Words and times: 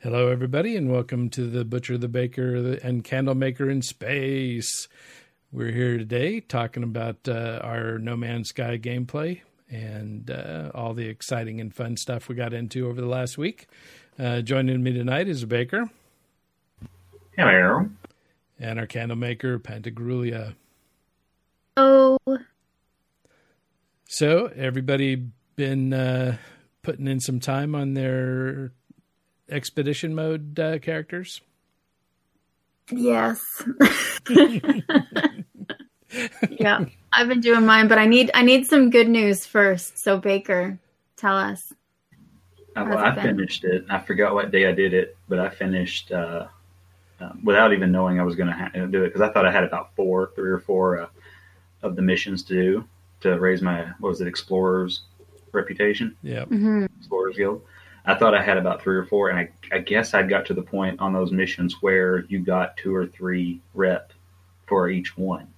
Hello, 0.00 0.28
everybody, 0.28 0.76
and 0.76 0.92
welcome 0.92 1.30
to 1.30 1.48
the 1.48 1.64
Butcher, 1.64 1.96
the 1.96 2.06
Baker, 2.06 2.54
and 2.82 3.02
Candlemaker 3.02 3.70
in 3.70 3.80
Space. 3.80 4.88
We're 5.50 5.72
here 5.72 5.96
today 5.96 6.40
talking 6.40 6.82
about 6.82 7.26
uh, 7.26 7.60
our 7.64 7.98
No 7.98 8.14
Man's 8.14 8.50
Sky 8.50 8.76
gameplay 8.76 9.40
and 9.70 10.30
uh, 10.30 10.70
all 10.74 10.92
the 10.92 11.08
exciting 11.08 11.62
and 11.62 11.74
fun 11.74 11.96
stuff 11.96 12.28
we 12.28 12.34
got 12.34 12.52
into 12.52 12.86
over 12.86 13.00
the 13.00 13.06
last 13.06 13.38
week. 13.38 13.68
Uh, 14.18 14.42
joining 14.42 14.82
me 14.82 14.92
tonight 14.92 15.28
is 15.28 15.42
a 15.42 15.46
Baker. 15.46 15.90
Hello. 17.34 17.88
And 18.60 18.78
our 18.78 18.86
Candlemaker, 18.86 19.58
Pantagruelia. 19.58 20.56
Oh. 21.78 22.18
So, 24.04 24.52
everybody 24.54 25.30
been 25.56 25.94
uh, 25.94 26.36
putting 26.82 27.08
in 27.08 27.18
some 27.18 27.40
time 27.40 27.74
on 27.74 27.94
their 27.94 28.72
expedition 29.48 30.14
mode 30.14 30.58
uh, 30.58 30.78
characters? 30.78 31.40
Yes. 32.90 33.64
yeah, 36.50 36.84
I've 37.12 37.28
been 37.28 37.40
doing 37.40 37.66
mine, 37.66 37.88
but 37.88 37.98
I 37.98 38.06
need 38.06 38.30
I 38.34 38.42
need 38.42 38.66
some 38.66 38.90
good 38.90 39.08
news 39.08 39.44
first. 39.44 39.98
So 39.98 40.18
Baker, 40.18 40.78
tell 41.16 41.36
us. 41.36 41.72
Uh, 42.76 42.84
well, 42.88 42.98
I 42.98 43.14
finished 43.14 43.64
it. 43.64 43.86
I 43.88 43.98
forgot 43.98 44.34
what 44.34 44.50
day 44.50 44.66
I 44.66 44.72
did 44.72 44.92
it, 44.92 45.16
but 45.28 45.38
I 45.38 45.48
finished 45.48 46.12
uh, 46.12 46.46
uh, 47.20 47.32
without 47.42 47.72
even 47.72 47.90
knowing 47.90 48.20
I 48.20 48.22
was 48.22 48.36
going 48.36 48.48
to 48.48 48.52
ha- 48.52 48.70
do 48.74 49.04
it 49.04 49.08
because 49.08 49.22
I 49.22 49.30
thought 49.32 49.46
I 49.46 49.50
had 49.50 49.64
about 49.64 49.96
four, 49.96 50.32
three 50.34 50.50
or 50.50 50.58
four 50.58 51.00
uh, 51.00 51.08
of 51.82 51.96
the 51.96 52.02
missions 52.02 52.42
to 52.44 52.54
do 52.54 52.84
to 53.20 53.38
raise 53.40 53.62
my 53.62 53.84
what 54.00 54.10
was 54.10 54.20
it, 54.20 54.28
explorer's 54.28 55.02
reputation? 55.52 56.14
Yeah, 56.22 56.44
mm-hmm. 56.44 56.84
explorer's 56.98 57.36
guild. 57.36 57.62
I 58.06 58.14
thought 58.14 58.34
I 58.34 58.42
had 58.42 58.56
about 58.56 58.82
three 58.82 58.96
or 58.96 59.04
four, 59.04 59.30
and 59.30 59.38
I, 59.38 59.50
I 59.74 59.78
guess 59.78 60.14
I 60.14 60.22
got 60.22 60.46
to 60.46 60.54
the 60.54 60.62
point 60.62 61.00
on 61.00 61.12
those 61.12 61.32
missions 61.32 61.76
where 61.80 62.24
you 62.26 62.38
got 62.38 62.76
two 62.76 62.94
or 62.94 63.06
three 63.06 63.60
rep 63.74 64.12
for 64.66 64.88
each 64.88 65.16
one, 65.16 65.48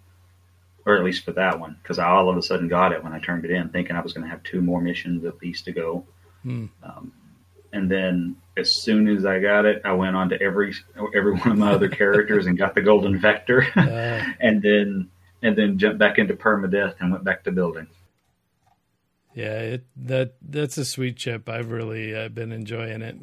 or 0.87 0.97
at 0.97 1.05
least 1.05 1.25
for 1.25 1.33
that 1.33 1.61
one, 1.61 1.77
because 1.83 1.99
I 1.99 2.07
all 2.09 2.31
of 2.31 2.37
a 2.37 2.43
sudden 2.43 2.69
got 2.69 2.93
it 2.93 3.05
when 3.05 3.13
I 3.13 3.19
turned 3.19 3.45
it 3.45 3.51
in, 3.51 3.69
thinking 3.69 3.97
I 3.97 4.01
was 4.01 4.15
going 4.15 4.25
to 4.25 4.31
have 4.31 4.43
two 4.43 4.63
more 4.63 4.81
missions 4.81 5.25
at 5.25 5.43
least 5.43 5.67
to 5.67 5.73
go. 5.73 6.07
Hmm. 6.43 6.67
Um, 6.83 7.13
and 7.73 7.91
then 7.91 8.37
as 8.57 8.73
soon 8.73 9.09
as 9.09 9.27
I 9.27 9.41
got 9.41 9.67
it, 9.67 9.83
I 9.85 9.93
went 9.93 10.17
on 10.17 10.31
to 10.31 10.41
every 10.41 10.75
every 11.15 11.35
one 11.35 11.53
of 11.53 11.59
my 11.59 11.73
other 11.73 11.89
characters 11.89 12.47
and 12.47 12.57
got 12.57 12.75
the 12.75 12.81
golden 12.81 13.19
vector, 13.19 13.67
Uh, 13.77 14.25
and 14.41 14.63
then 14.63 15.11
and 15.43 15.57
then 15.57 15.79
jumped 15.79 15.99
back 15.99 16.19
into 16.19 16.35
permadeath 16.35 16.95
and 16.99 17.13
went 17.13 17.25
back 17.25 17.45
to 17.45 17.53
building. 17.53 17.89
Yeah, 19.39 19.61
it, 19.61 19.87
that 20.07 20.35
that's 20.43 20.79
a 20.79 20.85
sweet 20.85 21.17
chip. 21.17 21.49
I've 21.49 21.71
really 21.71 22.13
uh, 22.13 22.29
been 22.29 22.51
enjoying 22.51 23.03
it. 23.03 23.17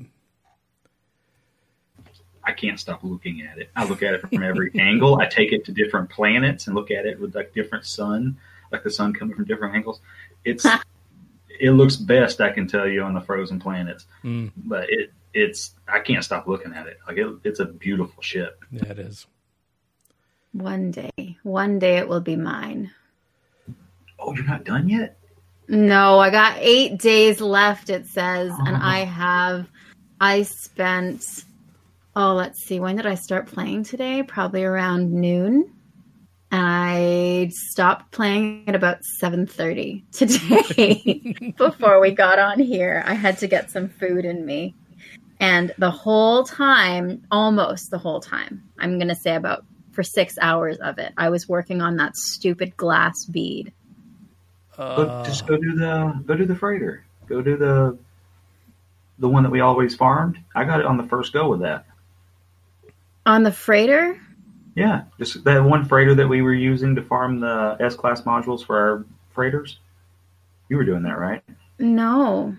I 2.42 2.54
can't 2.54 2.80
stop 2.80 3.04
looking 3.04 3.42
at 3.42 3.58
it. 3.58 3.70
I 3.76 3.84
look 3.86 4.02
at 4.02 4.14
it 4.14 4.22
from 4.22 4.42
every 4.42 4.72
angle. 4.80 5.20
I 5.20 5.26
take 5.26 5.52
it 5.52 5.66
to 5.66 5.74
different 5.74 6.10
planets 6.10 6.68
and 6.68 6.76
look 6.76 6.90
at 6.90 7.06
it 7.06 7.20
with 7.20 7.36
like 7.36 7.54
different 7.54 7.86
sun, 7.86 8.38
like 8.72 8.82
the 8.84 8.90
sun 8.92 9.14
coming 9.14 9.36
from 9.36 9.44
different 9.44 9.76
angles. 9.76 10.00
It's 10.46 10.66
it 11.60 11.72
looks 11.72 11.98
best 11.98 12.40
I 12.40 12.52
can 12.52 12.66
tell 12.66 12.88
you 12.88 13.02
on 13.04 13.14
the 13.14 13.22
frozen 13.22 13.60
planets, 13.60 14.06
Mm, 14.24 14.54
but 14.56 14.90
it 14.90 15.12
it's 15.34 15.72
I 15.86 16.00
can't 16.00 16.24
stop 16.24 16.48
looking 16.48 16.72
at 16.74 16.88
it. 16.88 16.98
Like 17.06 17.18
it, 17.18 17.28
it's 17.44 17.60
a 17.60 17.66
beautiful 17.66 18.24
ship. 18.24 18.64
yeah, 18.72 18.86
it 18.86 19.00
is. 19.00 19.28
One 20.54 20.92
day, 20.92 21.38
one 21.44 21.78
day 21.78 21.98
it 21.98 22.08
will 22.08 22.22
be 22.22 22.38
mine. 22.38 22.92
Oh, 24.18 24.34
you're 24.34 24.46
not 24.46 24.64
done 24.64 24.88
yet? 24.88 25.20
No, 25.68 26.20
I 26.20 26.30
got 26.30 26.58
eight 26.60 27.00
days 27.00 27.42
left. 27.42 27.90
It 27.90 28.06
says, 28.08 28.52
and 28.66 28.76
Oh. 28.76 28.80
I 28.82 29.00
have. 29.00 29.68
I 30.22 30.44
spent. 30.44 31.24
Oh, 32.16 32.34
let's 32.34 32.64
see. 32.64 32.80
When 32.80 32.96
did 32.96 33.06
I 33.06 33.16
start 33.16 33.48
playing 33.48 33.84
today? 33.84 34.24
Probably 34.24 34.64
around 34.64 35.12
noon. 35.12 35.72
And 36.52 36.62
I 36.64 37.50
stopped 37.52 38.12
playing 38.12 38.64
at 38.68 38.76
about 38.76 39.00
7:30 39.22 40.04
today 40.12 41.54
before 41.58 42.00
we 42.00 42.12
got 42.12 42.40
on 42.40 42.60
here. 42.60 43.04
I 43.06 43.14
had 43.16 43.38
to 43.40 43.48
get 43.48 43.72
some 43.72 43.90
food 43.90 44.24
in 44.24 44.46
me. 44.46 44.74
And 45.42 45.74
the 45.80 45.92
whole 45.92 46.44
time, 46.46 47.24
almost 47.32 47.92
the 47.92 47.98
whole 47.98 48.22
time, 48.22 48.64
I'm 48.80 48.98
going 48.98 49.10
to 49.10 49.16
say 49.16 49.36
about 49.36 49.66
for 49.92 50.02
6 50.04 50.36
hours 50.42 50.78
of 50.78 50.98
it, 50.98 51.12
I 51.18 51.30
was 51.30 51.50
working 51.50 51.82
on 51.82 51.98
that 51.98 52.16
stupid 52.16 52.78
glass 52.78 53.26
bead. 53.26 53.74
Go, 54.78 54.84
Uh, 54.84 55.26
just 55.26 55.48
go 55.48 55.58
do 55.58 55.76
the 55.76 56.24
go 56.26 56.36
do 56.36 56.46
the 56.46 56.56
freighter. 56.56 57.04
Go 57.28 57.42
do 57.42 57.58
the 57.58 57.98
the 59.20 59.30
one 59.30 59.44
that 59.44 59.50
we 59.50 59.62
always 59.62 59.96
farmed. 59.96 60.38
I 60.54 60.66
got 60.66 60.80
it 60.80 60.86
on 60.86 60.98
the 60.98 61.04
first 61.04 61.34
go 61.34 61.50
with 61.50 61.62
that. 61.62 61.86
On 63.26 63.44
the 63.44 63.52
freighter? 63.52 64.20
Yeah, 64.76 65.04
just 65.18 65.44
that 65.46 65.64
one 65.64 65.86
freighter 65.86 66.16
that 66.16 66.28
we 66.28 66.42
were 66.42 66.54
using 66.54 66.96
to 66.96 67.02
farm 67.02 67.40
the 67.40 67.78
S 67.80 67.96
class 67.96 68.22
modules 68.22 68.66
for 68.66 68.78
our 68.78 69.06
freighters. 69.34 69.80
You 70.70 70.78
were 70.78 70.84
doing 70.84 71.04
that, 71.04 71.18
right? 71.18 71.42
No. 71.80 72.56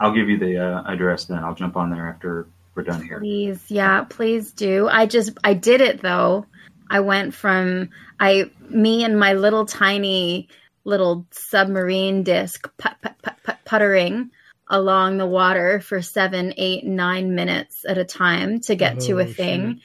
I'll 0.00 0.14
give 0.14 0.28
you 0.28 0.38
the 0.38 0.58
uh, 0.58 0.82
address 0.86 1.26
then. 1.26 1.38
I'll 1.44 1.54
jump 1.54 1.76
on 1.76 1.90
there 1.90 2.08
after 2.08 2.46
we're 2.74 2.82
done 2.82 3.02
here. 3.02 3.18
Please, 3.18 3.62
yeah, 3.68 4.04
please 4.04 4.52
do. 4.52 4.88
I 4.88 5.06
just 5.06 5.32
I 5.44 5.54
did 5.54 5.80
it 5.80 6.00
though. 6.00 6.46
I 6.88 7.00
went 7.00 7.34
from 7.34 7.90
I 8.20 8.50
me 8.68 9.04
and 9.04 9.18
my 9.18 9.34
little 9.34 9.66
tiny 9.66 10.48
little 10.86 11.26
submarine 11.32 12.22
disc 12.22 12.70
put, 12.78 12.92
put, 13.02 13.20
put, 13.22 13.34
put, 13.42 13.56
puttering 13.64 14.30
along 14.68 15.18
the 15.18 15.26
water 15.26 15.80
for 15.80 16.00
seven, 16.02 16.54
eight, 16.56 16.84
nine 16.84 17.34
minutes 17.34 17.84
at 17.86 17.98
a 17.98 18.04
time 18.04 18.60
to 18.60 18.74
get 18.74 19.00
to 19.00 19.18
a 19.18 19.24
Oh, 19.24 19.26
thing. 19.26 19.80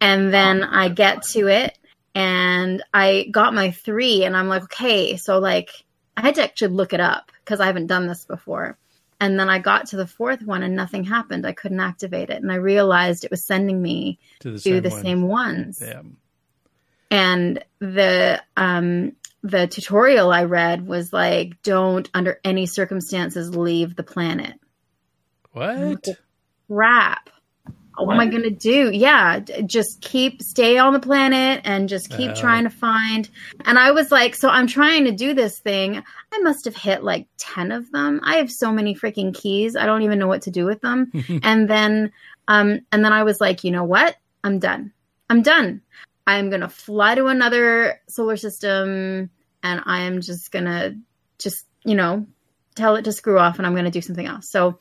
And 0.00 0.32
then 0.32 0.64
I 0.64 0.88
get 0.88 1.22
to 1.34 1.48
it 1.48 1.78
and 2.14 2.82
I 2.92 3.28
got 3.30 3.54
my 3.54 3.70
three 3.70 4.24
and 4.24 4.36
I'm 4.36 4.48
like, 4.48 4.64
okay, 4.64 5.16
so 5.16 5.38
like 5.38 5.70
I 6.16 6.22
had 6.22 6.34
to 6.36 6.42
actually 6.42 6.74
look 6.74 6.92
it 6.92 7.00
up 7.00 7.30
because 7.44 7.60
I 7.60 7.66
haven't 7.66 7.86
done 7.86 8.06
this 8.06 8.24
before. 8.24 8.76
And 9.20 9.38
then 9.38 9.48
I 9.48 9.58
got 9.58 9.86
to 9.88 9.96
the 9.96 10.06
fourth 10.06 10.42
one 10.42 10.62
and 10.62 10.76
nothing 10.76 11.04
happened. 11.04 11.46
I 11.46 11.52
couldn't 11.52 11.80
activate 11.80 12.30
it. 12.30 12.40
And 12.42 12.52
I 12.52 12.56
realized 12.56 13.24
it 13.24 13.30
was 13.30 13.44
sending 13.44 13.82
me 13.82 14.18
to 14.40 14.52
the 14.52 14.58
to 14.58 14.62
same 14.62 14.82
the 14.82 14.90
one. 14.90 15.02
same 15.02 15.22
ones. 15.22 15.82
Yeah. 15.84 16.02
And 17.10 17.64
the 17.80 18.42
um 18.56 19.12
the 19.42 19.66
tutorial 19.66 20.32
I 20.32 20.44
read 20.44 20.86
was 20.86 21.12
like, 21.12 21.62
don't 21.62 22.08
under 22.14 22.40
any 22.44 22.66
circumstances 22.66 23.54
leave 23.56 23.94
the 23.96 24.02
planet. 24.02 24.54
What? 25.52 26.06
Crap. 26.70 27.30
What 27.96 28.14
am 28.14 28.20
I 28.20 28.26
going 28.26 28.44
to 28.44 28.50
do? 28.50 28.92
Yeah, 28.92 29.40
just 29.66 30.00
keep 30.00 30.40
stay 30.40 30.78
on 30.78 30.92
the 30.92 31.00
planet 31.00 31.62
and 31.64 31.88
just 31.88 32.10
keep 32.10 32.30
Oh. 32.30 32.34
trying 32.34 32.62
to 32.62 32.70
find. 32.70 33.28
And 33.64 33.76
I 33.76 33.90
was 33.90 34.12
like, 34.12 34.36
so 34.36 34.48
I'm 34.48 34.68
trying 34.68 35.06
to 35.06 35.10
do 35.10 35.34
this 35.34 35.58
thing. 35.58 36.00
I 36.32 36.38
must 36.38 36.64
have 36.66 36.76
hit 36.76 37.02
like 37.02 37.26
10 37.38 37.72
of 37.72 37.90
them. 37.90 38.20
I 38.22 38.36
have 38.36 38.52
so 38.52 38.70
many 38.70 38.94
freaking 38.94 39.34
keys. 39.34 39.74
I 39.74 39.84
don't 39.84 40.02
even 40.02 40.20
know 40.20 40.28
what 40.28 40.42
to 40.42 40.52
do 40.52 40.64
with 40.64 40.80
them. 40.80 41.10
and 41.42 41.68
then 41.68 42.12
um 42.46 42.80
and 42.92 43.04
then 43.04 43.12
I 43.12 43.24
was 43.24 43.40
like, 43.40 43.64
you 43.64 43.72
know 43.72 43.84
what? 43.84 44.14
I'm 44.44 44.60
done. 44.60 44.92
I'm 45.28 45.42
done. 45.42 45.80
I'm 46.28 46.50
going 46.50 46.60
to 46.60 46.68
fly 46.68 47.14
to 47.14 47.28
another 47.28 48.02
solar 48.06 48.36
system 48.36 49.30
and 49.62 49.82
I 49.86 50.00
am 50.00 50.20
just 50.20 50.52
going 50.52 50.66
to 50.66 50.98
just, 51.38 51.64
you 51.86 51.94
know, 51.94 52.26
tell 52.74 52.96
it 52.96 53.06
to 53.06 53.12
screw 53.12 53.38
off 53.38 53.56
and 53.56 53.66
I'm 53.66 53.72
going 53.72 53.86
to 53.86 53.90
do 53.90 54.02
something 54.02 54.26
else. 54.26 54.46
So 54.46 54.78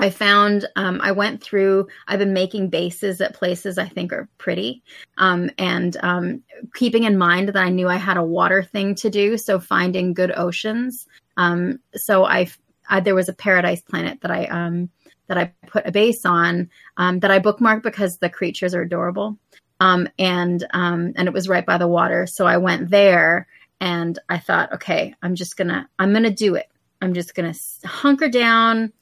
I 0.00 0.10
found 0.10 0.66
um, 0.74 1.00
I 1.00 1.12
went 1.12 1.40
through. 1.40 1.86
I've 2.08 2.18
been 2.18 2.32
making 2.32 2.70
bases 2.70 3.20
at 3.20 3.32
places 3.32 3.78
I 3.78 3.86
think 3.86 4.12
are 4.12 4.28
pretty, 4.38 4.82
um, 5.18 5.50
and 5.56 5.96
um, 6.02 6.42
keeping 6.74 7.04
in 7.04 7.16
mind 7.16 7.48
that 7.48 7.56
I 7.56 7.70
knew 7.70 7.88
I 7.88 7.94
had 7.96 8.16
a 8.16 8.24
water 8.24 8.64
thing 8.64 8.96
to 8.96 9.08
do. 9.08 9.38
So 9.38 9.60
finding 9.60 10.14
good 10.14 10.32
oceans. 10.36 11.06
Um, 11.36 11.78
so 11.94 12.24
I, 12.24 12.48
I 12.90 12.98
there 12.98 13.14
was 13.14 13.28
a 13.28 13.34
paradise 13.34 13.82
planet 13.82 14.20
that 14.22 14.32
I 14.32 14.46
um, 14.46 14.90
that 15.28 15.38
I 15.38 15.52
put 15.68 15.86
a 15.86 15.92
base 15.92 16.26
on 16.26 16.70
um, 16.96 17.20
that 17.20 17.30
I 17.30 17.38
bookmarked 17.38 17.84
because 17.84 18.18
the 18.18 18.28
creatures 18.28 18.74
are 18.74 18.82
adorable, 18.82 19.38
um, 19.80 20.08
and 20.18 20.64
um, 20.72 21.12
and 21.16 21.28
it 21.28 21.34
was 21.34 21.48
right 21.48 21.64
by 21.64 21.78
the 21.78 21.88
water. 21.88 22.26
So 22.26 22.46
I 22.46 22.56
went 22.58 22.90
there 22.90 23.46
and 23.80 24.18
I 24.28 24.38
thought, 24.38 24.74
okay, 24.74 25.14
I'm 25.22 25.34
just 25.34 25.56
gonna 25.56 25.88
I'm 25.98 26.12
gonna 26.12 26.30
do 26.30 26.54
it. 26.54 26.68
I'm 27.00 27.14
just 27.14 27.34
gonna 27.34 27.54
hunker 27.84 28.28
down 28.28 28.92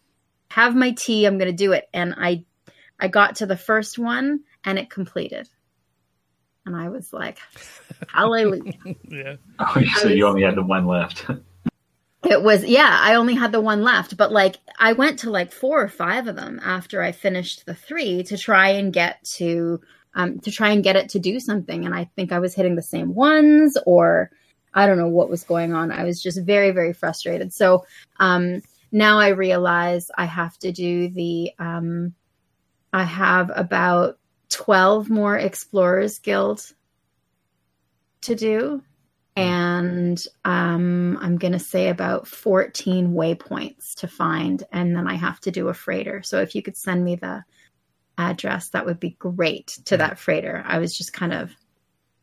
have 0.55 0.77
my 0.77 0.93
tea 0.93 1.25
i'm 1.25 1.37
going 1.37 1.51
to 1.51 1.57
do 1.57 1.73
it 1.73 1.89
and 1.93 2.15
i 2.17 2.45
i 3.01 3.09
got 3.09 3.37
to 3.37 3.47
the 3.47 3.57
first 3.57 3.99
one 3.99 4.39
and 4.65 4.79
it 4.79 4.89
completed 4.89 5.49
and 6.65 6.77
i 6.77 6.89
was 6.89 7.13
like 7.13 7.39
hallelujah 8.09 8.73
yeah. 9.09 9.35
Oh, 9.59 9.83
so 9.97 10.09
you 10.09 10.29
only 10.29 10.43
had 10.43 10.55
the 10.55 10.63
one 10.63 10.87
left. 10.87 11.27
it 12.25 12.41
was 12.41 12.65
yeah 12.65 12.99
i 13.01 13.17
only 13.17 13.35
had 13.35 13.51
the 13.51 13.61
one 13.61 13.83
left 13.83 14.17
but 14.17 14.31
like 14.31 14.57
i 14.79 14.93
went 14.93 15.19
to 15.19 15.31
like 15.31 15.51
four 15.51 15.83
or 15.83 15.89
five 15.89 16.29
of 16.29 16.37
them 16.37 16.61
after 16.63 17.03
i 17.03 17.11
finished 17.11 17.67
the 17.67 17.75
three 17.75 18.23
to 18.23 18.39
try 18.39 18.69
and 18.69 18.93
get 18.93 19.25
to 19.25 19.81
um 20.15 20.39
to 20.41 20.51
try 20.51 20.71
and 20.71 20.85
get 20.85 20.97
it 20.97 21.09
to 21.09 21.19
do 21.19 21.39
something 21.41 21.85
and 21.85 21.95
i 21.95 22.05
think 22.17 22.33
i 22.33 22.39
was 22.39 22.55
hitting 22.55 22.77
the 22.77 22.83
same 22.83 23.15
ones 23.15 23.77
or 23.87 24.31
i 24.75 24.87
don't 24.87 24.99
know 24.99 25.09
what 25.09 25.31
was 25.31 25.45
going 25.45 25.73
on 25.73 25.91
i 25.91 26.05
was 26.05 26.23
just 26.23 26.41
very 26.43 26.71
very 26.71 26.93
frustrated 26.93 27.53
so 27.53 27.85
um 28.21 28.61
now 28.93 29.19
i 29.19 29.29
realize 29.29 30.11
i 30.17 30.25
have 30.25 30.57
to 30.59 30.73
do 30.73 31.09
the 31.09 31.51
um 31.59 32.15
I 32.95 33.03
have 33.03 33.51
about 33.57 34.19
12 34.51 35.11
more 35.11 35.37
Explorers 35.37 36.21
Guild 36.21 36.73
to 38.21 38.37
do. 38.37 38.83
And 39.35 40.25
um, 40.45 41.19
I'm 41.21 41.37
going 41.37 41.55
to 41.55 41.59
say 41.59 41.89
about 41.89 42.29
14 42.29 43.09
waypoints 43.15 43.97
to 43.97 44.07
find. 44.07 44.63
And 44.71 44.95
then 44.95 45.09
I 45.09 45.15
have 45.15 45.41
to 45.41 45.51
do 45.51 45.69
a 45.69 45.75
freighter. 45.75 46.23
So 46.23 46.41
if 46.41 46.55
you 46.55 46.63
could 46.63 46.77
send 46.77 47.05
me 47.05 47.17
the 47.17 47.43
address, 48.19 48.71
that 48.71 48.87
would 48.87 49.01
be 49.01 49.17
great 49.19 49.79
to 49.87 49.97
that 49.97 50.19
freighter. 50.19 50.63
I 50.67 50.79
was 50.79 50.97
just 50.97 51.13
kind 51.13 51.33
of. 51.33 51.53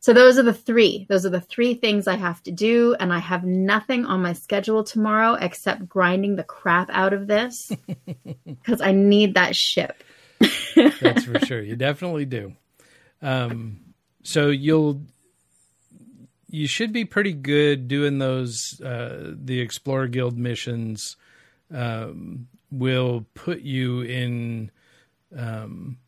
So 0.00 0.12
those 0.12 0.36
are 0.36 0.42
the 0.42 0.52
three. 0.52 1.06
Those 1.08 1.24
are 1.24 1.30
the 1.30 1.40
three 1.40 1.74
things 1.74 2.08
I 2.08 2.16
have 2.16 2.42
to 2.42 2.50
do. 2.50 2.96
And 2.98 3.12
I 3.12 3.20
have 3.20 3.44
nothing 3.44 4.04
on 4.04 4.20
my 4.20 4.32
schedule 4.32 4.82
tomorrow 4.82 5.34
except 5.34 5.88
grinding 5.88 6.34
the 6.34 6.42
crap 6.42 6.90
out 6.90 7.12
of 7.12 7.28
this 7.28 7.70
because 8.44 8.80
I 8.80 8.90
need 8.90 9.34
that 9.34 9.54
ship. 9.54 10.02
That's 10.74 11.24
for 11.24 11.38
sure. 11.46 11.62
You 11.62 11.76
definitely 11.76 12.24
do. 12.24 12.54
Um, 13.20 13.78
so 14.24 14.48
you'll 14.48 15.02
you 16.52 16.66
should 16.66 16.92
be 16.92 17.06
pretty 17.06 17.32
good 17.32 17.88
doing 17.88 18.18
those. 18.18 18.80
Uh, 18.80 19.32
the 19.34 19.60
Explorer 19.60 20.06
Guild 20.06 20.38
missions 20.38 21.16
um, 21.72 22.46
will 22.70 23.26
put 23.34 23.62
you 23.62 24.02
in, 24.02 24.70
um, 25.36 25.98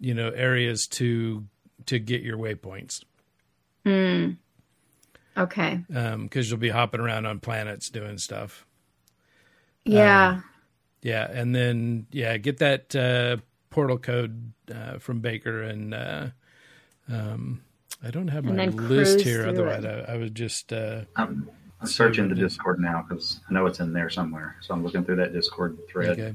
you 0.00 0.14
know, 0.14 0.30
areas 0.30 0.86
to 0.86 1.44
to 1.86 1.98
get 1.98 2.22
your 2.22 2.36
waypoints. 2.36 3.04
Mm. 3.84 4.36
Okay. 5.36 5.80
Um 5.94 6.24
because 6.24 6.46
um, 6.46 6.50
you'll 6.50 6.60
be 6.60 6.68
hopping 6.70 7.00
around 7.00 7.26
on 7.26 7.40
planets 7.40 7.90
doing 7.90 8.18
stuff. 8.18 8.66
Yeah. 9.84 10.28
Um, 10.28 10.44
yeah, 11.02 11.30
and 11.30 11.54
then 11.54 12.06
yeah, 12.10 12.36
get 12.38 12.58
that 12.58 12.94
uh, 12.94 13.38
portal 13.70 13.98
code 13.98 14.52
uh, 14.74 14.98
from 14.98 15.20
Baker, 15.20 15.62
and 15.62 15.94
uh, 15.94 16.26
um, 17.08 17.62
I 18.02 18.10
don't 18.10 18.28
have 18.28 18.44
my 18.44 18.66
list 18.66 19.20
here. 19.20 19.46
Otherwise, 19.46 19.84
I, 19.84 20.12
I, 20.12 20.16
would 20.16 20.34
just. 20.34 20.72
Uh, 20.72 21.02
I'm, 21.16 21.48
I'm 21.80 21.86
searching 21.86 22.28
the 22.28 22.34
Discord 22.34 22.80
now 22.80 23.04
because 23.08 23.40
I 23.48 23.52
know 23.52 23.66
it's 23.66 23.80
in 23.80 23.92
there 23.92 24.10
somewhere. 24.10 24.56
So 24.60 24.74
I'm 24.74 24.82
looking 24.82 25.04
through 25.04 25.16
that 25.16 25.32
Discord 25.32 25.78
thread. 25.88 26.18
Okay. 26.18 26.34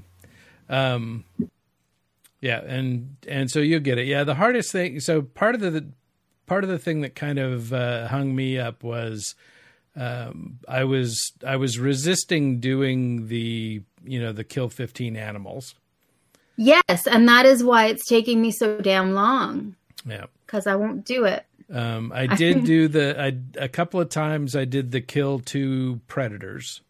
Um, 0.69 1.25
yeah, 2.43 2.59
and 2.59 3.15
and 3.27 3.49
so 3.49 3.59
you'll 3.59 3.79
get 3.79 3.97
it. 3.97 4.05
Yeah, 4.05 4.23
the 4.23 4.35
hardest 4.35 4.71
thing. 4.71 4.99
So 4.99 5.21
part 5.21 5.55
of 5.55 5.61
the 5.61 5.89
part 6.45 6.63
of 6.63 6.69
the 6.69 6.79
thing 6.79 7.01
that 7.01 7.15
kind 7.15 7.39
of 7.39 7.73
uh, 7.73 8.07
hung 8.07 8.35
me 8.35 8.59
up 8.59 8.83
was 8.83 9.35
um, 9.95 10.59
I 10.67 10.83
was 10.83 11.31
I 11.45 11.55
was 11.55 11.79
resisting 11.79 12.59
doing 12.59 13.27
the 13.27 13.81
you 14.03 14.21
know 14.21 14.31
the 14.31 14.43
kill 14.43 14.69
fifteen 14.69 15.15
animals 15.15 15.75
Yes, 16.55 17.07
and 17.09 17.27
that 17.27 17.45
is 17.45 17.63
why 17.63 17.87
it's 17.87 18.05
taking 18.05 18.41
me 18.41 18.51
so 18.51 18.77
damn 18.77 19.13
long. 19.13 19.75
Yeah, 20.05 20.25
because 20.45 20.67
I 20.67 20.75
won't 20.75 21.05
do 21.05 21.25
it. 21.25 21.45
Um, 21.71 22.11
I 22.15 22.27
did 22.27 22.63
do 22.65 22.87
the 22.87 23.19
I 23.19 23.37
a 23.63 23.69
couple 23.69 23.99
of 23.99 24.09
times. 24.09 24.55
I 24.55 24.65
did 24.65 24.91
the 24.91 25.01
kill 25.01 25.39
two 25.39 26.01
predators. 26.07 26.81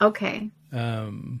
Okay. 0.00 0.50
Um, 0.72 1.40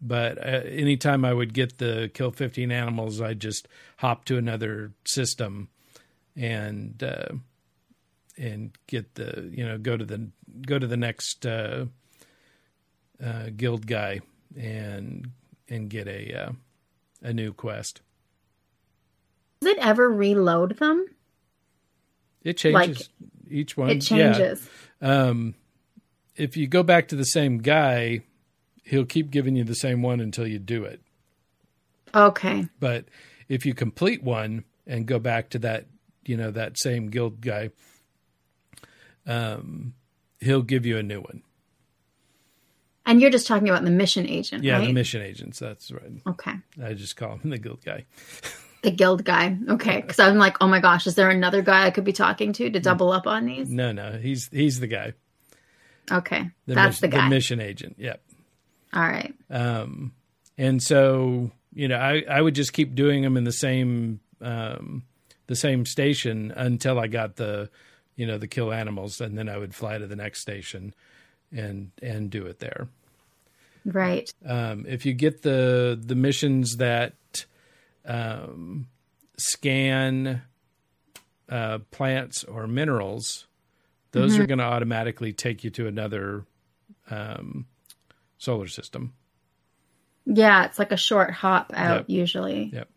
but 0.00 0.38
uh, 0.38 0.62
anytime 0.66 1.24
I 1.24 1.32
would 1.32 1.52
get 1.52 1.78
the 1.78 2.10
kill 2.12 2.30
fifteen 2.30 2.72
animals, 2.72 3.20
I 3.20 3.34
just 3.34 3.68
hop 3.98 4.24
to 4.26 4.38
another 4.38 4.92
system, 5.04 5.68
and 6.36 7.02
uh, 7.02 7.34
and 8.38 8.76
get 8.86 9.14
the 9.14 9.50
you 9.52 9.66
know 9.66 9.78
go 9.78 9.96
to 9.96 10.04
the 10.04 10.28
go 10.66 10.78
to 10.78 10.86
the 10.86 10.96
next 10.96 11.44
uh, 11.44 11.86
uh, 13.22 13.46
guild 13.56 13.86
guy 13.86 14.20
and 14.58 15.30
and 15.68 15.90
get 15.90 16.08
a 16.08 16.46
uh, 16.46 16.52
a 17.22 17.32
new 17.32 17.52
quest. 17.52 18.00
Does 19.60 19.72
it 19.72 19.78
ever 19.78 20.10
reload 20.10 20.78
them? 20.78 21.06
It 22.42 22.56
changes 22.56 22.98
like, 22.98 23.08
each 23.50 23.76
one. 23.76 23.90
It 23.90 24.00
changes. 24.00 24.66
Yeah. 25.02 25.24
Um, 25.24 25.54
if 26.36 26.56
you 26.56 26.66
go 26.66 26.82
back 26.82 27.08
to 27.08 27.16
the 27.16 27.24
same 27.24 27.58
guy, 27.58 28.22
he'll 28.90 29.06
keep 29.06 29.30
giving 29.30 29.54
you 29.54 29.62
the 29.62 29.74
same 29.74 30.02
one 30.02 30.20
until 30.20 30.46
you 30.46 30.58
do 30.58 30.84
it. 30.84 31.00
Okay. 32.12 32.66
But 32.80 33.06
if 33.48 33.64
you 33.64 33.72
complete 33.72 34.22
one 34.22 34.64
and 34.86 35.06
go 35.06 35.20
back 35.20 35.48
to 35.50 35.60
that, 35.60 35.86
you 36.26 36.36
know, 36.36 36.50
that 36.50 36.76
same 36.76 37.08
guild 37.08 37.40
guy, 37.40 37.70
um, 39.26 39.94
he'll 40.40 40.62
give 40.62 40.84
you 40.84 40.98
a 40.98 41.04
new 41.04 41.20
one. 41.20 41.42
And 43.06 43.20
you're 43.20 43.30
just 43.30 43.46
talking 43.46 43.68
about 43.68 43.84
the 43.84 43.90
mission 43.90 44.26
agent, 44.28 44.64
yeah, 44.64 44.78
right? 44.78 44.86
the 44.86 44.92
mission 44.92 45.22
agents. 45.22 45.60
That's 45.60 45.90
right. 45.90 46.10
Okay. 46.26 46.52
I 46.82 46.94
just 46.94 47.16
call 47.16 47.38
him 47.38 47.50
the 47.50 47.58
guild 47.58 47.84
guy. 47.84 48.06
the 48.82 48.90
guild 48.90 49.24
guy. 49.24 49.56
Okay, 49.68 50.00
because 50.00 50.18
I'm 50.18 50.36
like, 50.36 50.56
oh 50.60 50.68
my 50.68 50.80
gosh, 50.80 51.06
is 51.06 51.14
there 51.14 51.30
another 51.30 51.62
guy 51.62 51.86
I 51.86 51.90
could 51.90 52.04
be 52.04 52.12
talking 52.12 52.52
to 52.54 52.70
to 52.70 52.80
double 52.80 53.10
up 53.12 53.26
on 53.26 53.46
these? 53.46 53.68
No, 53.68 53.92
no, 53.92 54.12
he's 54.12 54.48
he's 54.52 54.80
the 54.80 54.86
guy. 54.86 55.14
Okay, 56.10 56.50
the 56.66 56.74
that's 56.74 57.00
the 57.00 57.08
guy. 57.08 57.24
The 57.24 57.30
mission 57.30 57.60
agent. 57.60 57.96
Yep. 57.98 58.22
All 58.92 59.02
right. 59.02 59.34
Um, 59.48 60.12
and 60.58 60.82
so 60.82 61.50
you 61.74 61.88
know, 61.88 61.96
I 61.96 62.24
I 62.28 62.40
would 62.40 62.54
just 62.54 62.72
keep 62.72 62.94
doing 62.94 63.22
them 63.22 63.36
in 63.36 63.44
the 63.44 63.52
same 63.52 64.20
um 64.40 65.04
the 65.46 65.56
same 65.56 65.84
station 65.84 66.52
until 66.56 66.98
I 66.98 67.06
got 67.06 67.36
the 67.36 67.70
you 68.16 68.26
know 68.26 68.38
the 68.38 68.48
kill 68.48 68.72
animals, 68.72 69.20
and 69.20 69.36
then 69.36 69.48
I 69.48 69.56
would 69.56 69.74
fly 69.74 69.98
to 69.98 70.06
the 70.06 70.16
next 70.16 70.40
station 70.40 70.94
and 71.52 71.90
and 72.02 72.30
do 72.30 72.46
it 72.46 72.58
there. 72.58 72.88
Right. 73.84 74.32
Um, 74.44 74.84
if 74.88 75.06
you 75.06 75.12
get 75.12 75.42
the 75.42 75.98
the 76.00 76.14
missions 76.14 76.76
that 76.76 77.14
um, 78.04 78.88
scan 79.38 80.42
uh, 81.48 81.78
plants 81.90 82.44
or 82.44 82.66
minerals, 82.66 83.46
those 84.12 84.34
mm-hmm. 84.34 84.42
are 84.42 84.46
going 84.46 84.58
to 84.58 84.64
automatically 84.64 85.32
take 85.32 85.64
you 85.64 85.70
to 85.70 85.86
another 85.86 86.44
um, 87.10 87.66
solar 88.40 88.66
system. 88.66 89.12
Yeah, 90.26 90.64
it's 90.64 90.78
like 90.78 90.90
a 90.90 90.96
short 90.96 91.30
hop 91.30 91.72
out 91.74 92.00
yep. 92.00 92.04
usually. 92.08 92.72
Yep. 92.72 92.88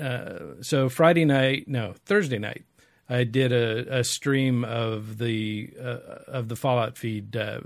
Uh, 0.00 0.62
so 0.62 0.88
Friday 0.88 1.24
night, 1.24 1.68
no, 1.68 1.94
Thursday 2.06 2.38
night, 2.38 2.64
I 3.08 3.24
did 3.24 3.52
a, 3.52 3.98
a 3.98 4.04
stream 4.04 4.64
of 4.64 5.18
the 5.18 5.74
uh, 5.78 6.22
of 6.26 6.48
the 6.48 6.56
Fallout 6.56 6.96
feed 6.96 7.36
uh, 7.36 7.60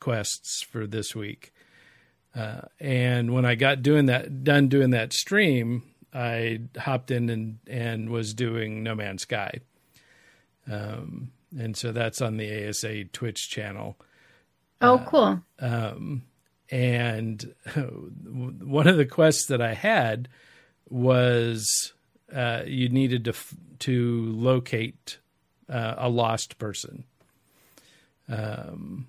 quests 0.00 0.62
for 0.62 0.86
this 0.86 1.14
week. 1.14 1.52
Uh, 2.34 2.62
and 2.80 3.32
when 3.32 3.44
I 3.44 3.54
got 3.54 3.82
doing 3.82 4.06
that, 4.06 4.42
done 4.42 4.68
doing 4.68 4.90
that 4.90 5.12
stream, 5.12 5.82
I 6.12 6.62
hopped 6.76 7.10
in 7.10 7.28
and, 7.28 7.58
and 7.68 8.10
was 8.10 8.34
doing 8.34 8.82
No 8.82 8.94
Man's 8.94 9.22
Sky. 9.22 9.60
Um, 10.70 11.32
and 11.56 11.76
so 11.76 11.92
that's 11.92 12.20
on 12.20 12.36
the 12.36 12.68
ASA 12.68 13.04
Twitch 13.04 13.48
channel. 13.48 13.96
Oh, 14.84 14.98
uh, 14.98 15.04
cool. 15.10 15.42
Um, 15.58 16.22
and 16.70 17.54
one 18.60 18.86
of 18.86 18.96
the 18.96 19.06
quests 19.06 19.46
that 19.46 19.60
I 19.60 19.74
had 19.74 20.28
was 20.88 21.92
uh, 22.34 22.62
you 22.66 22.88
needed 22.88 23.24
to 23.24 23.34
to 23.80 24.32
locate 24.32 25.18
uh, 25.68 25.94
a 25.98 26.08
lost 26.08 26.58
person. 26.58 27.04
Um, 28.28 29.08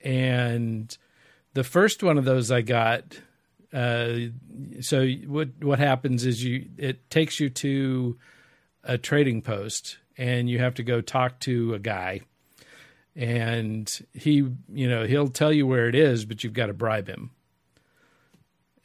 and 0.00 0.96
the 1.54 1.64
first 1.64 2.02
one 2.02 2.18
of 2.18 2.24
those 2.24 2.50
I 2.50 2.62
got. 2.62 3.18
Uh, 3.72 4.30
so 4.80 5.06
what 5.26 5.48
what 5.60 5.78
happens 5.78 6.24
is 6.24 6.42
you 6.42 6.68
it 6.78 7.10
takes 7.10 7.38
you 7.38 7.50
to 7.50 8.18
a 8.84 8.96
trading 8.96 9.42
post 9.42 9.98
and 10.16 10.48
you 10.48 10.58
have 10.58 10.74
to 10.74 10.82
go 10.82 11.00
talk 11.02 11.38
to 11.40 11.74
a 11.74 11.78
guy 11.78 12.20
and 13.18 14.06
he 14.14 14.36
you 14.72 14.88
know 14.88 15.04
he'll 15.04 15.28
tell 15.28 15.52
you 15.52 15.66
where 15.66 15.88
it 15.88 15.94
is 15.94 16.24
but 16.24 16.42
you've 16.42 16.52
got 16.54 16.66
to 16.66 16.72
bribe 16.72 17.08
him 17.08 17.30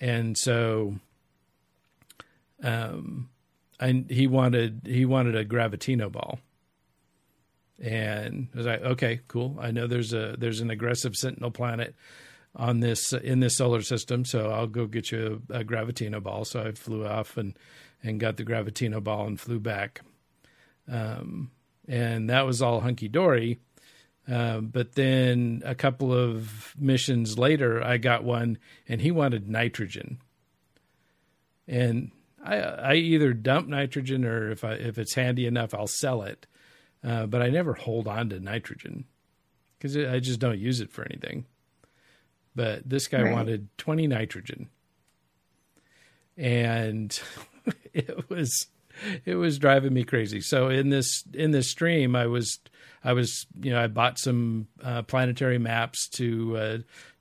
and 0.02 0.38
so 0.38 0.96
um 2.64 3.30
and 3.80 4.10
he 4.10 4.28
wanted 4.28 4.82
he 4.86 5.06
wanted 5.06 5.36
a 5.36 5.46
gravitino 5.46 6.12
ball 6.12 6.40
and 7.82 8.48
I 8.54 8.58
was 8.58 8.66
like, 8.66 8.82
okay, 8.82 9.20
cool. 9.28 9.58
I 9.60 9.72
know 9.72 9.88
there's 9.88 10.14
a 10.14 10.36
there's 10.38 10.62
an 10.62 10.70
aggressive 10.70 11.16
sentinel 11.16 11.52
planet 11.52 11.96
on 12.56 12.80
this 12.80 13.14
in 13.14 13.40
this 13.40 13.58
solar 13.58 13.82
system, 13.82 14.26
so 14.26 14.50
I'll 14.52 14.68
go 14.68 14.86
get 14.86 15.12
you 15.12 15.42
a, 15.50 15.60
a 15.60 15.64
gravitino 15.64 16.24
ball. 16.24 16.46
So 16.46 16.62
I 16.62 16.72
flew 16.72 17.06
off 17.06 17.36
and 17.38 17.58
and 18.02 18.20
got 18.20 18.38
the 18.38 18.46
gravitino 18.46 19.04
ball 19.04 19.28
and 19.28 19.40
flew 19.40 19.60
back, 19.60 20.02
um, 20.90 21.52
and 21.88 22.30
that 22.30 22.46
was 22.46 22.62
all 22.62 22.80
hunky 22.80 23.08
dory. 23.08 23.60
Uh, 24.30 24.62
but 24.62 24.96
then 24.96 25.62
a 25.66 25.76
couple 25.76 26.14
of 26.14 26.74
missions 26.78 27.38
later, 27.38 27.84
I 27.84 27.98
got 27.98 28.24
one, 28.24 28.58
and 28.88 29.02
he 29.02 29.12
wanted 29.12 29.50
nitrogen, 29.50 30.20
and 31.68 32.12
I 32.44 32.58
I 32.58 32.94
either 32.96 33.34
dump 33.34 33.68
nitrogen 33.68 34.24
or 34.24 34.50
if 34.50 34.64
I 34.64 34.74
if 34.74 34.98
it's 34.98 35.16
handy 35.16 35.46
enough, 35.46 35.74
I'll 35.74 35.88
sell 35.88 36.22
it 36.22 36.48
uh, 37.04 37.26
but 37.26 37.42
I 37.42 37.50
never 37.50 37.74
hold 37.74 38.08
on 38.08 38.30
to 38.30 38.40
nitrogen 38.40 39.06
because 39.78 39.98
I 39.98 40.20
just 40.20 40.40
don't 40.40 40.60
use 40.60 40.80
it 40.80 40.92
for 40.92 41.04
anything. 41.04 41.46
But 42.56 42.88
this 42.88 43.08
guy 43.08 43.24
right. 43.24 43.34
wanted 43.34 43.68
20 43.78 44.08
nitrogen. 44.08 44.70
and 46.38 47.20
it 47.94 48.30
was 48.30 48.68
it 49.26 49.36
was 49.36 49.60
driving 49.60 49.94
me 49.94 50.04
crazy. 50.04 50.42
So 50.42 50.70
in 50.70 50.90
this 50.90 51.24
in 51.34 51.52
this 51.52 51.70
stream, 51.70 52.16
I 52.16 52.28
was 52.28 52.60
I 53.04 53.14
was 53.14 53.46
you 53.62 53.72
know 53.72 53.82
I 53.82 53.88
bought 53.88 54.20
some 54.20 54.68
uh, 54.84 55.04
planetary 55.04 55.60
maps 55.60 56.08
to 56.16 56.58
uh, 56.58 56.78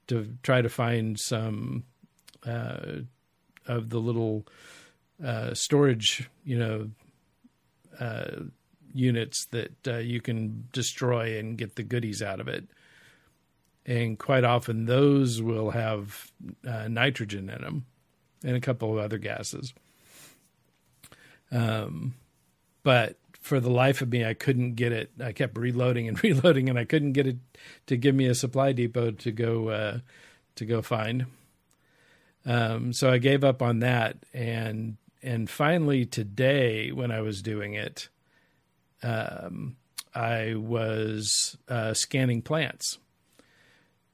to 0.08 0.36
try 0.42 0.62
to 0.62 0.68
find 0.68 1.18
some 1.18 1.84
uh, 2.46 3.00
of 3.66 3.90
the 3.90 3.98
little 3.98 4.46
uh, 5.24 5.54
storage 5.54 6.28
you 6.44 6.58
know 6.58 6.90
uh, 8.00 8.44
units 8.94 9.46
that 9.46 9.72
uh, 9.86 9.98
you 9.98 10.20
can 10.20 10.68
destroy 10.72 11.38
and 11.38 11.58
get 11.58 11.76
the 11.76 11.82
goodies 11.82 12.22
out 12.22 12.40
of 12.40 12.48
it. 12.48 12.64
And 13.84 14.16
quite 14.16 14.44
often, 14.44 14.86
those 14.86 15.42
will 15.42 15.72
have 15.72 16.30
nitrogen 16.62 17.50
in 17.50 17.62
them 17.62 17.86
and 18.44 18.54
a 18.56 18.60
couple 18.60 18.92
of 18.92 18.98
other 18.98 19.18
gases. 19.18 19.74
Um, 21.52 22.14
but 22.82 23.16
for 23.40 23.60
the 23.60 23.70
life 23.70 24.00
of 24.00 24.08
me, 24.08 24.24
I 24.24 24.34
couldn't 24.34 24.74
get 24.74 24.92
it. 24.92 25.10
I 25.22 25.32
kept 25.32 25.58
reloading 25.58 26.08
and 26.08 26.22
reloading, 26.24 26.68
and 26.68 26.78
I 26.78 26.84
couldn't 26.84 27.12
get 27.12 27.26
it 27.26 27.38
to 27.86 27.96
give 27.96 28.14
me 28.14 28.26
a 28.26 28.34
supply 28.34 28.72
depot 28.72 29.10
to 29.10 29.32
go 29.32 29.68
uh, 29.68 29.98
to 30.56 30.64
go 30.64 30.82
find. 30.82 31.26
Um, 32.44 32.92
so 32.92 33.10
I 33.10 33.18
gave 33.18 33.44
up 33.44 33.62
on 33.62 33.80
that, 33.80 34.16
and 34.32 34.96
and 35.22 35.48
finally 35.48 36.06
today, 36.06 36.90
when 36.90 37.10
I 37.10 37.20
was 37.20 37.42
doing 37.42 37.74
it, 37.74 38.08
um, 39.02 39.76
I 40.14 40.54
was 40.56 41.56
uh, 41.68 41.94
scanning 41.94 42.42
plants 42.42 42.98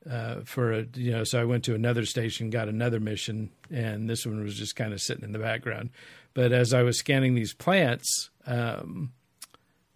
uh, 0.08 0.40
for 0.44 0.72
a 0.72 0.86
you 0.94 1.12
know. 1.12 1.24
So 1.24 1.40
I 1.40 1.44
went 1.44 1.64
to 1.64 1.74
another 1.74 2.04
station, 2.04 2.50
got 2.50 2.68
another 2.68 3.00
mission, 3.00 3.50
and 3.70 4.08
this 4.08 4.26
one 4.26 4.42
was 4.42 4.56
just 4.56 4.76
kind 4.76 4.92
of 4.92 5.00
sitting 5.00 5.24
in 5.24 5.32
the 5.32 5.38
background. 5.38 5.90
But 6.34 6.52
as 6.52 6.72
I 6.72 6.82
was 6.82 6.98
scanning 6.98 7.34
these 7.34 7.54
plants, 7.54 8.30
um, 8.46 9.12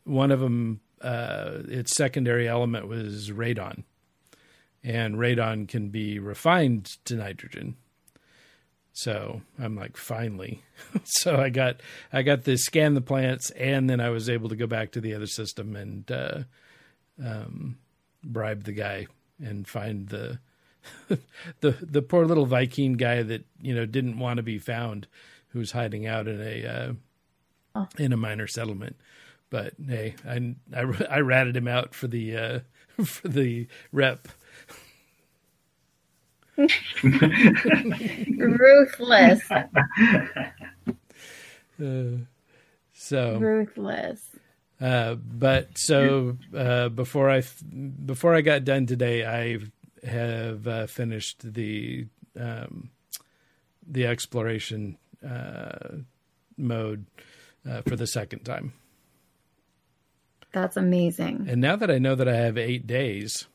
one 0.05 0.31
of 0.31 0.41
them, 0.41 0.81
uh, 1.01 1.59
its 1.69 1.95
secondary 1.95 2.49
element 2.49 2.89
was 2.89 3.31
radon, 3.31 3.85
and 4.83 5.17
radon 5.17 5.69
can 5.69 5.89
be 5.91 6.19
refined 6.19 6.87
to 7.05 7.15
nitrogen. 7.15 7.77
So 8.93 9.41
I'm 9.59 9.75
like, 9.75 9.97
finally. 9.97 10.63
so 11.05 11.37
I 11.37 11.49
got 11.49 11.81
I 12.13 12.23
got 12.23 12.45
to 12.45 12.57
scan 12.59 12.95
the 12.95 13.01
plants, 13.01 13.51
and 13.51 13.89
then 13.89 14.01
I 14.01 14.11
was 14.11 14.29
able 14.29 14.49
to 14.51 14.57
go 14.57 14.67
back 14.67 14.93
to 14.93 15.01
the 15.01 15.15
other 15.15 15.27
system 15.27 15.77
and 15.77 16.11
uh, 16.11 16.43
um, 17.25 17.79
bribe 18.23 18.65
the 18.65 18.73
guy 18.73 19.07
and 19.41 19.67
find 19.67 20.09
the 20.09 20.39
the 21.61 21.71
the 21.81 22.03
poor 22.03 22.27
little 22.27 22.47
Viking 22.47 22.95
guy 22.95 23.23
that 23.23 23.45
you 23.61 23.75
know 23.75 23.87
didn't 23.87 24.19
want 24.19 24.39
to 24.39 24.43
be 24.43 24.59
found 24.59 25.07
who's 25.53 25.73
hiding 25.73 26.07
out 26.07 26.29
in 26.29 26.41
a 26.41 26.67
uh, 26.67 26.93
oh. 27.75 27.89
in 27.99 28.13
a 28.13 28.17
minor 28.17 28.47
settlement. 28.47 28.97
But 29.51 29.75
hey, 29.87 30.15
I, 30.27 30.55
I, 30.75 30.85
I 31.11 31.21
ratted 31.21 31.57
him 31.57 31.69
out 31.69 31.95
for 31.95 32.09
the 32.09 32.37
uh, 32.37 32.61
for 33.05 33.29
the 33.29 33.67
rep. 33.93 34.29
Ruthless. 38.39 39.51
Uh, 41.83 42.19
so 42.93 43.39
ruthless. 43.39 44.21
Uh, 44.81 45.15
but 45.15 45.79
so 45.79 46.37
uh, 46.57 46.89
before 46.89 47.31
I 47.31 47.43
before 48.05 48.35
I 48.35 48.41
got 48.41 48.65
done 48.65 48.87
today, 48.87 49.25
I 49.25 49.59
have 50.07 50.67
uh, 50.67 50.87
finished 50.87 51.55
the 51.55 52.07
um, 52.39 52.91
the 53.87 54.07
exploration 54.07 54.99
uh, 55.25 55.97
mode 56.57 57.07
uh, 57.69 57.83
for 57.83 57.97
the 57.97 58.07
second 58.07 58.45
time. 58.45 58.73
That's 60.53 60.77
amazing. 60.77 61.47
And 61.49 61.61
now 61.61 61.77
that 61.77 61.91
I 61.91 61.99
know 61.99 62.15
that 62.15 62.29
I 62.29 62.35
have 62.35 62.59
eight 62.59 62.87
days, 62.87 63.47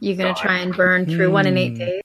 you're 0.00 0.16
gonna 0.16 0.34
try 0.34 0.58
and 0.58 0.74
burn 0.74 1.06
through 1.06 1.28
hmm. 1.28 1.32
one 1.32 1.46
in 1.46 1.56
eight 1.56 1.72
hmm. 1.72 1.78
days. 1.78 2.02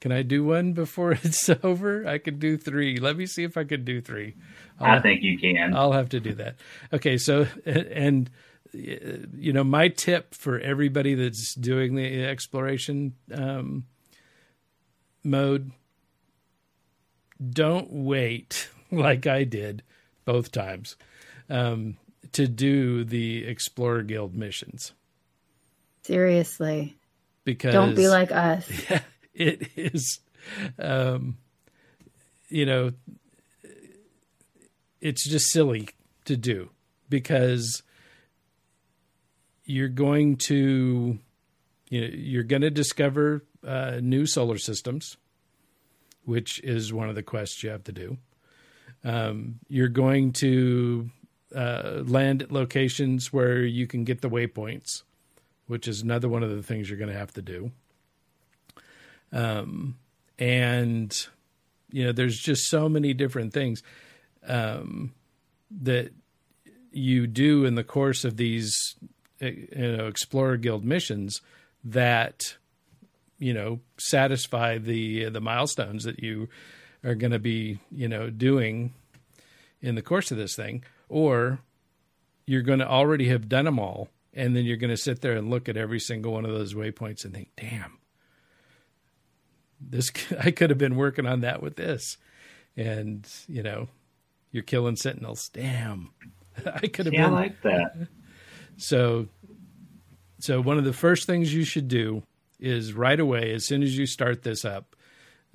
Can 0.00 0.10
I 0.10 0.22
do 0.22 0.42
one 0.42 0.72
before 0.72 1.12
it's 1.22 1.48
over? 1.62 2.06
I 2.06 2.18
could 2.18 2.40
do 2.40 2.56
three. 2.56 2.98
Let 2.98 3.16
me 3.16 3.26
see 3.26 3.44
if 3.44 3.56
I 3.56 3.64
could 3.64 3.84
do 3.84 4.00
3 4.00 4.34
I'll, 4.80 4.98
I 4.98 5.00
think 5.00 5.22
you 5.22 5.38
can. 5.38 5.76
I'll 5.76 5.92
have 5.92 6.08
to 6.08 6.20
do 6.20 6.34
that. 6.34 6.56
Okay, 6.92 7.18
so 7.18 7.46
and 7.64 8.28
you 8.72 9.52
know 9.52 9.62
my 9.62 9.88
tip 9.88 10.34
for 10.34 10.58
everybody 10.58 11.14
that's 11.14 11.54
doing 11.54 11.94
the 11.94 12.24
exploration 12.24 13.14
um, 13.32 13.84
mode 15.22 15.70
don't 17.50 17.90
wait 17.90 18.68
like 18.90 19.26
I 19.26 19.44
did 19.44 19.82
both 20.24 20.52
times 20.52 20.96
um, 21.48 21.96
to 22.32 22.46
do 22.46 23.04
the 23.04 23.44
Explorer 23.44 24.02
Guild 24.02 24.34
missions. 24.34 24.92
Seriously. 26.02 26.96
Because 27.44 27.72
don't 27.72 27.94
be 27.94 28.08
like 28.08 28.32
us. 28.32 28.68
Yeah, 28.90 29.00
it 29.34 29.68
is 29.76 30.20
um, 30.78 31.38
you 32.48 32.66
know 32.66 32.92
it's 35.00 35.28
just 35.28 35.50
silly 35.50 35.88
to 36.26 36.36
do 36.36 36.70
because 37.08 37.82
you're 39.64 39.88
going 39.88 40.36
to 40.36 41.18
you 41.88 42.00
know 42.00 42.08
you're 42.12 42.42
going 42.42 42.62
to 42.62 42.70
discover 42.70 43.44
uh, 43.66 43.98
new 44.00 44.26
solar 44.26 44.58
systems 44.58 45.16
which 46.24 46.60
is 46.60 46.92
one 46.92 47.08
of 47.08 47.14
the 47.14 47.22
quests 47.22 47.62
you 47.62 47.70
have 47.70 47.84
to 47.84 47.92
do. 47.92 48.16
Um, 49.04 49.58
you're 49.68 49.88
going 49.88 50.32
to 50.34 51.10
uh, 51.54 52.02
land 52.04 52.42
at 52.42 52.52
locations 52.52 53.32
where 53.32 53.62
you 53.62 53.86
can 53.86 54.04
get 54.04 54.20
the 54.20 54.30
waypoints, 54.30 55.02
which 55.66 55.88
is 55.88 56.02
another 56.02 56.28
one 56.28 56.42
of 56.42 56.50
the 56.50 56.62
things 56.62 56.88
you're 56.88 56.98
going 56.98 57.12
to 57.12 57.18
have 57.18 57.32
to 57.34 57.42
do. 57.42 57.72
Um, 59.32 59.96
and 60.38 61.14
you 61.90 62.04
know, 62.04 62.12
there's 62.12 62.38
just 62.38 62.68
so 62.68 62.88
many 62.88 63.12
different 63.12 63.52
things 63.52 63.82
um, 64.46 65.12
that 65.70 66.12
you 66.90 67.26
do 67.26 67.64
in 67.64 67.74
the 67.74 67.84
course 67.84 68.24
of 68.24 68.36
these, 68.36 68.74
uh, 69.40 69.46
you 69.46 69.96
know, 69.96 70.06
Explorer 70.06 70.56
Guild 70.56 70.84
missions 70.84 71.40
that 71.84 72.56
you 73.42 73.52
know 73.52 73.80
satisfy 73.98 74.78
the 74.78 75.28
the 75.28 75.40
milestones 75.40 76.04
that 76.04 76.22
you 76.22 76.48
are 77.04 77.14
going 77.14 77.32
to 77.32 77.38
be 77.38 77.78
you 77.90 78.08
know 78.08 78.30
doing 78.30 78.92
in 79.80 79.94
the 79.94 80.02
course 80.02 80.30
of 80.30 80.38
this 80.38 80.54
thing 80.54 80.84
or 81.08 81.58
you're 82.46 82.62
going 82.62 82.78
to 82.78 82.88
already 82.88 83.28
have 83.28 83.48
done 83.48 83.64
them 83.64 83.78
all 83.78 84.08
and 84.34 84.56
then 84.56 84.64
you're 84.64 84.76
going 84.76 84.90
to 84.90 84.96
sit 84.96 85.20
there 85.20 85.36
and 85.36 85.50
look 85.50 85.68
at 85.68 85.76
every 85.76 86.00
single 86.00 86.32
one 86.32 86.44
of 86.44 86.52
those 86.52 86.74
waypoints 86.74 87.24
and 87.24 87.34
think 87.34 87.48
damn 87.56 87.98
this 89.90 90.10
I 90.40 90.50
could 90.50 90.70
have 90.70 90.78
been 90.78 90.96
working 90.96 91.26
on 91.26 91.40
that 91.40 91.62
with 91.62 91.76
this. 91.76 92.18
And 92.76 93.28
you 93.48 93.62
know 93.62 93.88
you're 94.50 94.62
killing 94.62 94.96
sentinels. 94.96 95.48
Damn. 95.52 96.10
I 96.66 96.86
could 96.86 97.06
have 97.06 97.14
yeah, 97.14 97.26
been 97.26 97.34
I 97.34 97.40
like 97.40 97.62
that. 97.62 97.94
So 98.78 99.28
so 100.40 100.62
one 100.62 100.78
of 100.78 100.84
the 100.84 100.94
first 100.94 101.26
things 101.26 101.52
you 101.52 101.62
should 101.62 101.88
do 101.88 102.22
is 102.62 102.94
right 102.94 103.18
away 103.18 103.52
as 103.52 103.64
soon 103.64 103.82
as 103.82 103.98
you 103.98 104.06
start 104.06 104.42
this 104.42 104.64
up, 104.64 104.94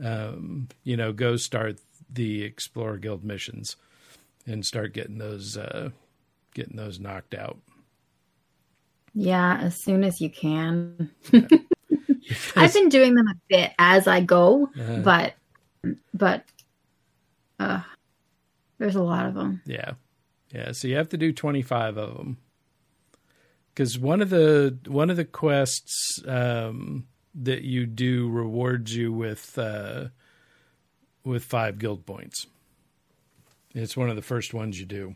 um, 0.03 0.67
you 0.83 0.97
know, 0.97 1.13
go 1.13 1.37
start 1.37 1.79
the 2.09 2.43
Explorer 2.43 2.97
Guild 2.97 3.23
missions 3.23 3.77
and 4.45 4.65
start 4.65 4.93
getting 4.93 5.17
those 5.17 5.57
uh, 5.57 5.89
getting 6.53 6.75
those 6.75 6.99
knocked 6.99 7.33
out. 7.33 7.57
Yeah, 9.13 9.57
as 9.57 9.81
soon 9.81 10.03
as 10.03 10.21
you 10.21 10.29
can. 10.29 11.09
Yeah. 11.31 11.47
I've 12.57 12.73
been 12.73 12.89
doing 12.89 13.15
them 13.15 13.27
a 13.27 13.35
bit 13.47 13.71
as 13.79 14.05
I 14.05 14.19
go, 14.19 14.69
uh, 14.79 14.97
but 14.97 15.33
but 16.13 16.43
uh, 17.57 17.81
there's 18.77 18.95
a 18.95 19.01
lot 19.01 19.25
of 19.25 19.33
them. 19.33 19.61
Yeah, 19.65 19.91
yeah. 20.53 20.73
So 20.73 20.89
you 20.89 20.97
have 20.97 21.09
to 21.09 21.17
do 21.17 21.31
25 21.31 21.97
of 21.97 22.17
them 22.17 22.37
because 23.77 23.99
one 23.99 24.23
of 24.23 24.31
the 24.31 24.75
one 24.87 25.11
of 25.11 25.17
the 25.17 25.25
quests 25.25 26.19
um, 26.27 27.05
that 27.35 27.61
you 27.61 27.85
do 27.85 28.27
rewards 28.27 28.95
you 28.95 29.13
with 29.13 29.55
uh, 29.59 30.05
with 31.23 31.43
five 31.43 31.77
guild 31.77 32.03
points. 32.03 32.47
It's 33.75 33.95
one 33.95 34.09
of 34.09 34.15
the 34.15 34.23
first 34.23 34.51
ones 34.51 34.79
you 34.79 34.87
do. 34.87 35.15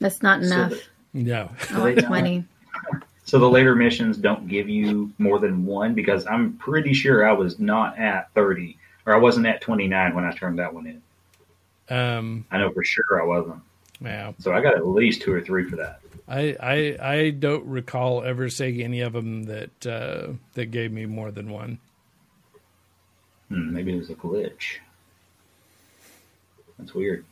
That's 0.00 0.20
not 0.20 0.42
enough. 0.42 0.72
So 0.72 0.78
the, 1.12 1.22
no, 1.22 1.50
oh, 1.74 1.94
twenty. 1.94 2.44
So 3.24 3.38
the 3.38 3.48
later 3.48 3.76
missions 3.76 4.16
don't 4.16 4.48
give 4.48 4.68
you 4.68 5.12
more 5.18 5.38
than 5.38 5.64
one 5.64 5.94
because 5.94 6.26
I'm 6.26 6.54
pretty 6.54 6.92
sure 6.92 7.28
I 7.28 7.32
was 7.34 7.60
not 7.60 7.96
at 8.00 8.34
thirty 8.34 8.78
or 9.06 9.14
I 9.14 9.18
wasn't 9.18 9.46
at 9.46 9.60
twenty 9.60 9.86
nine 9.86 10.12
when 10.12 10.24
I 10.24 10.32
turned 10.32 10.58
that 10.58 10.74
one 10.74 10.88
in. 10.88 11.96
Um, 11.96 12.44
I 12.50 12.58
know 12.58 12.72
for 12.72 12.82
sure 12.82 13.22
I 13.22 13.24
wasn't. 13.24 13.62
Yeah. 14.00 14.32
So 14.40 14.52
I 14.52 14.60
got 14.60 14.74
at 14.74 14.88
least 14.88 15.22
two 15.22 15.32
or 15.32 15.40
three 15.40 15.68
for 15.68 15.76
that. 15.76 16.00
I 16.26 16.56
I 16.60 16.96
I 17.00 17.30
don't 17.30 17.66
recall 17.66 18.24
ever 18.24 18.48
seeing 18.48 18.82
any 18.82 19.00
of 19.00 19.12
them 19.12 19.44
that 19.44 19.86
uh, 19.86 20.32
that 20.54 20.66
gave 20.70 20.92
me 20.92 21.06
more 21.06 21.30
than 21.30 21.50
one. 21.50 21.78
Hmm, 23.48 23.72
maybe 23.72 23.92
it 23.94 23.98
was 23.98 24.10
a 24.10 24.14
glitch. 24.14 24.78
That's 26.78 26.94
weird. 26.94 27.24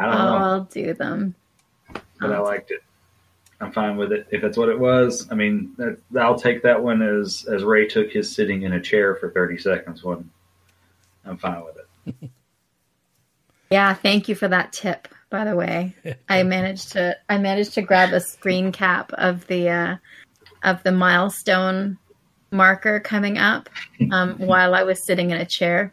don't 0.00 0.14
know, 0.14 0.36
I'll 0.36 0.64
do 0.64 0.94
them. 0.94 1.34
but 2.20 2.32
I 2.32 2.38
liked 2.38 2.70
it. 2.70 2.82
I'm 3.60 3.72
fine 3.72 3.96
with 3.96 4.12
it. 4.12 4.26
If 4.30 4.42
that's 4.42 4.56
what 4.56 4.68
it 4.68 4.78
was, 4.78 5.28
I 5.30 5.34
mean, 5.34 5.74
that, 5.76 5.98
I'll 6.18 6.38
take 6.38 6.62
that 6.62 6.82
one 6.82 7.02
as 7.02 7.46
as 7.48 7.62
Ray 7.62 7.86
took 7.86 8.10
his 8.10 8.34
sitting 8.34 8.62
in 8.62 8.72
a 8.72 8.80
chair 8.80 9.14
for 9.14 9.30
30 9.30 9.58
seconds 9.58 10.02
one. 10.02 10.28
I'm 11.24 11.38
fine 11.38 11.62
with 11.64 11.76
it. 11.76 12.30
Yeah, 13.72 13.94
thank 13.94 14.28
you 14.28 14.34
for 14.34 14.48
that 14.48 14.74
tip. 14.74 15.08
By 15.30 15.46
the 15.46 15.56
way, 15.56 15.94
I 16.28 16.42
managed 16.42 16.92
to 16.92 17.16
I 17.30 17.38
managed 17.38 17.72
to 17.74 17.82
grab 17.82 18.12
a 18.12 18.20
screen 18.20 18.70
cap 18.70 19.10
of 19.14 19.46
the 19.46 19.70
uh, 19.70 19.96
of 20.62 20.82
the 20.82 20.92
milestone 20.92 21.96
marker 22.50 23.00
coming 23.00 23.38
up 23.38 23.70
um, 24.10 24.34
while 24.38 24.74
I 24.74 24.82
was 24.82 25.02
sitting 25.06 25.30
in 25.30 25.38
a 25.38 25.46
chair. 25.46 25.90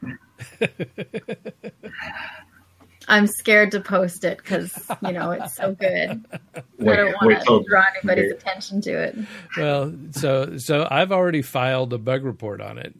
I'm 3.07 3.27
scared 3.27 3.71
to 3.71 3.79
post 3.79 4.25
it 4.25 4.39
because 4.39 4.73
you 5.01 5.13
know 5.13 5.31
it's 5.31 5.55
so 5.55 5.73
good. 5.73 6.25
I 6.53 6.61
don't 6.81 7.13
want 7.13 7.41
to 7.45 7.65
draw 7.65 7.85
anybody's 7.95 8.33
attention 8.33 8.81
to 8.81 8.91
it. 8.91 9.17
Well, 9.55 9.95
so 10.11 10.57
so 10.57 10.85
I've 10.91 11.13
already 11.13 11.43
filed 11.43 11.93
a 11.93 11.97
bug 11.97 12.25
report 12.25 12.59
on 12.59 12.77
it, 12.77 12.93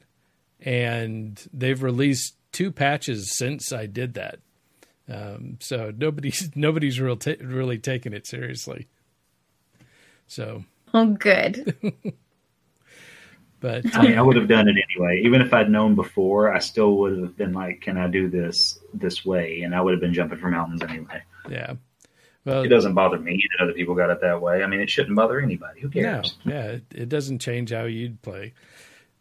and 0.69 1.43
they've 1.51 1.81
released 1.81 2.35
two 2.51 2.71
patches 2.71 3.35
since 3.35 3.73
I 3.73 3.88
did 3.88 4.13
that. 4.13 4.39
Um, 5.11 5.57
so 5.59 5.91
nobody's 5.97 6.51
nobody's 6.55 6.99
real 6.99 7.15
ta- 7.17 7.41
really 7.41 7.79
taking 7.79 8.13
it 8.13 8.27
seriously. 8.27 8.88
So, 10.27 10.63
Oh, 10.93 11.07
good. 11.07 11.75
but 13.59 13.83
I 13.95 14.03
mean, 14.03 14.17
I 14.17 14.21
would 14.21 14.35
have 14.35 14.47
done 14.47 14.67
it 14.67 14.75
anyway. 14.91 15.21
Even 15.23 15.41
if 15.41 15.53
I'd 15.53 15.69
known 15.71 15.95
before, 15.95 16.53
I 16.53 16.59
still 16.59 16.97
would 16.97 17.17
have 17.19 17.35
been 17.35 17.53
like, 17.53 17.81
"Can 17.81 17.97
I 17.97 18.07
do 18.07 18.29
this 18.29 18.77
this 18.93 19.25
way?" 19.25 19.61
And 19.63 19.73
I 19.75 19.81
would 19.81 19.91
have 19.93 20.01
been 20.01 20.13
jumping 20.13 20.38
for 20.38 20.49
mountains 20.49 20.81
anyway. 20.83 21.21
yeah, 21.49 21.73
well, 22.45 22.61
It 22.63 22.67
doesn't 22.69 22.93
bother 22.93 23.17
me 23.17 23.43
that 23.57 23.63
other 23.63 23.73
people 23.73 23.95
got 23.95 24.09
it 24.11 24.21
that 24.21 24.41
way. 24.41 24.63
I 24.63 24.67
mean, 24.67 24.79
it 24.81 24.89
shouldn't 24.89 25.15
bother 25.15 25.39
anybody. 25.41 25.81
Who 25.81 25.88
No, 25.88 25.91
cares? 26.21 26.38
yeah, 26.45 26.63
it, 26.65 26.83
it 26.93 27.09
doesn't 27.09 27.39
change 27.39 27.71
how 27.71 27.85
you'd 27.85 28.21
play. 28.21 28.53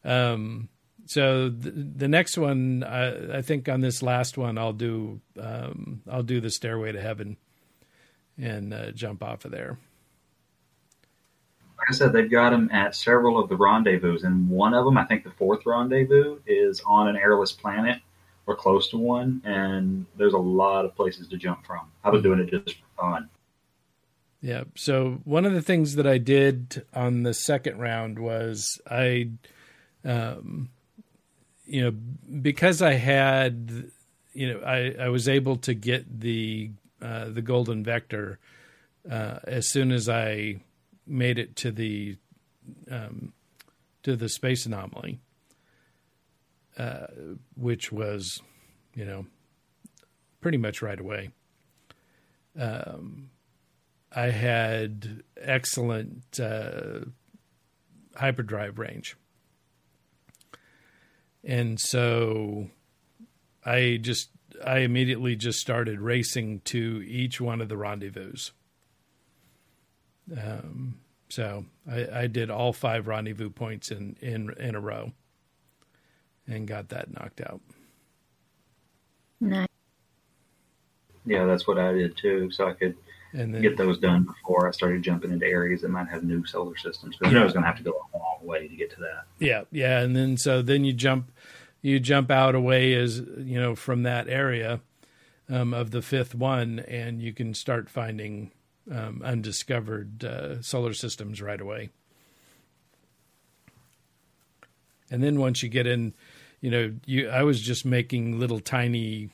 Um, 0.04 0.68
so 1.08 1.48
the, 1.48 1.70
the 1.70 2.08
next 2.08 2.36
one, 2.36 2.84
I, 2.84 3.38
I 3.38 3.42
think 3.42 3.66
on 3.68 3.80
this 3.80 4.02
last 4.02 4.36
one, 4.36 4.58
I'll 4.58 4.74
do 4.74 5.20
um, 5.40 6.02
I'll 6.10 6.22
do 6.22 6.40
the 6.40 6.50
Stairway 6.50 6.92
to 6.92 7.00
Heaven 7.00 7.38
and 8.36 8.74
uh, 8.74 8.90
jump 8.90 9.22
off 9.22 9.46
of 9.46 9.50
there. 9.50 9.78
Like 11.78 11.86
I 11.90 11.92
said, 11.94 12.12
they've 12.12 12.30
got 12.30 12.50
them 12.50 12.68
at 12.72 12.94
several 12.94 13.38
of 13.38 13.48
the 13.48 13.56
rendezvous, 13.56 14.18
and 14.22 14.50
one 14.50 14.74
of 14.74 14.84
them, 14.84 14.98
I 14.98 15.04
think 15.04 15.24
the 15.24 15.30
fourth 15.30 15.64
rendezvous, 15.64 16.40
is 16.46 16.82
on 16.84 17.08
an 17.08 17.16
airless 17.16 17.52
planet 17.52 18.00
or 18.46 18.54
close 18.54 18.90
to 18.90 18.98
one, 18.98 19.40
and 19.44 20.04
there's 20.16 20.34
a 20.34 20.38
lot 20.38 20.84
of 20.84 20.94
places 20.94 21.26
to 21.28 21.38
jump 21.38 21.64
from. 21.64 21.90
I 22.04 22.10
was 22.10 22.22
doing 22.22 22.40
it 22.40 22.50
just 22.50 22.76
for 22.78 23.02
fun. 23.02 23.30
Yeah. 24.42 24.64
So 24.74 25.20
one 25.24 25.46
of 25.46 25.54
the 25.54 25.62
things 25.62 25.94
that 25.94 26.06
I 26.06 26.18
did 26.18 26.84
on 26.92 27.22
the 27.22 27.32
second 27.32 27.78
round 27.78 28.18
was 28.18 28.78
I, 28.90 29.30
um, 30.04 30.68
you 31.68 31.82
know, 31.82 31.90
because 32.40 32.80
I 32.80 32.94
had, 32.94 33.90
you 34.32 34.52
know, 34.52 34.60
I, 34.60 34.94
I 34.98 35.08
was 35.10 35.28
able 35.28 35.56
to 35.58 35.74
get 35.74 36.20
the 36.20 36.70
uh, 37.00 37.28
the 37.28 37.42
golden 37.42 37.84
vector 37.84 38.38
uh, 39.08 39.38
as 39.44 39.70
soon 39.70 39.92
as 39.92 40.08
I 40.08 40.56
made 41.06 41.38
it 41.38 41.56
to 41.56 41.70
the 41.70 42.16
um, 42.90 43.32
to 44.02 44.16
the 44.16 44.28
space 44.28 44.64
anomaly, 44.64 45.20
uh, 46.78 47.08
which 47.54 47.92
was, 47.92 48.40
you 48.94 49.04
know, 49.04 49.26
pretty 50.40 50.58
much 50.58 50.80
right 50.80 50.98
away. 50.98 51.30
Um, 52.58 53.30
I 54.10 54.30
had 54.30 55.22
excellent 55.36 56.40
uh, 56.40 57.00
hyperdrive 58.16 58.78
range. 58.78 59.16
And 61.44 61.78
so 61.80 62.70
I 63.64 63.98
just, 64.00 64.30
I 64.64 64.78
immediately 64.78 65.36
just 65.36 65.58
started 65.58 66.00
racing 66.00 66.60
to 66.66 67.02
each 67.06 67.40
one 67.40 67.60
of 67.60 67.68
the 67.68 67.76
rendezvous. 67.76 68.34
Um, 70.36 71.00
so 71.28 71.64
I, 71.90 72.08
I 72.12 72.26
did 72.26 72.50
all 72.50 72.72
five 72.72 73.06
rendezvous 73.06 73.50
points 73.50 73.90
in, 73.90 74.16
in, 74.20 74.52
in 74.58 74.74
a 74.74 74.80
row 74.80 75.12
and 76.46 76.66
got 76.66 76.88
that 76.88 77.12
knocked 77.12 77.40
out. 77.40 77.60
Nice. 79.40 79.68
Yeah, 81.24 81.44
that's 81.44 81.66
what 81.66 81.78
I 81.78 81.92
did 81.92 82.16
too, 82.16 82.50
so 82.50 82.66
I 82.66 82.72
could 82.72 82.96
And 83.32 83.54
then, 83.54 83.62
get 83.62 83.76
those 83.76 83.98
done 83.98 84.24
before 84.24 84.68
I 84.68 84.70
started 84.70 85.02
jumping 85.02 85.32
into 85.32 85.46
areas 85.46 85.82
that 85.82 85.90
might 85.90 86.08
have 86.08 86.24
new 86.24 86.46
solar 86.46 86.76
systems. 86.76 87.16
Because 87.16 87.32
you 87.32 87.36
know 87.38 87.42
I 87.42 87.44
was 87.44 87.52
going 87.52 87.62
to 87.62 87.68
have 87.68 87.78
to 87.78 87.82
go 87.82 87.92
a 88.14 88.18
long 88.18 88.38
way 88.42 88.66
to 88.68 88.74
get 88.74 88.90
to 88.92 89.00
that. 89.00 89.24
Yeah, 89.38 89.64
yeah, 89.70 90.00
and 90.00 90.16
then 90.16 90.36
so 90.36 90.62
then 90.62 90.84
you 90.84 90.92
jump, 90.92 91.30
you 91.82 92.00
jump 92.00 92.30
out 92.30 92.54
away 92.54 92.94
as 92.94 93.18
you 93.18 93.60
know 93.60 93.74
from 93.74 94.02
that 94.04 94.28
area 94.28 94.80
um, 95.48 95.74
of 95.74 95.90
the 95.90 96.02
fifth 96.02 96.34
one, 96.34 96.78
and 96.80 97.20
you 97.20 97.32
can 97.32 97.54
start 97.54 97.90
finding 97.90 98.50
um, 98.90 99.22
undiscovered 99.24 100.24
uh, 100.24 100.62
solar 100.62 100.94
systems 100.94 101.42
right 101.42 101.60
away. 101.60 101.90
And 105.10 105.22
then 105.22 105.38
once 105.38 105.62
you 105.62 105.68
get 105.68 105.86
in, 105.86 106.14
you 106.60 106.70
know, 106.70 106.94
you 107.06 107.28
I 107.28 107.42
was 107.42 107.60
just 107.60 107.84
making 107.84 108.38
little 108.38 108.60
tiny, 108.60 109.30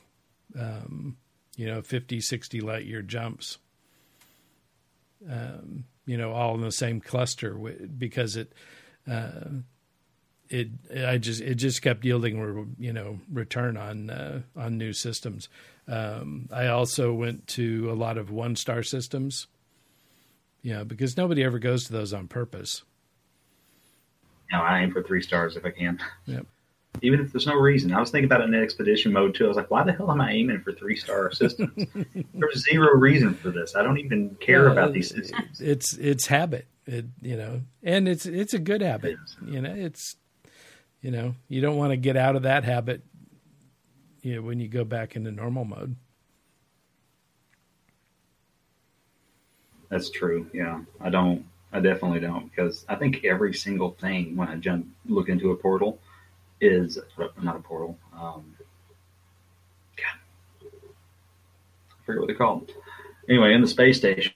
um, 0.57 1.17
you 1.57 1.65
know, 1.65 1.81
50, 1.81 2.21
60 2.21 2.61
light 2.61 2.85
year 2.85 3.01
jumps. 3.01 3.57
Um, 5.29 5.85
you 6.05 6.17
know, 6.17 6.33
all 6.33 6.53
in 6.55 6.61
the 6.61 6.71
same 6.71 7.01
cluster 7.01 7.55
because 7.55 8.35
it, 8.35 8.53
uh, 9.09 9.49
it, 10.49 10.69
I 11.03 11.17
just, 11.17 11.41
it 11.41 11.55
just 11.55 11.81
kept 11.81 12.05
yielding, 12.05 12.75
you 12.77 12.93
know, 12.93 13.19
return 13.31 13.75
on, 13.75 14.11
uh, 14.11 14.41
on 14.55 14.77
new 14.77 14.93
systems. 14.93 15.49
Um, 15.87 16.47
I 16.51 16.67
also 16.67 17.11
went 17.11 17.47
to 17.47 17.91
a 17.91 17.93
lot 17.93 18.19
of 18.19 18.29
one 18.29 18.55
star 18.55 18.83
systems, 18.83 19.47
you 20.61 20.73
know, 20.73 20.83
because 20.85 21.17
nobody 21.17 21.43
ever 21.43 21.57
goes 21.57 21.85
to 21.85 21.93
those 21.93 22.13
on 22.13 22.27
purpose. 22.27 22.83
No, 24.51 24.61
I 24.61 24.81
aim 24.81 24.91
for 24.91 25.01
three 25.01 25.21
stars 25.21 25.55
if 25.55 25.65
I 25.65 25.71
can. 25.71 25.99
Yep. 26.25 26.45
Even 27.01 27.19
if 27.19 27.31
there's 27.31 27.47
no 27.47 27.55
reason. 27.55 27.93
I 27.93 27.99
was 27.99 28.09
thinking 28.09 28.25
about 28.25 28.41
it 28.41 28.45
in 28.45 28.55
expedition 28.55 29.11
mode 29.11 29.35
too. 29.35 29.45
I 29.45 29.47
was 29.47 29.57
like, 29.57 29.71
why 29.71 29.83
the 29.83 29.91
hell 29.91 30.11
am 30.11 30.21
I 30.21 30.31
aiming 30.31 30.61
for 30.61 30.71
three 30.71 30.95
star 30.95 31.31
systems? 31.31 31.85
There's 32.33 32.63
zero 32.69 32.95
reason 32.95 33.33
for 33.33 33.51
this. 33.51 33.75
I 33.75 33.83
don't 33.83 33.97
even 33.97 34.35
care 34.39 34.67
about 34.67 34.93
these 34.93 35.09
systems. 35.09 35.59
It's 35.59 35.97
it's 35.97 36.27
habit, 36.27 36.67
it, 36.85 37.05
you 37.21 37.37
know, 37.37 37.61
and 37.83 38.07
it's 38.07 38.25
it's 38.25 38.53
a 38.53 38.59
good 38.59 38.81
habit. 38.81 39.17
You 39.45 39.61
know, 39.61 39.73
it's 39.73 40.15
you 41.01 41.11
know 41.11 41.35
you 41.47 41.61
don't 41.61 41.77
want 41.77 41.91
to 41.91 41.97
get 41.97 42.17
out 42.17 42.35
of 42.35 42.43
that 42.43 42.63
habit. 42.63 43.03
You 44.21 44.35
know, 44.35 44.41
when 44.41 44.59
you 44.59 44.67
go 44.67 44.83
back 44.83 45.15
into 45.15 45.31
normal 45.31 45.65
mode. 45.65 45.95
That's 49.89 50.09
true. 50.09 50.49
Yeah, 50.53 50.81
I 50.99 51.09
don't. 51.09 51.45
I 51.71 51.79
definitely 51.79 52.21
don't 52.21 52.49
because 52.49 52.85
I 52.87 52.95
think 52.95 53.25
every 53.25 53.53
single 53.53 53.91
thing 53.91 54.37
when 54.37 54.47
I 54.47 54.55
jump 54.55 54.87
look 55.05 55.27
into 55.27 55.51
a 55.51 55.55
portal 55.55 55.99
is 56.61 56.97
not 57.41 57.55
a 57.55 57.59
portal. 57.59 57.97
Um, 58.13 58.55
God, 59.97 60.69
I 61.91 62.05
forget 62.05 62.19
what 62.19 62.27
they're 62.27 62.35
called. 62.35 62.71
Anyway, 63.29 63.53
in 63.53 63.61
the 63.61 63.67
space 63.67 63.97
station, 63.97 64.33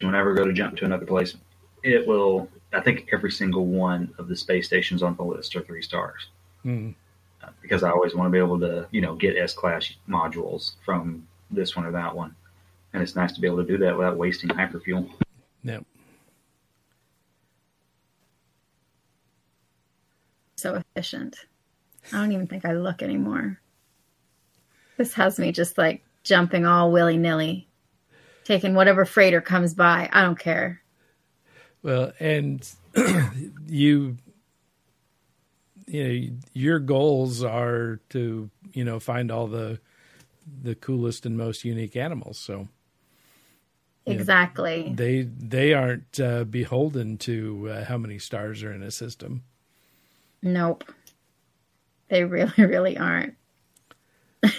whenever 0.00 0.32
I 0.32 0.36
go 0.36 0.44
to 0.44 0.52
jump 0.52 0.76
to 0.78 0.84
another 0.84 1.06
place, 1.06 1.36
it 1.82 2.06
will. 2.06 2.48
I 2.72 2.80
think 2.80 3.08
every 3.12 3.30
single 3.30 3.66
one 3.66 4.12
of 4.18 4.26
the 4.28 4.34
space 4.36 4.66
stations 4.66 5.02
on 5.02 5.14
the 5.16 5.22
list 5.22 5.54
are 5.54 5.62
three 5.62 5.82
stars 5.82 6.26
Mm. 6.64 6.94
uh, 7.42 7.50
because 7.62 7.84
I 7.84 7.90
always 7.90 8.14
want 8.16 8.26
to 8.26 8.32
be 8.32 8.38
able 8.38 8.58
to, 8.60 8.88
you 8.90 9.00
know, 9.00 9.14
get 9.14 9.36
S 9.36 9.54
class 9.54 9.92
modules 10.08 10.74
from 10.84 11.28
this 11.50 11.76
one 11.76 11.84
or 11.86 11.92
that 11.92 12.14
one, 12.16 12.34
and 12.92 13.02
it's 13.02 13.14
nice 13.14 13.32
to 13.34 13.40
be 13.40 13.46
able 13.46 13.58
to 13.58 13.64
do 13.66 13.78
that 13.78 13.96
without 13.96 14.16
wasting 14.16 14.50
hyperfuel. 14.50 15.08
Yep. 15.62 15.84
So 20.64 20.76
efficient. 20.96 21.36
I 22.10 22.16
don't 22.22 22.32
even 22.32 22.46
think 22.46 22.64
I 22.64 22.72
look 22.72 23.02
anymore. 23.02 23.60
This 24.96 25.12
has 25.12 25.38
me 25.38 25.52
just 25.52 25.76
like 25.76 26.02
jumping 26.22 26.64
all 26.64 26.90
willy 26.90 27.18
nilly, 27.18 27.68
taking 28.44 28.74
whatever 28.74 29.04
freighter 29.04 29.42
comes 29.42 29.74
by. 29.74 30.08
I 30.10 30.22
don't 30.22 30.38
care. 30.38 30.80
Well, 31.82 32.12
and 32.18 32.66
you, 33.66 34.16
you 35.86 36.08
know, 36.08 36.36
your 36.54 36.78
goals 36.78 37.44
are 37.44 38.00
to 38.08 38.48
you 38.72 38.84
know 38.84 38.98
find 38.98 39.30
all 39.30 39.48
the 39.48 39.80
the 40.62 40.74
coolest 40.74 41.26
and 41.26 41.36
most 41.36 41.66
unique 41.66 41.94
animals. 41.94 42.38
So 42.38 42.68
exactly. 44.06 44.94
They 44.96 45.24
they 45.24 45.74
aren't 45.74 46.18
uh, 46.18 46.44
beholden 46.44 47.18
to 47.18 47.68
uh, 47.68 47.84
how 47.84 47.98
many 47.98 48.18
stars 48.18 48.62
are 48.62 48.72
in 48.72 48.82
a 48.82 48.90
system. 48.90 49.42
Nope. 50.44 50.84
They 52.08 52.22
really, 52.22 52.52
really 52.58 52.96
aren't. 52.96 53.34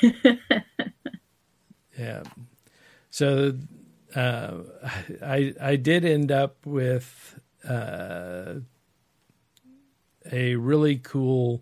Yeah. 1.98 2.24
So 3.10 3.54
uh, 4.14 4.52
I 5.24 5.54
I 5.62 5.76
did 5.78 6.04
end 6.04 6.30
up 6.30 6.58
with 6.66 7.40
uh, 7.66 8.56
a 10.30 10.56
really 10.56 10.98
cool 10.98 11.62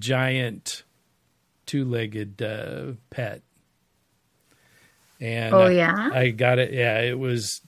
giant 0.00 0.82
two-legged 1.66 2.42
uh, 2.42 2.92
pet. 3.10 3.42
And 5.20 5.54
Oh, 5.54 5.66
I- 5.66 5.70
yeah? 5.70 6.10
I 6.12 6.30
got 6.30 6.58
it. 6.58 6.72
Yeah, 6.72 7.02
it 7.02 7.20
was 7.20 7.60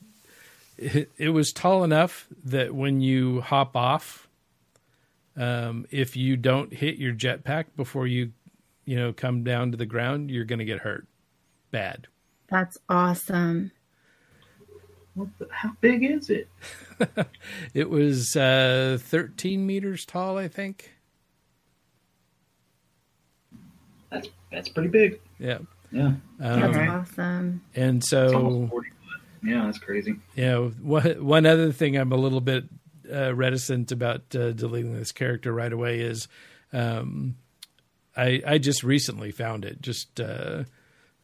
it, 0.77 1.12
it 1.17 1.29
was 1.29 1.53
tall 1.53 1.85
enough 1.85 2.27
that 2.45 2.75
when 2.75 3.01
you 3.01 3.40
hop 3.40 3.77
off, 3.77 4.23
um, 5.37 5.87
if 5.90 6.16
you 6.16 6.37
don't 6.37 6.73
hit 6.73 6.97
your 6.99 7.12
jetpack 7.12 7.66
before 7.77 8.07
you, 8.07 8.33
you 8.85 8.97
know, 8.97 9.12
come 9.12 9.44
down 9.44 9.70
to 9.73 9.77
the 9.77 9.87
ground, 9.87 10.31
you're 10.31 10.44
going 10.44 10.59
to 10.61 10.64
get 10.64 10.81
hurt 10.81 11.07
bad. 11.70 12.07
That's 12.49 12.79
awesome. 12.88 13.73
What 15.14 15.29
the, 15.38 15.49
how 15.51 15.73
big 15.81 16.05
is 16.05 16.31
it? 16.31 16.49
It 17.75 17.90
was 17.90 18.37
uh, 18.37 18.99
13 19.01 19.66
meters 19.66 20.05
tall, 20.05 20.38
I 20.38 20.47
think. 20.49 20.92
That's 24.11 24.29
that's 24.53 24.68
pretty 24.68 24.88
big. 24.90 25.20
Yeah. 25.38 25.59
Yeah. 25.90 26.12
That's 26.38 26.62
Um, 26.64 26.70
Okay. 26.70 26.87
awesome. 26.88 27.62
and 27.75 28.05
so, 28.05 28.35
almost 28.35 28.70
40 28.70 28.88
foot. 28.90 28.97
Yeah, 29.42 29.66
that's 29.66 29.79
crazy. 29.79 30.14
you 30.37 30.44
know, 30.44 30.68
one, 30.81 31.25
one 31.25 31.47
other 31.47 31.73
thing 31.73 31.97
I'm 31.97 32.12
a 32.12 32.16
little 32.16 32.40
bit 32.40 32.64
uh, 33.12 33.35
reticent 33.35 33.93
about 33.93 34.35
uh, 34.35 34.53
deleting 34.53 34.95
this 34.95 35.12
character 35.12 35.53
right 35.53 35.73
away 35.73 36.01
is 36.01 36.29
um, 36.73 37.37
I, 38.17 38.43
I 38.47 38.59
just 38.59 38.83
recently 38.83 39.31
found 39.31 39.64
it, 39.64 39.81
just 39.81 40.21
uh, 40.21 40.64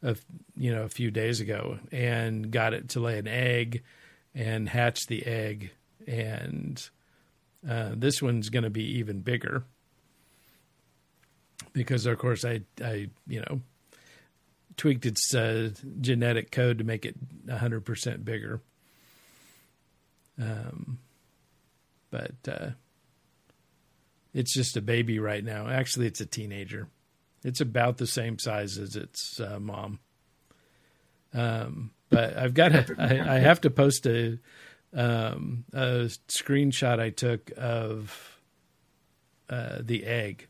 a, 0.02 0.16
you 0.56 0.74
know, 0.74 0.82
a 0.82 0.88
few 0.88 1.10
days 1.10 1.40
ago, 1.40 1.78
and 1.92 2.50
got 2.50 2.74
it 2.74 2.90
to 2.90 3.00
lay 3.00 3.18
an 3.18 3.28
egg 3.28 3.82
and 4.34 4.68
hatch 4.68 5.06
the 5.06 5.24
egg. 5.26 5.70
And 6.06 6.82
uh, 7.68 7.90
this 7.94 8.20
one's 8.20 8.48
going 8.48 8.64
to 8.64 8.70
be 8.70 8.98
even 8.98 9.20
bigger 9.20 9.64
because, 11.72 12.06
of 12.06 12.18
course, 12.18 12.44
I, 12.44 12.62
I, 12.82 13.10
you 13.26 13.40
know, 13.40 13.60
tweaked 14.76 15.06
its 15.06 15.34
uh, 15.34 15.70
genetic 16.00 16.50
code 16.50 16.78
to 16.78 16.84
make 16.84 17.04
it 17.04 17.16
100% 17.46 18.24
bigger. 18.24 18.60
Um, 20.40 20.98
but 22.10 22.32
uh, 22.48 22.70
it's 24.32 24.54
just 24.54 24.76
a 24.76 24.82
baby 24.82 25.18
right 25.18 25.44
now. 25.44 25.68
Actually, 25.68 26.06
it's 26.06 26.20
a 26.20 26.26
teenager. 26.26 26.88
It's 27.44 27.60
about 27.60 27.96
the 27.96 28.06
same 28.06 28.38
size 28.38 28.78
as 28.78 28.96
its 28.96 29.40
uh, 29.40 29.58
mom. 29.58 29.98
Um, 31.32 31.92
but 32.10 32.36
I've 32.36 32.54
got 32.54 32.68
to, 32.72 32.94
I, 32.98 33.36
I 33.36 33.38
have 33.38 33.60
to 33.62 33.70
post 33.70 34.06
a, 34.06 34.38
um, 34.94 35.64
a 35.72 36.10
screenshot 36.28 37.00
I 37.00 37.10
took 37.10 37.50
of 37.56 38.40
uh, 39.48 39.78
the 39.80 40.04
egg 40.04 40.48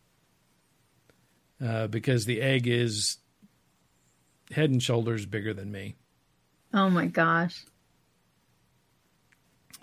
uh, 1.65 1.87
because 1.87 2.25
the 2.25 2.41
egg 2.41 2.67
is 2.67 3.19
head 4.51 4.71
and 4.71 4.83
shoulders 4.83 5.27
bigger 5.27 5.55
than 5.55 5.71
me. 5.71 5.97
Oh 6.73 6.91
my 6.91 7.07
gosh. 7.07 7.65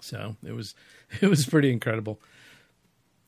So 0.02 0.36
it 0.44 0.52
was 0.52 0.76
it 1.22 1.28
was 1.30 1.46
pretty 1.46 1.72
incredible, 1.72 2.20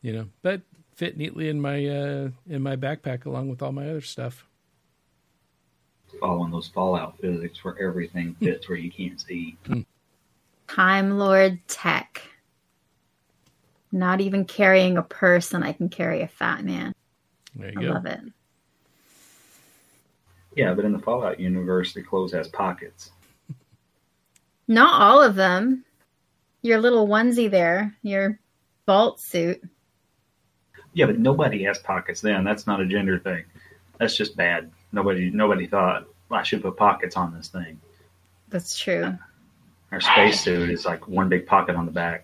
you 0.01 0.13
know. 0.13 0.27
But 0.41 0.61
fit 0.95 1.17
neatly 1.17 1.49
in 1.49 1.61
my 1.61 1.85
uh, 1.85 2.29
in 2.47 2.61
my 2.61 2.75
backpack 2.75 3.25
along 3.25 3.49
with 3.49 3.61
all 3.61 3.71
my 3.71 3.89
other 3.89 4.01
stuff. 4.01 4.45
Following 6.19 6.51
those 6.51 6.67
Fallout 6.67 7.19
physics 7.19 7.63
where 7.63 7.79
everything 7.81 8.35
fits 8.35 8.67
where 8.67 8.77
you 8.77 8.91
can't 8.91 9.19
see. 9.21 9.55
Time 10.67 11.17
Lord 11.17 11.59
tech. 11.67 12.21
Not 13.91 14.21
even 14.21 14.45
carrying 14.45 14.97
a 14.97 15.01
purse, 15.01 15.53
and 15.53 15.63
I 15.63 15.73
can 15.73 15.89
carry 15.89 16.21
a 16.21 16.27
fat 16.27 16.63
man. 16.63 16.93
There 17.55 17.71
you 17.71 17.79
I 17.79 17.83
go. 17.83 17.89
love 17.91 18.05
it. 18.05 18.19
Yeah, 20.55 20.73
but 20.73 20.85
in 20.85 20.91
the 20.91 20.99
Fallout 20.99 21.39
universe, 21.39 21.93
the 21.93 22.03
clothes 22.03 22.33
has 22.33 22.47
pockets. 22.49 23.11
Not 24.67 25.01
all 25.01 25.23
of 25.23 25.35
them. 25.35 25.85
Your 26.61 26.79
little 26.79 27.07
onesie 27.07 27.49
there, 27.49 27.95
your 28.01 28.39
vault 28.85 29.19
suit. 29.19 29.61
Yeah, 30.93 31.05
but 31.05 31.19
nobody 31.19 31.63
has 31.63 31.79
pockets 31.79 32.21
then. 32.21 32.43
That's 32.43 32.67
not 32.67 32.81
a 32.81 32.85
gender 32.85 33.19
thing. 33.19 33.45
That's 33.97 34.15
just 34.15 34.35
bad. 34.35 34.71
Nobody 34.91 35.29
nobody 35.29 35.67
thought 35.67 36.07
I 36.31 36.43
should 36.43 36.61
put 36.61 36.75
pockets 36.77 37.15
on 37.15 37.33
this 37.33 37.47
thing. 37.47 37.79
That's 38.49 38.77
true. 38.77 39.17
Our 39.91 40.01
spacesuit 40.01 40.69
is 40.69 40.85
like 40.85 41.07
one 41.07 41.29
big 41.29 41.45
pocket 41.45 41.75
on 41.75 41.85
the 41.85 41.91
back. 41.91 42.23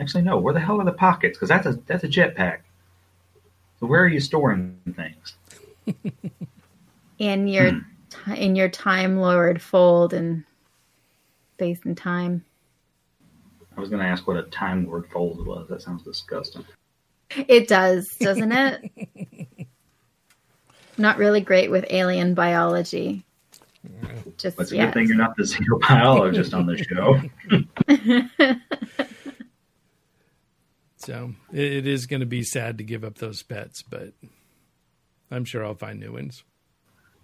Actually, 0.00 0.22
no. 0.22 0.38
Where 0.38 0.54
the 0.54 0.60
hell 0.60 0.80
are 0.80 0.84
the 0.84 0.92
pockets? 0.92 1.36
Because 1.38 1.48
that's 1.48 1.66
a 1.66 1.74
that's 1.86 2.04
a 2.04 2.08
jetpack. 2.08 2.58
So 3.78 3.86
where 3.86 4.02
are 4.02 4.08
you 4.08 4.20
storing 4.20 4.78
things? 4.96 5.34
In 7.18 7.46
your 7.48 7.72
Hmm. 7.72 8.32
in 8.34 8.56
your 8.56 8.68
Time 8.68 9.16
Lord 9.18 9.62
fold 9.62 10.12
and 10.12 10.44
space 11.56 11.80
and 11.84 11.96
time. 11.96 12.44
I 13.76 13.80
was 13.80 13.88
going 13.88 14.02
to 14.02 14.08
ask 14.08 14.26
what 14.26 14.36
a 14.36 14.42
Time 14.44 14.86
Lord 14.86 15.06
fold 15.10 15.46
was. 15.46 15.68
That 15.68 15.82
sounds 15.82 16.02
disgusting. 16.02 16.64
It 17.48 17.68
does, 17.68 18.14
doesn't 18.18 18.52
it? 18.52 19.48
Not 20.98 21.16
really 21.18 21.40
great 21.40 21.70
with 21.70 21.86
alien 21.90 22.34
biology. 22.34 23.24
Just 24.36 24.56
But 24.56 24.64
it's 24.64 24.72
a 24.72 24.76
yet. 24.76 24.86
good 24.86 24.94
thing 24.94 25.08
you're 25.08 25.16
not 25.16 25.36
the 25.36 25.42
xenobiologist 25.42 26.54
on 26.56 26.66
the 26.66 26.76
show. 26.78 28.56
So 31.04 31.34
it, 31.52 31.72
it 31.72 31.86
is 31.86 32.06
going 32.06 32.20
to 32.20 32.26
be 32.26 32.44
sad 32.44 32.78
to 32.78 32.84
give 32.84 33.02
up 33.02 33.18
those 33.18 33.42
pets, 33.42 33.82
but 33.82 34.12
I'm 35.32 35.44
sure 35.44 35.64
I'll 35.64 35.74
find 35.74 35.98
new 35.98 36.12
ones. 36.12 36.44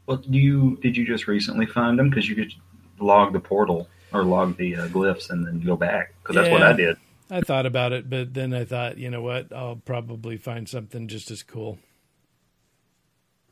Well, 0.06 0.16
do 0.16 0.36
you 0.36 0.78
did 0.82 0.96
you 0.96 1.06
just 1.06 1.28
recently 1.28 1.66
find 1.66 1.96
them? 1.98 2.10
Because 2.10 2.28
you 2.28 2.34
could 2.34 2.52
log 2.98 3.32
the 3.32 3.38
portal 3.40 3.88
or 4.12 4.24
log 4.24 4.56
the 4.56 4.76
uh, 4.76 4.88
glyphs 4.88 5.30
and 5.30 5.46
then 5.46 5.60
go 5.60 5.76
back. 5.76 6.14
Because 6.22 6.36
that's 6.36 6.50
what 6.50 6.62
I 6.62 6.72
did. 6.72 6.96
I 7.30 7.40
thought 7.42 7.66
about 7.66 7.92
it, 7.92 8.08
but 8.08 8.32
then 8.32 8.54
I 8.54 8.64
thought, 8.64 8.96
you 8.96 9.10
know 9.10 9.20
what? 9.20 9.52
I'll 9.52 9.76
probably 9.76 10.38
find 10.38 10.68
something 10.68 11.08
just 11.08 11.30
as 11.30 11.42
cool. 11.42 11.78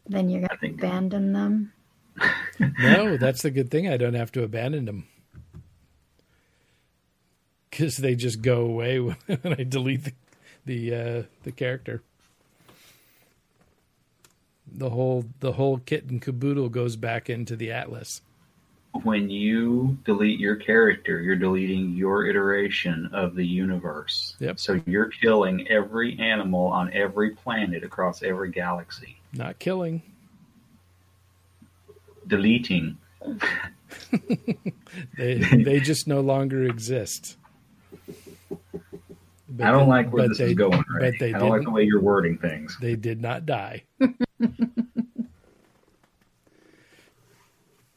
then 0.06 0.30
you're 0.30 0.40
gonna 0.40 0.58
think- 0.58 0.78
abandon 0.78 1.32
them. 1.32 1.72
No, 2.80 3.18
that's 3.18 3.42
the 3.42 3.50
good 3.50 3.70
thing. 3.70 3.86
I 3.86 3.98
don't 3.98 4.14
have 4.14 4.32
to 4.32 4.42
abandon 4.42 4.86
them 4.86 5.06
because 7.68 7.98
they 7.98 8.14
just 8.14 8.40
go 8.40 8.62
away 8.62 8.98
when 9.00 9.16
I 9.44 9.64
delete 9.64 10.04
the 10.04 10.12
the, 10.64 10.94
uh, 10.94 11.22
the 11.44 11.52
character. 11.52 12.02
The 14.66 14.90
whole 14.90 15.26
the 15.40 15.52
whole 15.52 15.78
kit 15.78 16.10
and 16.10 16.20
caboodle 16.20 16.70
goes 16.70 16.96
back 16.96 17.30
into 17.30 17.54
the 17.54 17.70
atlas. 17.70 18.20
When 19.04 19.30
you 19.30 19.98
delete 20.04 20.38
your 20.40 20.56
character, 20.56 21.20
you're 21.20 21.36
deleting 21.36 21.94
your 21.94 22.26
iteration 22.26 23.10
of 23.12 23.34
the 23.34 23.44
universe. 23.46 24.36
Yep. 24.40 24.58
So 24.58 24.80
you're 24.86 25.10
killing 25.10 25.66
every 25.68 26.18
animal 26.18 26.66
on 26.68 26.92
every 26.92 27.30
planet 27.30 27.82
across 27.84 28.22
every 28.22 28.50
galaxy. 28.50 29.18
Not 29.32 29.58
killing. 29.58 30.02
Deleting. 32.26 32.98
They 35.16 35.34
they 35.38 35.80
just 35.80 36.06
no 36.08 36.20
longer 36.20 36.64
exist. 36.64 37.36
But 39.48 39.66
I 39.66 39.70
don't 39.70 39.84
they- 39.84 39.86
like 39.86 40.12
where 40.12 40.28
this 40.28 40.38
they- 40.38 40.46
is 40.46 40.54
going. 40.54 40.82
But 41.00 41.14
they 41.20 41.32
I 41.34 41.38
don't 41.38 41.50
like 41.50 41.62
the 41.62 41.70
way 41.70 41.84
you're 41.84 42.00
wording 42.00 42.38
things. 42.38 42.76
They 42.80 42.96
did 42.96 43.20
not 43.20 43.46
die. 43.46 43.84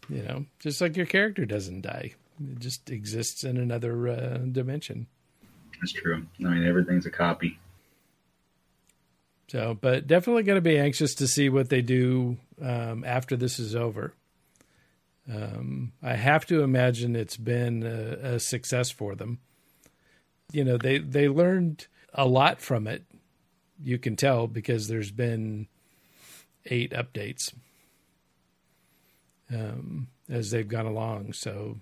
you 0.10 0.24
know, 0.24 0.46
just 0.60 0.82
like 0.82 0.98
your 0.98 1.06
character 1.06 1.46
doesn't 1.46 1.82
die. 1.82 2.14
It 2.42 2.60
just 2.60 2.90
exists 2.90 3.44
in 3.44 3.58
another 3.58 4.08
uh, 4.08 4.38
dimension. 4.52 5.08
That's 5.80 5.92
true. 5.92 6.26
I 6.40 6.44
mean, 6.44 6.66
everything's 6.66 7.06
a 7.06 7.12
copy. 7.12 7.60
So, 9.50 9.78
but 9.80 10.08
definitely 10.08 10.44
going 10.44 10.58
to 10.58 10.62
be 10.62 10.78
anxious 10.78 11.16
to 11.16 11.28
see 11.28 11.50
what 11.50 11.70
they 11.70 11.82
do 11.82 12.38
um, 12.62 13.04
after 13.04 13.36
this 13.36 13.60
is 13.60 13.76
over. 13.76 14.14
Um, 15.32 15.94
I 16.04 16.16
have 16.16 16.46
to 16.48 16.62
imagine 16.62 17.16
it's 17.16 17.38
been 17.38 17.84
a, 17.84 18.36
a 18.36 18.40
success 18.40 18.92
for 18.92 19.16
them. 19.16 19.40
You 20.52 20.64
know, 20.64 20.78
they 20.78 20.98
they 20.98 21.28
learned 21.28 21.88
a 22.14 22.28
lot 22.28 22.62
from 22.62 22.88
it. 22.88 23.04
You 23.84 23.98
can 23.98 24.16
tell 24.16 24.48
because 24.48 24.88
there's 24.88 25.12
been 25.12 25.68
eight 26.66 26.92
updates, 26.92 27.54
um, 29.54 30.08
as 30.30 30.52
they've 30.52 30.68
gone 30.68 30.86
along. 30.86 31.34
So, 31.34 31.78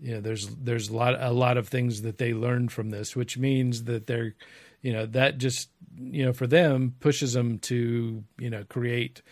you 0.00 0.14
know, 0.14 0.20
there's 0.20 0.48
there's 0.48 0.88
a 0.88 0.96
lot 0.96 1.20
a 1.20 1.32
lot 1.32 1.56
of 1.56 1.68
things 1.68 2.02
that 2.02 2.18
they 2.18 2.32
learned 2.32 2.72
from 2.72 2.90
this, 2.90 3.14
which 3.16 3.38
means 3.38 3.84
that 3.84 4.06
they're, 4.06 4.34
you 4.80 4.92
know, 4.92 5.06
that 5.06 5.38
just 5.38 5.70
you 5.98 6.24
know 6.24 6.32
for 6.32 6.46
them 6.46 6.94
pushes 7.00 7.32
them 7.32 7.58
to 7.58 8.24
you 8.38 8.50
know 8.50 8.64
create 8.68 9.22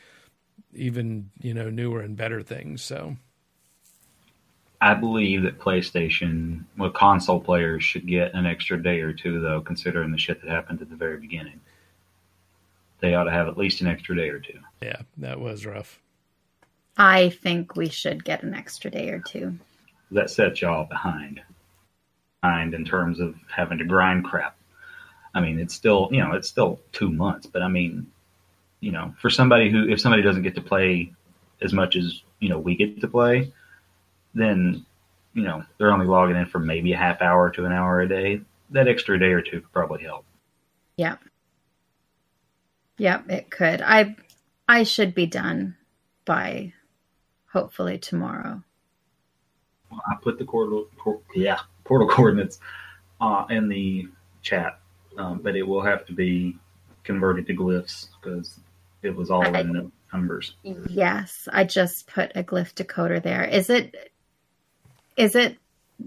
even 0.73 1.31
you 1.41 1.55
know 1.55 1.71
newer 1.71 2.01
and 2.01 2.17
better 2.17 2.43
things. 2.43 2.83
So. 2.83 3.17
I 4.83 4.95
believe 4.95 5.43
that 5.43 5.59
PlayStation, 5.59 6.65
well, 6.79 6.89
console 6.89 7.39
players 7.39 7.85
should 7.85 8.07
get 8.07 8.33
an 8.33 8.47
extra 8.47 8.83
day 8.83 9.01
or 9.01 9.13
two, 9.13 9.39
though, 9.39 9.61
considering 9.61 10.11
the 10.11 10.17
shit 10.17 10.41
that 10.41 10.51
happened 10.51 10.81
at 10.81 10.89
the 10.89 10.97
very 10.97 11.19
beginning. 11.19 11.61
They 13.01 13.13
ought 13.15 13.25
to 13.25 13.31
have 13.31 13.47
at 13.47 13.59
least 13.59 13.83
an 13.83 13.89
extra 13.89 14.17
day 14.17 14.31
or 14.31 14.39
two. 14.39 14.59
Yeah, 14.83 15.03
that 15.19 15.39
was 15.39 15.67
rough. 15.67 16.01
I 16.97 17.31
think 17.31 17.77
we 17.77 17.89
should 17.89 18.25
get 18.25 18.43
an 18.43 18.55
extra 18.55 18.91
day 18.91 19.11
or 19.11 19.21
two. 19.21 19.59
That 20.11 20.31
sets 20.31 20.61
y'all 20.61 20.85
behind. 20.85 21.41
Behind 22.43 22.75
in 22.75 22.85
terms 22.85 23.21
of 23.21 23.35
having 23.55 23.79
to 23.79 23.85
grind 23.85 24.25
crap. 24.25 24.57
I 25.35 25.41
mean, 25.41 25.59
it's 25.61 25.75
still, 25.75 26.09
you 26.11 26.21
know, 26.21 26.33
it's 26.33 26.49
still 26.49 26.81
two 26.93 27.11
months, 27.11 27.47
but 27.47 27.63
I 27.63 27.69
mean, 27.69 28.11
you 28.81 28.93
know, 28.93 29.15
for 29.21 29.31
somebody 29.31 29.71
who, 29.71 29.89
if 29.89 30.01
somebody 30.01 30.23
doesn't 30.23 30.43
get 30.43 30.57
to 30.57 30.61
play 30.61 31.13
as 31.63 31.73
much 31.73 31.95
as, 31.97 32.23
you 32.41 32.49
know, 32.49 32.59
we 32.59 32.75
get 32.75 33.01
to 33.01 33.09
play, 33.09 33.53
then 34.35 34.85
you 35.35 35.43
know 35.43 35.65
they're 35.79 35.93
only 35.93 36.07
logging 36.07 36.37
in 36.37 36.47
for 36.47 36.59
maybe 36.59 36.93
a 36.93 36.97
half 36.97 37.23
hour 37.23 37.51
to 37.51 37.65
an 37.65 37.73
hour 37.73 38.01
a 38.01 38.09
day. 38.09 38.41
That 38.71 38.89
extra 38.89 39.19
day 39.19 39.33
or 39.33 39.43
two 39.43 39.61
could 39.61 39.73
probably 39.73 40.03
help. 40.05 40.25
Yeah. 40.97 41.17
Yep, 42.99 43.31
it 43.31 43.51
could. 43.51 43.83
I 43.83 44.17
I 44.69 44.83
should 44.85 45.15
be 45.15 45.27
done 45.27 45.77
by 46.25 46.73
hopefully 47.53 47.99
tomorrow. 47.99 48.63
Well, 49.91 50.03
I 50.07 50.17
put 50.21 50.39
the 50.39 50.45
portal, 50.45 50.87
por- 50.97 51.21
yeah, 51.35 51.61
portal 51.85 52.09
coordinates 52.11 52.59
uh, 53.21 53.47
in 53.51 53.69
the 53.69 54.09
chat, 54.43 54.79
um, 55.19 55.41
but 55.43 55.57
it 55.57 55.63
will 55.63 55.83
have 55.83 56.07
to 56.07 56.13
be 56.13 56.57
converted 57.05 57.47
to 57.47 57.55
glyphs 57.55 58.09
because 58.21 58.59
it 59.03 59.15
was 59.15 59.31
all 59.31 59.45
I, 59.57 59.61
in 59.61 59.73
the 59.73 59.91
numbers. 60.13 60.55
Yes, 60.63 61.49
I 61.53 61.65
just 61.65 62.07
put 62.07 62.33
a 62.35 62.43
glyph 62.43 62.75
decoder 62.75 63.23
there. 63.23 63.45
Is 63.45 63.71
it 63.71 64.13
is 65.17 65.35
it 65.35 65.57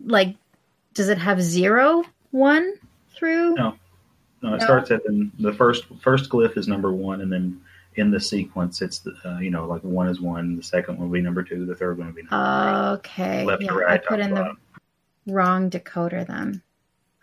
like 0.06 0.36
does 0.94 1.10
it 1.10 1.18
have 1.18 1.42
zero 1.42 2.04
one 2.32 2.74
through? 3.16 3.56
No, 3.56 3.76
no. 4.42 4.54
It 4.54 4.60
no. 4.60 4.66
starts 4.66 4.92
at 4.92 5.04
the, 5.04 5.30
the 5.40 5.54
first 5.54 5.86
first 6.02 6.30
glyph 6.30 6.58
is 6.58 6.68
number 6.68 6.92
one, 6.92 7.22
and 7.22 7.32
then 7.32 7.62
in 7.96 8.12
the 8.12 8.20
sequence, 8.20 8.82
it's 8.82 9.00
the 9.00 9.16
uh, 9.26 9.40
you 9.40 9.50
know 9.50 9.66
like 9.66 9.82
one 9.82 10.08
is 10.08 10.22
one, 10.22 10.56
the 10.56 10.64
second 10.64 10.98
one 10.98 11.08
will 11.08 11.14
be 11.14 11.22
number 11.22 11.44
two, 11.44 11.66
the 11.66 11.76
third 11.76 11.98
one 11.98 12.08
will 12.08 12.14
be 12.14 12.24
number 12.24 12.98
okay. 12.98 13.46
Left 13.46 13.62
yeah, 13.62 13.70
to 13.70 13.76
right. 13.76 13.92
I 13.92 13.98
put 13.98 14.20
in 14.20 14.34
the 14.34 14.56
wrong 15.28 15.70
decoder. 15.70 16.26
Then 16.26 16.62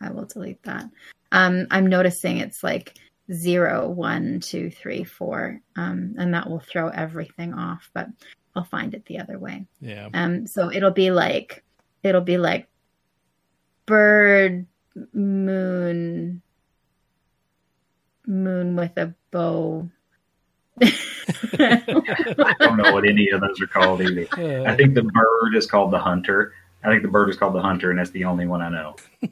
I 0.00 0.10
will 0.10 0.24
delete 0.24 0.62
that. 0.64 0.84
Um, 1.32 1.66
I'm 1.70 1.86
noticing 1.86 2.38
it's 2.38 2.62
like 2.62 2.94
zero, 3.32 3.88
one, 3.88 4.40
two, 4.40 4.70
three, 4.70 5.04
four, 5.04 5.60
um, 5.76 6.14
and 6.18 6.34
that 6.34 6.48
will 6.48 6.60
throw 6.60 6.88
everything 6.88 7.54
off. 7.54 7.90
But 7.94 8.08
I'll 8.54 8.64
find 8.64 8.94
it 8.94 9.04
the 9.06 9.18
other 9.18 9.38
way. 9.38 9.66
Yeah. 9.80 10.08
Um. 10.12 10.46
So 10.46 10.72
it'll 10.72 10.90
be 10.90 11.10
like 11.10 11.64
it'll 12.02 12.20
be 12.20 12.38
like 12.38 12.68
bird 13.86 14.66
moon 15.12 16.42
moon 18.26 18.76
with 18.76 18.96
a 18.96 19.14
bow 19.30 19.90
I 20.82 22.54
don't 22.58 22.76
know 22.76 22.92
what 22.92 23.06
any 23.06 23.30
of 23.30 23.40
those 23.40 23.60
are 23.60 23.66
called 23.66 24.00
either. 24.00 24.26
I 24.66 24.76
think 24.76 24.94
the 24.94 25.02
bird 25.02 25.54
is 25.54 25.66
called 25.66 25.90
the 25.90 25.98
hunter. 25.98 26.52
I 26.82 26.88
think 26.88 27.02
the 27.02 27.08
bird 27.08 27.28
is 27.28 27.36
called 27.36 27.54
the 27.54 27.60
hunter, 27.60 27.90
and 27.90 27.98
that's 27.98 28.10
the 28.10 28.24
only 28.24 28.46
one 28.46 28.62
I 28.62 28.68
know. 28.70 28.96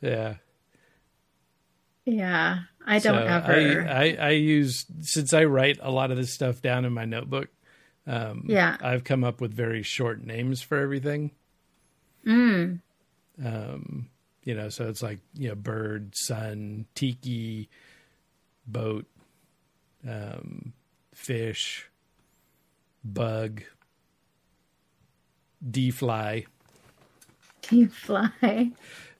yeah. 0.00 0.34
Yeah. 2.04 2.58
I 2.84 2.98
don't 2.98 3.14
so 3.14 3.24
ever. 3.24 3.86
I, 3.88 4.08
I, 4.08 4.16
I 4.18 4.30
use, 4.30 4.84
since 5.02 5.32
I 5.32 5.44
write 5.44 5.78
a 5.80 5.90
lot 5.90 6.10
of 6.10 6.16
this 6.16 6.34
stuff 6.34 6.60
down 6.60 6.84
in 6.84 6.92
my 6.92 7.04
notebook, 7.04 7.48
um, 8.06 8.46
yeah. 8.48 8.76
I've 8.80 9.04
come 9.04 9.22
up 9.22 9.40
with 9.40 9.54
very 9.54 9.84
short 9.84 10.24
names 10.24 10.60
for 10.60 10.78
everything. 10.78 11.30
Mm. 12.26 12.80
Um, 13.44 14.08
you 14.42 14.54
know, 14.54 14.68
so 14.68 14.88
it's 14.88 15.02
like, 15.02 15.20
you 15.34 15.50
know, 15.50 15.54
bird, 15.54 16.14
sun, 16.16 16.86
tiki, 16.96 17.68
boat, 18.66 19.06
um, 20.08 20.72
fish, 21.14 21.88
bug, 23.04 23.62
D 25.68 25.90
fly. 25.90 26.46
D 27.62 27.86
fly. 27.86 28.72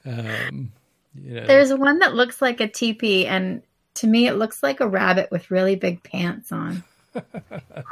Um, 0.04 0.72
you 1.14 1.34
know. 1.34 1.46
There's 1.46 1.72
one 1.72 2.00
that 2.00 2.14
looks 2.14 2.42
like 2.42 2.60
a 2.60 2.68
teepee, 2.68 3.26
and 3.26 3.62
to 3.94 4.06
me, 4.06 4.26
it 4.26 4.34
looks 4.34 4.62
like 4.62 4.80
a 4.80 4.88
rabbit 4.88 5.30
with 5.30 5.50
really 5.50 5.76
big 5.76 6.02
pants 6.02 6.50
on. 6.50 6.82
oh 7.14 7.20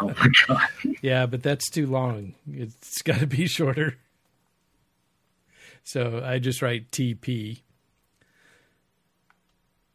my 0.01 0.29
god! 0.49 0.69
Yeah, 1.03 1.27
but 1.27 1.43
that's 1.43 1.69
too 1.69 1.87
long. 1.87 2.35
It's 2.51 3.03
got 3.03 3.21
to 3.21 3.27
be 3.27 3.47
shorter. 3.47 3.97
So 5.85 6.23
I 6.25 6.39
just 6.39 6.63
write 6.63 6.91
TP. 6.91 7.61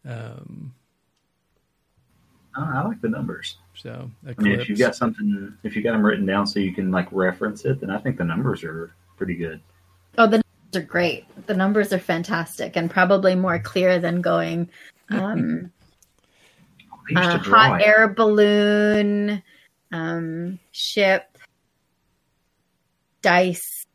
Um, 0.08 0.76
I 2.58 2.88
like 2.88 3.02
the 3.02 3.10
numbers. 3.10 3.58
So 3.76 4.10
I 4.26 4.42
mean, 4.42 4.60
if 4.60 4.70
you've 4.70 4.80
got 4.80 4.96
something, 4.96 5.54
if 5.64 5.76
you 5.76 5.82
got 5.82 5.92
them 5.92 6.06
written 6.06 6.26
down 6.26 6.48
so 6.48 6.60
you 6.60 6.74
can 6.74 6.92
like 6.92 7.08
reference 7.12 7.66
it, 7.66 7.82
then 7.82 7.90
I 7.90 7.98
think 7.98 8.18
the 8.18 8.24
numbers 8.24 8.64
are 8.64 8.96
pretty 9.18 9.36
good. 9.36 9.60
Oh, 10.18 10.26
the 10.26 10.38
numbers 10.38 10.76
are 10.76 10.88
great. 10.88 11.26
The 11.48 11.54
numbers 11.54 11.92
are 11.92 12.00
fantastic 12.00 12.78
and 12.78 12.90
probably 12.90 13.36
more 13.36 13.60
clear 13.60 14.00
than 14.00 14.22
going. 14.22 14.70
Um, 15.10 15.72
uh, 17.16 17.38
hot 17.40 17.82
air 17.82 18.08
balloon, 18.08 19.44
um, 19.92 20.60
ship, 20.72 21.38
dice, 23.22 23.86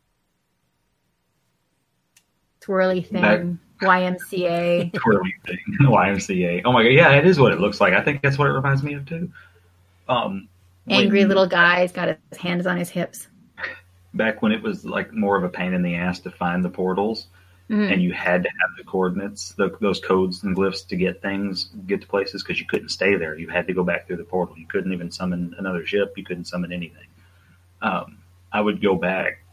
twirly 2.61 3.03
thing, 3.03 3.23
that, 3.23 3.59
YMCA. 3.81 4.93
twirly 4.95 5.35
thing, 5.47 5.59
YMCA. 5.83 6.62
Oh 6.64 6.73
my 6.73 6.83
god, 6.83 6.90
yeah, 6.90 7.12
it 7.12 7.27
is 7.27 7.38
what 7.38 7.53
it 7.53 7.61
looks 7.61 7.81
like. 7.81 7.95
I 7.95 8.03
think 8.03 8.23
that's 8.23 8.38
what 8.38 8.49
it 8.49 8.53
reminds 8.53 8.83
me 8.83 8.95
of 8.95 9.07
too. 9.07 9.31
Um, 10.09 10.49
Angry 10.88 11.21
when, 11.21 11.29
little 11.29 11.47
guy, 11.47 11.83
he's 11.83 11.93
got 11.93 12.09
his 12.09 12.38
hands 12.38 12.66
on 12.66 12.77
his 12.77 12.90
hips. 12.90 13.29
Back 14.14 14.43
when 14.43 14.53
it 14.53 14.62
was 14.62 14.85
like 14.85 15.12
more 15.12 15.37
of 15.37 15.45
a 15.45 15.49
pain 15.49 15.73
in 15.73 15.83
the 15.83 15.95
ass 15.95 16.19
to 16.21 16.31
find 16.31 16.64
the 16.64 16.71
portals, 16.71 17.29
mm-hmm. 17.71 17.93
and 17.93 18.03
you 18.03 18.12
had 18.12 18.43
to 18.43 18.49
have 18.49 18.71
the 18.77 18.85
coordinates, 18.85 19.53
the, 19.53 19.77
those 19.81 20.01
codes 20.01 20.43
and 20.43 20.57
glyphs 20.57 20.87
to 20.88 20.97
get 20.97 21.23
things, 21.23 21.71
get 21.87 22.01
to 22.01 22.07
places 22.07 22.43
because 22.43 22.59
you 22.59 22.66
couldn't 22.66 22.88
stay 22.88 23.14
there. 23.14 23.38
You 23.38 23.49
had 23.49 23.66
to 23.69 23.73
go 23.73 23.85
back 23.85 24.07
through 24.07 24.16
the 24.16 24.25
portal. 24.25 24.59
You 24.59 24.66
couldn't 24.66 24.93
even 24.93 25.11
summon 25.11 25.55
another 25.59 25.87
ship. 25.87 26.14
You 26.16 26.25
couldn't 26.25 26.47
summon 26.47 26.73
anything. 26.73 27.07
Um, 27.83 28.19
I 28.53 28.61
would 28.61 28.83
go 28.83 28.97
back. 28.97 29.45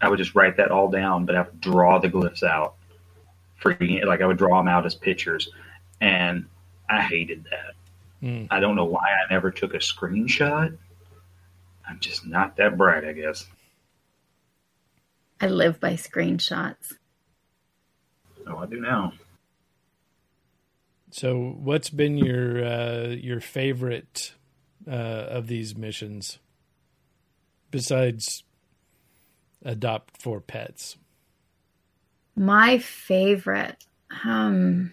I 0.00 0.08
would 0.08 0.18
just 0.18 0.34
write 0.34 0.56
that 0.58 0.70
all 0.70 0.90
down, 0.90 1.24
but 1.24 1.36
I 1.36 1.42
would 1.42 1.60
draw 1.60 1.98
the 1.98 2.08
glyphs 2.08 2.42
out. 2.42 2.74
Freaking 3.62 4.04
like 4.04 4.20
I 4.20 4.26
would 4.26 4.38
draw 4.38 4.58
them 4.58 4.68
out 4.68 4.84
as 4.86 4.94
pictures, 4.94 5.48
and 6.00 6.46
I 6.88 7.00
hated 7.00 7.44
that. 7.44 8.26
Mm. 8.26 8.48
I 8.50 8.60
don't 8.60 8.76
know 8.76 8.84
why 8.84 9.02
I 9.02 9.32
never 9.32 9.50
took 9.50 9.74
a 9.74 9.78
screenshot. 9.78 10.76
I'm 11.88 12.00
just 12.00 12.26
not 12.26 12.56
that 12.56 12.76
bright, 12.76 13.04
I 13.04 13.12
guess. 13.12 13.46
I 15.40 15.48
live 15.48 15.80
by 15.80 15.94
screenshots. 15.94 16.94
Oh, 18.46 18.58
I 18.58 18.66
do 18.66 18.80
now. 18.80 19.12
So, 21.10 21.56
what's 21.58 21.90
been 21.90 22.16
your 22.16 22.64
uh, 22.64 23.08
your 23.08 23.40
favorite 23.40 24.34
uh, 24.86 24.90
of 24.90 25.46
these 25.46 25.76
missions 25.76 26.38
besides 27.70 28.44
adopt 29.64 30.20
for 30.22 30.40
pets? 30.40 30.96
My 32.34 32.78
favorite, 32.78 33.84
um, 34.24 34.92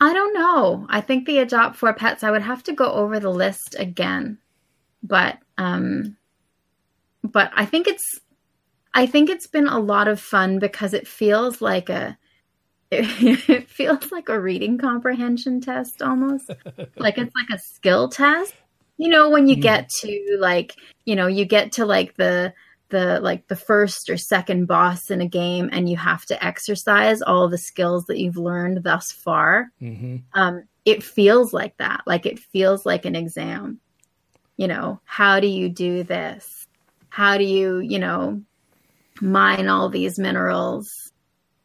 I 0.00 0.12
don't 0.12 0.34
know. 0.34 0.86
I 0.88 1.00
think 1.00 1.26
the 1.26 1.38
adopt 1.38 1.76
for 1.76 1.92
pets. 1.92 2.24
I 2.24 2.30
would 2.30 2.42
have 2.42 2.62
to 2.64 2.72
go 2.72 2.90
over 2.90 3.20
the 3.20 3.30
list 3.30 3.76
again, 3.78 4.38
but 5.02 5.38
um, 5.58 6.16
but 7.22 7.50
I 7.54 7.66
think 7.66 7.86
it's 7.86 8.20
I 8.94 9.06
think 9.06 9.30
it's 9.30 9.46
been 9.46 9.68
a 9.68 9.78
lot 9.78 10.08
of 10.08 10.20
fun 10.20 10.58
because 10.58 10.94
it 10.94 11.06
feels 11.06 11.60
like 11.60 11.88
a 11.88 12.16
it 12.90 13.70
feels 13.70 14.10
like 14.10 14.28
a 14.28 14.40
reading 14.40 14.78
comprehension 14.78 15.60
test 15.60 16.02
almost. 16.02 16.50
like 16.96 17.18
it's 17.18 17.34
like 17.34 17.50
a 17.50 17.62
skill 17.62 18.08
test. 18.08 18.54
You 18.96 19.08
know, 19.08 19.30
when 19.30 19.48
you 19.48 19.56
get 19.56 19.88
to 20.00 20.36
like, 20.40 20.74
you 21.04 21.16
know, 21.16 21.26
you 21.26 21.44
get 21.44 21.72
to 21.72 21.86
like 21.86 22.16
the 22.16 22.52
the 22.90 23.20
like 23.20 23.48
the 23.48 23.56
first 23.56 24.10
or 24.10 24.16
second 24.16 24.66
boss 24.66 25.10
in 25.10 25.20
a 25.20 25.28
game 25.28 25.70
and 25.72 25.88
you 25.88 25.96
have 25.96 26.24
to 26.26 26.44
exercise 26.44 27.22
all 27.22 27.48
the 27.48 27.58
skills 27.58 28.06
that 28.06 28.18
you've 28.18 28.36
learned 28.36 28.82
thus 28.82 29.10
far. 29.10 29.70
Mm-hmm. 29.80 30.16
Um, 30.34 30.64
it 30.84 31.02
feels 31.02 31.52
like 31.52 31.76
that. 31.78 32.02
Like 32.06 32.26
it 32.26 32.38
feels 32.38 32.84
like 32.84 33.04
an 33.04 33.16
exam 33.16 33.80
you 34.60 34.68
know, 34.68 35.00
how 35.06 35.40
do 35.40 35.46
you 35.46 35.70
do 35.70 36.02
this? 36.02 36.66
How 37.08 37.38
do 37.38 37.44
you, 37.44 37.78
you 37.78 37.98
know, 37.98 38.42
mine 39.18 39.68
all 39.68 39.88
these 39.88 40.18
minerals? 40.18 41.12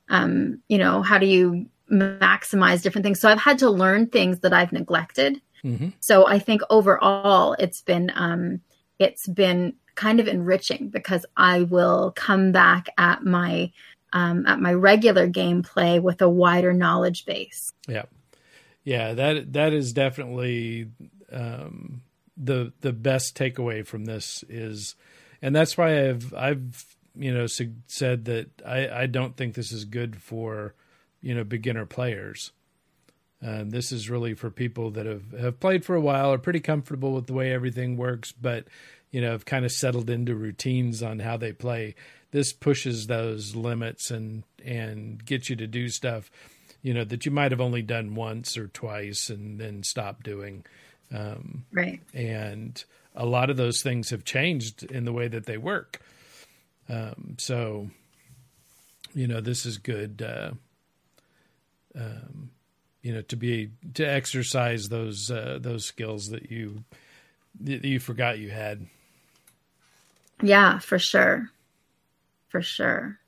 Um, 0.07 0.61
you 0.69 0.77
know, 0.77 1.01
how 1.01 1.17
do 1.17 1.25
you 1.25 1.65
maximize 1.91 2.83
different 2.83 3.03
things? 3.03 3.19
So 3.19 3.27
I've 3.27 3.41
had 3.41 3.59
to 3.59 3.69
learn 3.69 4.07
things 4.07 4.39
that 4.39 4.53
I've 4.53 4.71
neglected. 4.71 5.41
Mm-hmm. 5.61 5.89
So 5.99 6.25
I 6.25 6.39
think 6.39 6.61
overall 6.69 7.57
it's 7.59 7.81
been 7.81 8.13
um 8.15 8.61
it's 8.97 9.27
been 9.27 9.73
kind 9.95 10.19
of 10.19 10.27
enriching 10.27 10.89
because 10.89 11.25
I 11.35 11.63
will 11.63 12.11
come 12.15 12.51
back 12.51 12.87
at 12.97 13.23
my 13.23 13.71
um, 14.13 14.45
at 14.47 14.61
my 14.61 14.73
regular 14.73 15.27
gameplay 15.27 16.01
with 16.01 16.21
a 16.21 16.29
wider 16.29 16.73
knowledge 16.73 17.25
base. 17.25 17.73
Yeah, 17.87 18.05
yeah 18.83 19.13
that 19.13 19.53
that 19.53 19.73
is 19.73 19.93
definitely 19.93 20.89
um, 21.31 22.01
the 22.37 22.73
the 22.81 22.93
best 22.93 23.37
takeaway 23.37 23.85
from 23.85 24.05
this 24.05 24.43
is, 24.47 24.95
and 25.41 25.55
that's 25.55 25.77
why 25.77 26.09
I've 26.09 26.33
I've 26.33 26.85
you 27.15 27.33
know 27.33 27.47
said 27.47 28.25
that 28.25 28.61
I 28.65 28.89
I 28.89 29.05
don't 29.07 29.35
think 29.35 29.55
this 29.55 29.71
is 29.71 29.85
good 29.85 30.21
for 30.21 30.73
you 31.21 31.35
know 31.35 31.43
beginner 31.43 31.85
players. 31.85 32.51
Um, 33.41 33.69
this 33.69 33.91
is 33.91 34.09
really 34.09 34.33
for 34.33 34.49
people 34.49 34.91
that 34.91 35.05
have, 35.05 35.31
have 35.33 35.59
played 35.59 35.85
for 35.85 35.93
a 35.93 36.01
while, 36.01 36.31
are 36.31 36.37
pretty 36.37 36.61
comfortable 36.61 37.13
with 37.13 37.27
the 37.27 37.33
way 37.33 37.51
everything 37.51 37.97
works, 37.97 38.31
but 38.31 38.65
you 39.15 39.21
know 39.21 39.31
have 39.31 39.45
kind 39.45 39.63
of 39.63 39.71
settled 39.71 40.09
into 40.09 40.35
routines 40.35 41.01
on 41.01 41.19
how 41.19 41.37
they 41.37 41.53
play. 41.53 41.95
This 42.31 42.51
pushes 42.51 43.07
those 43.07 43.55
limits 43.55 44.11
and 44.11 44.43
and 44.65 45.23
gets 45.23 45.49
you 45.49 45.55
to 45.55 45.67
do 45.67 45.87
stuff, 45.87 46.29
you 46.81 46.93
know, 46.93 47.05
that 47.05 47.25
you 47.25 47.31
might 47.31 47.51
have 47.51 47.61
only 47.61 47.81
done 47.81 48.15
once 48.15 48.57
or 48.57 48.67
twice 48.67 49.29
and 49.29 49.57
then 49.57 49.83
stop 49.83 50.21
doing. 50.21 50.65
Um, 51.13 51.63
right. 51.71 52.01
And 52.13 52.83
a 53.15 53.25
lot 53.25 53.49
of 53.49 53.55
those 53.55 53.81
things 53.81 54.09
have 54.09 54.25
changed 54.25 54.83
in 54.83 55.05
the 55.05 55.13
way 55.13 55.29
that 55.29 55.45
they 55.45 55.57
work. 55.57 56.01
Um, 56.89 57.37
so, 57.37 57.89
you 59.13 59.27
know, 59.27 59.39
this 59.39 59.65
is 59.65 59.77
good. 59.77 60.21
Uh, 60.21 60.51
um, 61.97 62.49
you 63.01 63.13
know, 63.13 63.21
to 63.21 63.37
be 63.37 63.69
to 63.93 64.03
exercise 64.03 64.89
those 64.89 65.31
uh, 65.31 65.57
those 65.61 65.85
skills 65.85 66.31
that 66.31 66.51
you 66.51 66.83
that 67.61 67.85
you 67.85 68.01
forgot 68.01 68.39
you 68.39 68.49
had. 68.49 68.87
Yeah, 70.41 70.79
for 70.79 70.99
sure, 70.99 71.49
for 72.47 72.61
sure. 72.61 73.19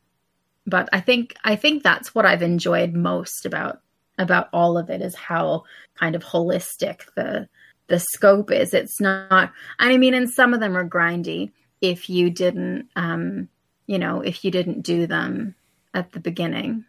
But 0.65 0.89
I 0.91 1.00
think 1.00 1.36
I 1.43 1.56
think 1.56 1.84
that's 1.84 2.13
what 2.13 2.26
I've 2.26 2.41
enjoyed 2.41 2.93
most 2.93 3.46
about 3.46 3.82
about 4.17 4.50
all 4.52 4.78
of 4.78 4.89
it 4.89 5.02
is 5.02 5.15
how 5.15 5.63
kind 5.96 6.15
of 6.15 6.24
holistic 6.24 7.02
the 7.15 7.48
the 7.88 8.00
scope 8.00 8.52
is. 8.52 8.74
It's 8.74 9.00
not. 9.00 9.54
I 9.80 9.98
mean, 9.98 10.13
and 10.13 10.30
some 10.30 10.54
of 10.54 10.60
them 10.60 10.76
are 10.76 10.88
grindy 10.88 11.52
if 11.82 12.10
you 12.10 12.30
didn't, 12.30 12.89
um, 12.96 13.48
you 13.86 13.98
know, 13.98 14.22
if 14.22 14.43
you 14.43 14.52
didn't 14.52 14.82
do 14.82 15.08
them 15.08 15.56
at 15.93 16.12
the 16.12 16.20
beginning. 16.20 16.86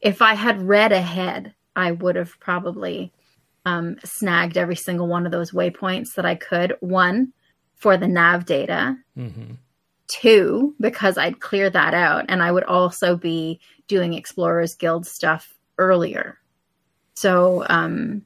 If 0.00 0.22
I 0.22 0.34
had 0.34 0.62
read 0.62 0.92
ahead, 0.92 1.54
I 1.74 1.92
would 1.92 2.16
have 2.16 2.38
probably 2.40 3.12
um, 3.66 3.96
snagged 4.04 4.56
every 4.56 4.76
single 4.76 5.08
one 5.08 5.26
of 5.26 5.32
those 5.32 5.50
waypoints 5.50 6.14
that 6.14 6.24
I 6.24 6.34
could. 6.36 6.76
One 6.80 7.32
for 7.76 7.96
the 7.96 8.08
nav 8.08 8.46
data. 8.46 8.96
Mm-hmm. 9.16 9.54
Two, 10.08 10.74
because 10.80 11.18
I'd 11.18 11.40
clear 11.40 11.68
that 11.68 11.92
out, 11.92 12.26
and 12.28 12.40
I 12.40 12.52
would 12.52 12.64
also 12.64 13.16
be 13.16 13.60
doing 13.88 14.14
Explorers 14.14 14.76
Guild 14.76 15.04
stuff 15.04 15.52
earlier. 15.78 16.38
So, 17.14 17.64
um, 17.68 18.22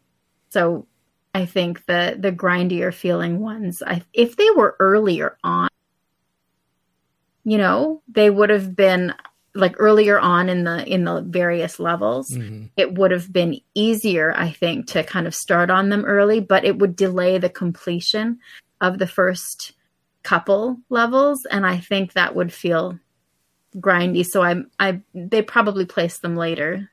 so 0.50 0.86
I 1.34 1.46
think 1.46 1.86
the 1.86 2.16
the 2.18 2.32
grindier 2.32 2.92
feeling 2.92 3.40
ones, 3.40 3.82
I, 3.86 4.02
if 4.12 4.36
they 4.36 4.50
were 4.50 4.76
earlier 4.78 5.38
on, 5.42 5.70
you 7.44 7.56
know, 7.56 8.02
they 8.08 8.28
would 8.28 8.50
have 8.50 8.76
been 8.76 9.14
like 9.54 9.74
earlier 9.78 10.18
on 10.18 10.48
in 10.48 10.64
the 10.64 10.86
in 10.86 11.04
the 11.04 11.22
various 11.22 11.80
levels. 11.80 12.30
Mm-hmm. 12.30 12.66
It 12.76 12.94
would 12.94 13.10
have 13.10 13.32
been 13.32 13.60
easier, 13.74 14.34
I 14.36 14.50
think, 14.50 14.88
to 14.88 15.02
kind 15.02 15.26
of 15.26 15.34
start 15.34 15.70
on 15.70 15.88
them 15.88 16.04
early, 16.04 16.40
but 16.40 16.64
it 16.64 16.78
would 16.78 16.94
delay 16.94 17.38
the 17.38 17.48
completion 17.48 18.38
of 18.80 18.98
the 18.98 19.06
first 19.06 19.72
couple 20.22 20.78
levels, 20.88 21.46
and 21.50 21.66
I 21.66 21.78
think 21.78 22.12
that 22.12 22.34
would 22.34 22.52
feel 22.52 22.98
grindy. 23.76 24.24
So 24.24 24.42
I 24.42 24.62
I 24.78 25.00
they 25.14 25.42
probably 25.42 25.86
placed 25.86 26.22
them 26.22 26.36
later 26.36 26.90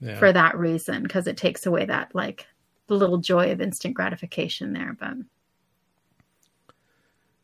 Yeah. 0.00 0.18
for 0.18 0.32
that 0.32 0.58
reason 0.58 1.02
because 1.02 1.26
it 1.26 1.36
takes 1.36 1.66
away 1.66 1.84
that 1.86 2.14
like 2.14 2.46
the 2.86 2.94
little 2.94 3.18
joy 3.18 3.52
of 3.52 3.60
instant 3.60 3.94
gratification 3.94 4.72
there 4.72 4.96
but 4.98 5.14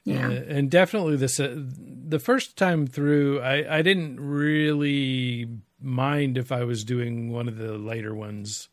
yeah 0.04 0.28
and 0.28 0.70
definitely 0.70 1.16
this 1.16 1.38
uh, 1.38 1.54
the 1.56 2.18
first 2.18 2.56
time 2.56 2.86
through 2.86 3.40
I, 3.40 3.78
I 3.78 3.82
didn't 3.82 4.18
really 4.18 5.48
mind 5.80 6.36
if 6.38 6.50
i 6.50 6.64
was 6.64 6.82
doing 6.84 7.30
one 7.30 7.46
of 7.46 7.56
the 7.56 7.78
later 7.78 8.14
ones 8.14 8.68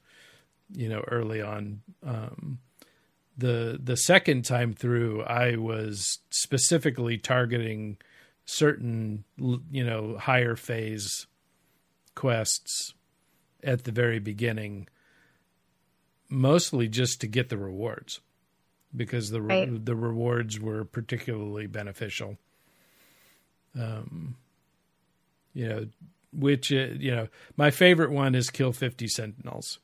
you 0.71 0.89
know 0.89 1.03
early 1.11 1.41
on 1.41 1.81
um 2.03 2.59
the 3.37 3.79
the 3.81 3.97
second 3.97 4.43
time 4.45 4.73
through 4.73 5.23
i 5.23 5.55
was 5.55 6.19
specifically 6.29 7.17
targeting 7.17 7.97
certain 8.45 9.23
you 9.71 9.83
know 9.83 10.17
higher 10.17 10.55
phase 10.55 11.27
quests 12.15 12.93
at 13.63 13.85
the 13.85 13.91
very 13.91 14.19
beginning 14.19 14.87
mostly 16.29 16.87
just 16.87 17.21
to 17.21 17.27
get 17.27 17.49
the 17.49 17.57
rewards 17.57 18.19
because 18.95 19.29
the 19.31 19.41
re- 19.41 19.59
Right. 19.61 19.85
the 19.85 19.95
rewards 19.95 20.59
were 20.59 20.83
particularly 20.85 21.65
beneficial. 21.67 22.37
Um, 23.79 24.35
you 25.53 25.67
know, 25.67 25.87
which 26.31 26.71
uh, 26.71 26.89
you 26.97 27.11
know, 27.11 27.27
my 27.57 27.71
favorite 27.71 28.11
one 28.11 28.35
is 28.35 28.49
kill 28.51 28.71
fifty 28.71 29.07
sentinels. 29.07 29.79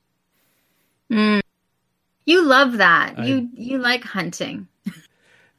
You 2.30 2.46
love 2.46 2.78
that. 2.78 3.16
I- 3.18 3.26
you 3.26 3.50
you 3.54 3.78
like 3.80 4.04
hunting. 4.04 4.68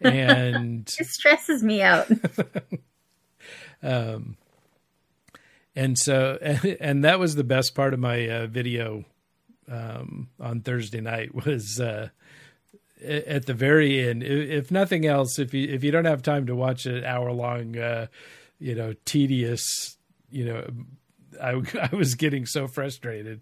And 0.01 0.89
it 0.99 1.07
stresses 1.07 1.63
me 1.63 1.83
out. 1.83 2.09
Um, 3.83 4.37
and 5.75 5.97
so 5.97 6.39
and 6.81 7.05
that 7.05 7.19
was 7.19 7.35
the 7.35 7.45
best 7.45 7.75
part 7.75 7.95
of 7.95 8.01
my 8.01 8.29
uh, 8.29 8.47
video 8.47 9.05
um, 9.71 10.29
on 10.39 10.61
Thursday 10.61 11.01
night 11.01 11.35
was 11.35 11.81
uh, 11.81 12.09
at 13.03 13.47
the 13.47 13.55
very 13.55 14.07
end. 14.07 14.23
If 14.23 14.71
nothing 14.71 15.07
else, 15.07 15.39
if 15.39 15.55
you 15.55 15.67
if 15.69 15.83
you 15.83 15.91
don't 15.91 16.05
have 16.05 16.23
time 16.23 16.47
to 16.47 16.55
watch 16.55 16.85
an 16.87 17.05
hour 17.05 17.33
long, 17.33 17.79
uh, 17.79 18.09
you 18.59 18.75
know, 18.75 18.95
tedious, 19.07 19.97
you 20.31 20.45
know, 20.45 20.71
I 21.43 21.63
I 21.91 21.95
was 21.97 22.15
getting 22.17 22.45
so 22.45 22.69
frustrated, 22.69 23.41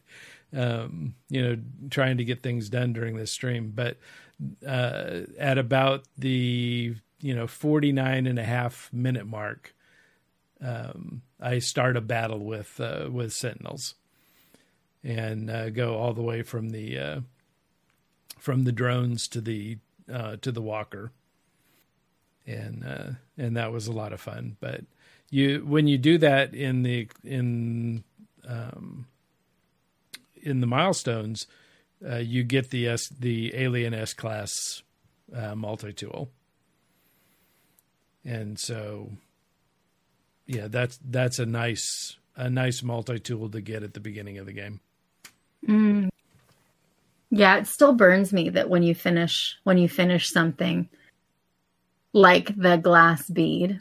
um, 0.57 1.15
you 1.29 1.43
know, 1.43 1.59
trying 1.91 2.19
to 2.19 2.25
get 2.25 2.43
things 2.43 2.69
done 2.69 2.93
during 2.93 3.17
this 3.17 3.33
stream, 3.33 3.73
but 3.75 3.99
uh, 4.67 5.21
at 5.39 5.59
about 5.59 6.05
the 6.17 6.95
you 7.21 7.35
know 7.35 7.47
49 7.47 8.27
and 8.27 8.39
a 8.39 8.45
half 8.45 8.89
minute 8.93 9.27
mark 9.27 9.75
um, 10.61 11.23
I 11.41 11.59
start 11.59 11.97
a 11.97 12.01
battle 12.01 12.41
with 12.41 12.81
uh, 12.81 13.09
with 13.11 13.33
sentinels 13.33 13.95
and 15.05 15.51
uh, 15.51 15.71
go 15.71 15.97
all 15.97 16.13
the 16.13 16.23
way 16.23 16.43
from 16.43 16.71
the 16.71 16.99
uh, 16.99 17.21
from 18.39 18.65
the 18.65 18.73
drones 18.73 19.29
to 19.29 19.41
the 19.41 19.79
uh, 20.13 20.37
to 20.43 20.51
the 20.51 20.63
walker, 20.63 21.13
and 22.47 22.85
uh, 22.85 23.11
and 23.37 23.57
that 23.57 23.73
was 23.73 23.87
a 23.87 23.93
lot 23.93 24.13
of 24.13 24.21
fun. 24.21 24.57
But 24.59 24.83
you 25.31 25.65
when 25.65 25.87
you 25.87 25.99
do 25.99 26.19
that 26.19 26.55
in 26.55 26.83
the 26.83 27.09
in 27.23 28.03
um, 28.47 29.07
in 30.49 30.61
the 30.61 30.67
milestones, 30.67 31.47
uh, 32.07 32.17
you 32.17 32.43
get 32.45 32.71
the 32.71 32.89
S 32.89 33.09
the 33.09 33.55
alien 33.55 33.95
S 33.95 34.12
class 34.14 34.83
uh, 35.35 35.55
multi 35.55 35.93
tool, 35.93 36.31
and 38.25 38.59
so 38.59 39.11
yeah, 40.47 40.68
that's 40.68 40.99
that's 41.05 41.39
a 41.39 41.47
nice 41.47 42.16
a 42.37 42.49
nice 42.49 42.83
multi 42.83 43.18
tool 43.18 43.49
to 43.51 43.61
get 43.61 43.83
at 43.83 43.95
the 43.95 44.01
beginning 44.01 44.39
of 44.39 44.47
the 44.47 44.53
game. 44.53 44.81
Mm. 45.66 46.09
yeah 47.31 47.57
it 47.57 47.66
still 47.66 47.93
burns 47.93 48.33
me 48.33 48.49
that 48.51 48.70
when 48.70 48.85
you 48.85 48.95
finish 48.95 49.57
when 49.64 49.77
you 49.77 49.89
finish 49.89 50.31
something 50.31 50.89
like 52.12 52.55
the 52.57 52.77
glass 52.77 53.29
bead 53.29 53.81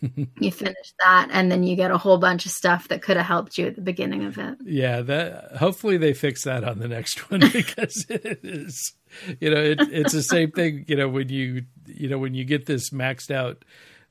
you 0.00 0.50
finish 0.50 0.92
that 1.00 1.28
and 1.32 1.50
then 1.50 1.62
you 1.62 1.76
get 1.76 1.90
a 1.90 1.98
whole 1.98 2.18
bunch 2.18 2.46
of 2.46 2.52
stuff 2.52 2.88
that 2.88 3.02
could 3.02 3.16
have 3.16 3.26
helped 3.26 3.58
you 3.58 3.66
at 3.66 3.74
the 3.74 3.80
beginning 3.80 4.24
of 4.24 4.38
it. 4.38 4.58
Yeah, 4.64 5.00
that 5.02 5.56
hopefully 5.56 5.96
they 5.96 6.12
fix 6.12 6.44
that 6.44 6.64
on 6.64 6.78
the 6.78 6.88
next 6.88 7.18
one 7.30 7.40
because 7.52 8.06
it 8.08 8.40
is 8.42 8.94
you 9.40 9.50
know 9.50 9.60
it, 9.60 9.80
it's 9.90 10.12
the 10.12 10.22
same 10.22 10.50
thing 10.50 10.84
you 10.86 10.96
know 10.96 11.08
when 11.08 11.28
you 11.28 11.64
you 11.86 12.08
know 12.08 12.18
when 12.18 12.34
you 12.34 12.44
get 12.44 12.66
this 12.66 12.90
maxed 12.90 13.30
out 13.30 13.64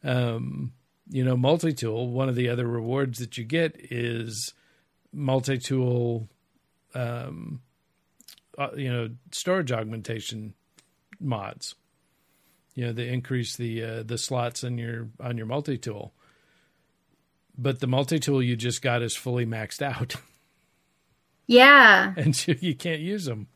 um 0.03 0.73
you 1.09 1.23
know 1.23 1.37
multi 1.37 1.73
tool 1.73 2.09
one 2.09 2.29
of 2.29 2.35
the 2.35 2.49
other 2.49 2.67
rewards 2.67 3.19
that 3.19 3.37
you 3.37 3.43
get 3.43 3.75
is 3.91 4.53
multi 5.13 5.57
tool 5.57 6.27
um 6.93 7.61
uh, 8.57 8.69
you 8.75 8.91
know 8.91 9.09
storage 9.31 9.71
augmentation 9.71 10.53
mods 11.19 11.75
You 12.77 12.85
know, 12.85 12.91
they 12.93 13.07
increase 13.07 13.55
the 13.55 13.83
uh, 13.83 14.03
the 14.03 14.19
slots 14.19 14.63
in 14.63 14.77
your 14.77 15.07
on 15.19 15.35
your 15.35 15.47
multi 15.47 15.79
tool. 15.79 16.13
But 17.57 17.79
the 17.79 17.87
multi 17.87 18.19
tool 18.19 18.43
you 18.43 18.55
just 18.55 18.83
got 18.83 19.01
is 19.01 19.15
fully 19.15 19.47
maxed 19.47 19.81
out, 19.81 20.13
Yeah. 21.47 22.13
and 22.15 22.47
you, 22.47 22.55
you 22.59 22.75
can't 22.75 22.99
use 23.01 23.25
them. 23.25 23.47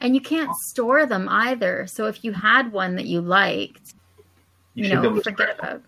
And 0.00 0.14
you 0.14 0.22
can't 0.22 0.50
store 0.70 1.04
them 1.04 1.28
either. 1.28 1.86
So 1.86 2.06
if 2.06 2.24
you 2.24 2.32
had 2.32 2.72
one 2.72 2.94
that 2.96 3.04
you 3.04 3.20
liked, 3.20 3.92
You, 4.74 4.84
you, 4.84 4.84
should 4.84 4.90
be 4.90 5.02
know, 5.02 5.04
able 5.10 5.16
to 5.16 5.22
forget 5.22 5.48
scrap 5.48 5.56
them. 5.58 5.66
about. 5.68 5.82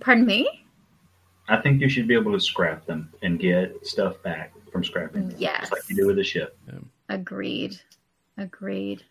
Pardon 0.00 0.26
me? 0.26 0.66
I 1.48 1.56
think 1.56 1.80
you 1.80 1.88
should 1.88 2.06
be 2.06 2.14
able 2.14 2.32
to 2.32 2.40
scrap 2.40 2.84
them 2.84 3.08
and 3.22 3.38
get 3.40 3.86
stuff 3.86 4.22
back 4.22 4.52
from 4.70 4.84
scrapping. 4.84 5.28
them, 5.30 5.36
Yes. 5.38 5.60
Just 5.60 5.72
like 5.72 5.82
you 5.88 5.96
do 5.96 6.06
with 6.06 6.18
a 6.18 6.24
ship. 6.24 6.54
Agreed. 7.08 7.80
Agreed. 8.36 9.04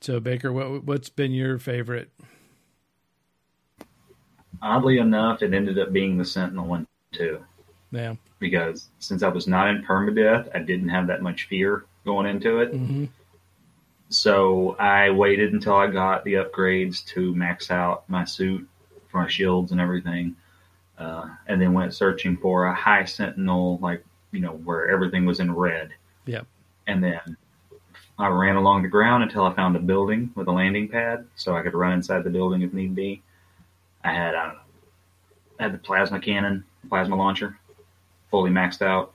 So 0.00 0.20
Baker, 0.20 0.52
what 0.52 0.84
what's 0.84 1.08
been 1.08 1.32
your 1.32 1.58
favorite? 1.58 2.10
Oddly 4.62 4.98
enough, 4.98 5.42
it 5.42 5.54
ended 5.54 5.78
up 5.78 5.92
being 5.92 6.16
the 6.16 6.24
Sentinel 6.24 6.66
one 6.66 6.86
too. 7.12 7.44
Yeah. 7.90 8.14
Because 8.38 8.88
since 8.98 9.22
I 9.22 9.28
was 9.28 9.46
not 9.46 9.68
in 9.68 9.82
permadeath, 9.82 10.48
I 10.54 10.58
didn't 10.58 10.88
have 10.88 11.06
that 11.06 11.22
much 11.22 11.44
fear 11.48 11.84
going 12.04 12.26
into 12.26 12.58
it. 12.58 12.72
hmm 12.72 13.06
So 14.08 14.76
I 14.78 15.10
waited 15.10 15.52
until 15.52 15.76
I 15.76 15.88
got 15.88 16.24
the 16.24 16.34
upgrades 16.34 17.04
to 17.06 17.34
max 17.34 17.70
out 17.70 18.08
my 18.08 18.24
suit 18.24 18.68
for 19.08 19.22
my 19.22 19.28
shields 19.28 19.72
and 19.72 19.80
everything, 19.80 20.36
uh, 20.98 21.28
and 21.46 21.60
then 21.60 21.72
went 21.72 21.94
searching 21.94 22.36
for 22.36 22.66
a 22.66 22.74
high 22.74 23.04
sentinel, 23.04 23.78
like 23.80 24.04
you 24.32 24.40
know 24.40 24.52
where 24.52 24.88
everything 24.88 25.24
was 25.24 25.40
in 25.40 25.54
red. 25.54 25.94
Yep. 26.26 26.46
And 26.86 27.02
then 27.02 27.36
I 28.18 28.28
ran 28.28 28.56
along 28.56 28.82
the 28.82 28.88
ground 28.88 29.22
until 29.22 29.44
I 29.44 29.54
found 29.54 29.76
a 29.76 29.80
building 29.80 30.30
with 30.34 30.48
a 30.48 30.52
landing 30.52 30.88
pad, 30.88 31.26
so 31.36 31.54
I 31.54 31.62
could 31.62 31.74
run 31.74 31.92
inside 31.92 32.24
the 32.24 32.30
building 32.30 32.62
if 32.62 32.72
need 32.72 32.94
be. 32.94 33.22
I 34.02 34.12
had 34.12 34.34
I 34.34 34.44
don't 34.46 34.54
know, 34.54 34.60
I 35.60 35.62
had 35.64 35.74
the 35.74 35.78
plasma 35.78 36.20
cannon, 36.20 36.64
plasma 36.88 37.16
launcher, 37.16 37.58
fully 38.30 38.50
maxed 38.50 38.82
out, 38.82 39.12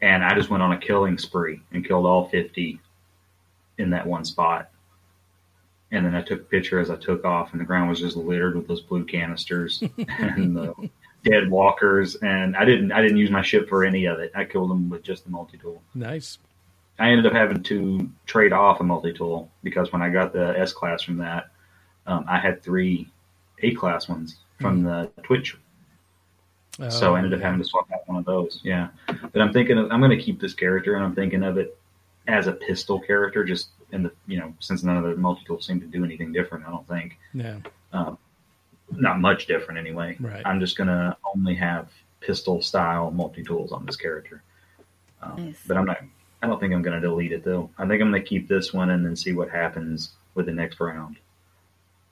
and 0.00 0.24
I 0.24 0.34
just 0.34 0.50
went 0.50 0.62
on 0.62 0.72
a 0.72 0.78
killing 0.78 1.16
spree 1.18 1.60
and 1.72 1.86
killed 1.86 2.06
all 2.06 2.28
fifty 2.28 2.80
in 3.78 3.90
that 3.90 4.06
one 4.06 4.24
spot. 4.24 4.70
And 5.90 6.04
then 6.04 6.14
I 6.14 6.22
took 6.22 6.40
a 6.40 6.44
picture 6.44 6.80
as 6.80 6.90
I 6.90 6.96
took 6.96 7.24
off, 7.24 7.52
and 7.52 7.60
the 7.60 7.64
ground 7.64 7.88
was 7.88 8.00
just 8.00 8.16
littered 8.16 8.56
with 8.56 8.66
those 8.66 8.80
blue 8.80 9.04
canisters 9.04 9.82
and 10.08 10.56
the 10.56 10.90
dead 11.24 11.50
walkers. 11.50 12.16
And 12.16 12.56
I 12.56 12.64
didn't, 12.64 12.90
I 12.92 13.00
didn't 13.00 13.18
use 13.18 13.30
my 13.30 13.42
ship 13.42 13.68
for 13.68 13.84
any 13.84 14.06
of 14.06 14.18
it. 14.18 14.32
I 14.34 14.44
killed 14.44 14.70
them 14.70 14.90
with 14.90 15.02
just 15.02 15.24
the 15.24 15.30
multi 15.30 15.56
tool. 15.56 15.82
Nice. 15.94 16.38
I 16.98 17.10
ended 17.10 17.26
up 17.26 17.32
having 17.32 17.62
to 17.64 18.10
trade 18.26 18.52
off 18.52 18.80
a 18.80 18.84
multi 18.84 19.12
tool 19.12 19.50
because 19.62 19.92
when 19.92 20.00
I 20.02 20.10
got 20.10 20.32
the 20.32 20.58
S 20.58 20.72
class 20.72 21.02
from 21.02 21.16
that, 21.18 21.50
um, 22.06 22.24
I 22.28 22.38
had 22.38 22.62
three 22.62 23.08
A 23.62 23.74
class 23.74 24.08
ones 24.08 24.36
from 24.60 24.82
the 24.82 25.10
Twitch. 25.24 25.56
so 26.88 27.10
Oh, 27.10 27.14
I 27.14 27.18
ended 27.18 27.34
up 27.34 27.40
having 27.40 27.58
to 27.60 27.64
swap 27.64 27.90
out 27.92 28.06
one 28.06 28.18
of 28.18 28.24
those. 28.24 28.60
Yeah, 28.62 28.88
but 29.32 29.40
I'm 29.42 29.52
thinking 29.52 29.78
of, 29.78 29.90
I'm 29.90 30.00
going 30.00 30.16
to 30.16 30.22
keep 30.22 30.40
this 30.40 30.54
character, 30.54 30.94
and 30.94 31.04
I'm 31.04 31.14
thinking 31.14 31.42
of 31.42 31.58
it 31.58 31.76
as 32.28 32.46
a 32.46 32.52
pistol 32.52 33.00
character, 33.00 33.44
just 33.44 33.68
in 33.92 34.04
the 34.04 34.12
you 34.26 34.38
know 34.38 34.54
since 34.60 34.82
none 34.82 34.96
of 34.96 35.04
the 35.04 35.16
multi 35.16 35.44
tools 35.44 35.66
seem 35.66 35.80
to 35.80 35.86
do 35.86 36.04
anything 36.04 36.32
different. 36.32 36.64
I 36.66 36.70
don't 36.70 36.86
think 36.88 37.18
Yeah. 37.32 37.58
um, 37.92 38.18
not 38.92 39.18
much 39.20 39.46
different 39.46 39.78
anyway. 39.78 40.16
Right. 40.20 40.42
I'm 40.44 40.60
just 40.60 40.76
going 40.76 40.88
to 40.88 41.16
only 41.34 41.54
have 41.56 41.88
pistol 42.20 42.62
style 42.62 43.10
multi 43.10 43.42
tools 43.42 43.72
on 43.72 43.84
this 43.84 43.96
character. 43.96 44.42
Um, 45.22 45.46
Nice. 45.46 45.58
But 45.66 45.76
I'm 45.76 45.86
not. 45.86 45.98
I 46.44 46.46
don't 46.46 46.60
think 46.60 46.74
I'm 46.74 46.82
going 46.82 47.00
to 47.00 47.06
delete 47.06 47.32
it 47.32 47.42
though. 47.42 47.70
I 47.78 47.86
think 47.86 48.02
I'm 48.02 48.10
going 48.10 48.22
to 48.22 48.28
keep 48.28 48.48
this 48.48 48.70
one 48.70 48.90
and 48.90 49.02
then 49.04 49.16
see 49.16 49.32
what 49.32 49.48
happens 49.48 50.10
with 50.34 50.44
the 50.44 50.52
next 50.52 50.78
round, 50.78 51.16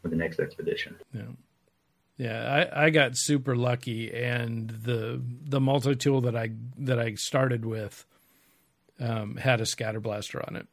with 0.02 0.10
the 0.10 0.16
next 0.16 0.40
expedition. 0.40 0.96
Yeah. 1.12 1.22
Yeah, 2.16 2.68
I, 2.72 2.84
I 2.86 2.90
got 2.90 3.12
super 3.14 3.56
lucky, 3.56 4.12
and 4.12 4.70
the 4.70 5.20
the 5.44 5.60
multi 5.60 5.96
tool 5.96 6.20
that 6.22 6.36
I 6.36 6.50
that 6.78 6.98
I 6.98 7.14
started 7.14 7.64
with 7.66 8.06
um, 9.00 9.36
had 9.36 9.60
a 9.60 9.66
scatter 9.66 10.00
blaster 10.00 10.42
on 10.46 10.56
it. 10.56 10.66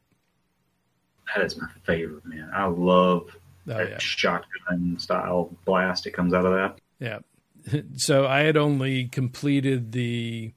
That 1.36 1.44
is 1.46 1.58
my 1.58 1.68
favorite, 1.86 2.26
man. 2.26 2.50
I 2.54 2.66
love 2.66 3.36
Oh 3.68 3.74
that 3.74 3.90
yeah, 3.90 3.98
shotgun 4.00 4.98
style 5.00 5.50
blast 5.66 6.04
that 6.06 6.14
comes 6.14 6.34
out 6.34 6.46
of 6.46 6.54
that. 6.54 6.80
yeah. 7.00 7.82
so 7.96 8.26
I 8.26 8.42
had 8.42 8.56
only 8.58 9.06
completed 9.08 9.92
the, 9.92 10.54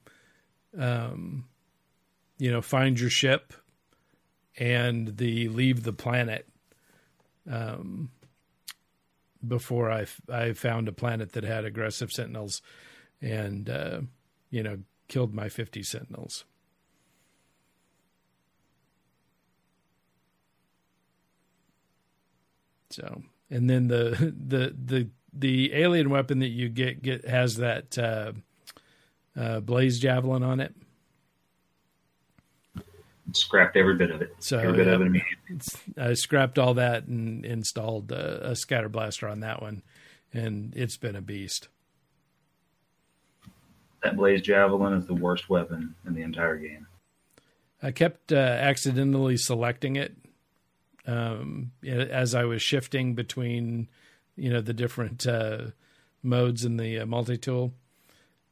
um, 0.77 1.45
you 2.43 2.51
know, 2.51 2.61
find 2.61 2.99
your 2.99 3.09
ship, 3.09 3.53
and 4.57 5.15
the 5.15 5.47
leave 5.47 5.83
the 5.83 5.93
planet, 5.93 6.45
um, 7.49 8.11
before 9.47 9.89
I 9.89 10.07
I 10.27 10.51
found 10.51 10.89
a 10.89 10.91
planet 10.91 11.31
that 11.31 11.45
had 11.45 11.63
aggressive 11.63 12.11
sentinels, 12.11 12.61
and 13.21 13.69
uh, 13.69 14.01
you 14.49 14.61
know 14.61 14.79
killed 15.07 15.33
my 15.33 15.47
fifty 15.47 15.83
sentinels. 15.83 16.43
So, 22.89 23.23
and 23.49 23.69
then 23.69 23.87
the 23.87 24.33
the 24.37 24.75
the 24.77 25.07
the 25.31 25.73
alien 25.75 26.09
weapon 26.09 26.39
that 26.39 26.49
you 26.49 26.67
get 26.67 27.01
get 27.01 27.25
has 27.25 27.55
that 27.55 27.97
uh, 27.97 28.33
uh, 29.33 29.61
blaze 29.61 29.97
javelin 29.97 30.43
on 30.43 30.59
it. 30.59 30.75
Scrapped 33.31 33.77
every 33.77 33.95
bit 33.95 34.11
of 34.11 34.21
it. 34.21 34.35
So, 34.39 34.59
every 34.59 34.73
bit 34.73 34.87
yeah. 34.87 34.93
of 34.93 35.01
it 35.01 35.05
immediately. 35.05 35.59
I 35.97 36.13
scrapped 36.13 36.59
all 36.59 36.73
that 36.75 37.07
and 37.07 37.45
installed 37.45 38.11
a, 38.11 38.51
a 38.51 38.55
scatter 38.55 38.89
blaster 38.89 39.27
on 39.27 39.39
that 39.39 39.61
one, 39.61 39.81
and 40.33 40.73
it's 40.75 40.97
been 40.97 41.15
a 41.15 41.21
beast. 41.21 41.69
That 44.03 44.17
blaze 44.17 44.41
javelin 44.41 44.93
is 44.93 45.07
the 45.07 45.13
worst 45.13 45.49
weapon 45.49 45.95
in 46.05 46.13
the 46.13 46.21
entire 46.21 46.57
game. 46.57 46.87
I 47.81 47.91
kept 47.91 48.31
uh, 48.31 48.35
accidentally 48.35 49.37
selecting 49.37 49.95
it 49.95 50.15
um, 51.05 51.71
as 51.85 52.35
I 52.35 52.43
was 52.43 52.61
shifting 52.61 53.13
between, 53.13 53.89
you 54.35 54.51
know, 54.51 54.61
the 54.61 54.73
different 54.73 55.25
uh, 55.25 55.67
modes 56.21 56.65
in 56.65 56.77
the 56.77 56.99
uh, 56.99 57.05
multi 57.05 57.37
tool, 57.37 57.73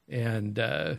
and 0.09 0.57
uh, 0.59 0.95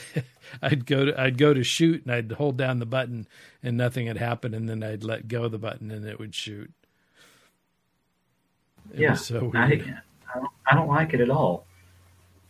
I'd 0.62 0.86
go 0.86 1.04
to 1.06 1.20
I'd 1.20 1.38
go 1.38 1.54
to 1.54 1.62
shoot 1.62 2.02
and 2.02 2.12
I'd 2.12 2.32
hold 2.32 2.56
down 2.56 2.78
the 2.78 2.86
button 2.86 3.26
and 3.62 3.76
nothing 3.76 4.06
had 4.06 4.18
happened, 4.18 4.54
and 4.54 4.68
then 4.68 4.82
I'd 4.82 5.04
let 5.04 5.28
go 5.28 5.44
of 5.44 5.52
the 5.52 5.58
button 5.58 5.90
and 5.90 6.06
it 6.06 6.18
would 6.18 6.34
shoot. 6.34 6.70
It 8.92 9.00
yeah, 9.00 9.10
was 9.12 9.24
so 9.24 9.52
I, 9.54 9.68
weird. 9.68 10.02
I, 10.34 10.38
don't, 10.38 10.50
I 10.70 10.74
don't 10.74 10.88
like 10.88 11.14
it 11.14 11.20
at 11.20 11.30
all. 11.30 11.66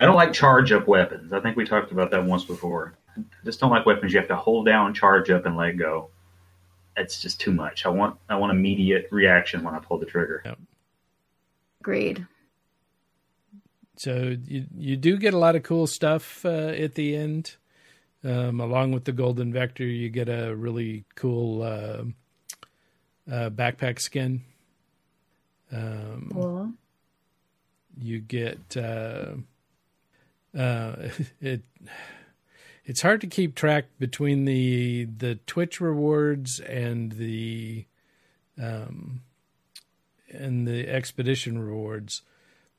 I 0.01 0.07
don't 0.07 0.17
like 0.17 0.33
charge 0.33 0.73
up 0.73 0.89
weapons. 0.89 1.33
I 1.33 1.41
think 1.41 1.57
we 1.57 1.65
talked 1.65 1.93
about 1.93 2.11
that 2.11 2.25
once 2.25 2.45
before. 2.45 2.95
I 3.17 3.21
just 3.45 3.61
don't 3.61 3.71
like 3.71 3.87
weapons 3.87 4.13
you 4.13 4.19
have 4.19 4.29
to 4.29 4.37
hold 4.37 4.67
down, 4.67 4.95
charge 4.95 5.31
up, 5.31 5.47
and 5.47 5.57
let 5.57 5.77
go. 5.77 6.11
It's 6.97 7.21
just 7.21 7.41
too 7.41 7.53
much. 7.53 7.87
I 7.87 7.89
want 7.89 8.19
I 8.29 8.37
want 8.37 8.53
immediate 8.53 9.09
reaction 9.11 9.63
when 9.63 9.75
I 9.75 9.79
pull 9.79 9.99
the 9.99 10.07
trigger. 10.07 10.43
Agreed. 11.81 12.27
So 13.97 14.37
you 14.45 14.67
you 14.77 14.97
do 14.97 15.17
get 15.17 15.35
a 15.35 15.39
lot 15.39 15.57
of 15.57 15.63
cool 15.63 15.87
stuff 15.87 16.45
uh, 16.45 16.49
at 16.49 16.95
the 16.95 17.17
end. 17.17 17.57
Um, 18.25 18.61
along 18.61 18.93
with 18.93 19.05
the 19.05 19.13
golden 19.13 19.53
vector, 19.53 19.85
you 19.85 20.09
get 20.09 20.29
a 20.29 20.55
really 20.55 21.05
cool 21.17 21.63
uh, 21.63 22.05
uh, 23.31 23.51
backpack 23.51 24.01
skin. 24.01 24.43
Um, 25.73 26.31
Cool. 26.33 26.73
you 27.99 28.21
get 28.21 28.77
uh, 28.77 29.35
uh, 30.57 31.09
it. 31.41 31.63
It's 32.85 33.03
hard 33.03 33.21
to 33.21 33.27
keep 33.29 33.55
track 33.55 33.87
between 33.99 34.45
the 34.45 35.05
the 35.05 35.37
Twitch 35.47 35.81
rewards 35.81 36.61
and 36.61 37.13
the 37.13 37.87
um, 38.61 39.23
and 40.29 40.67
the 40.67 40.89
expedition 40.89 41.59
rewards. 41.59 42.23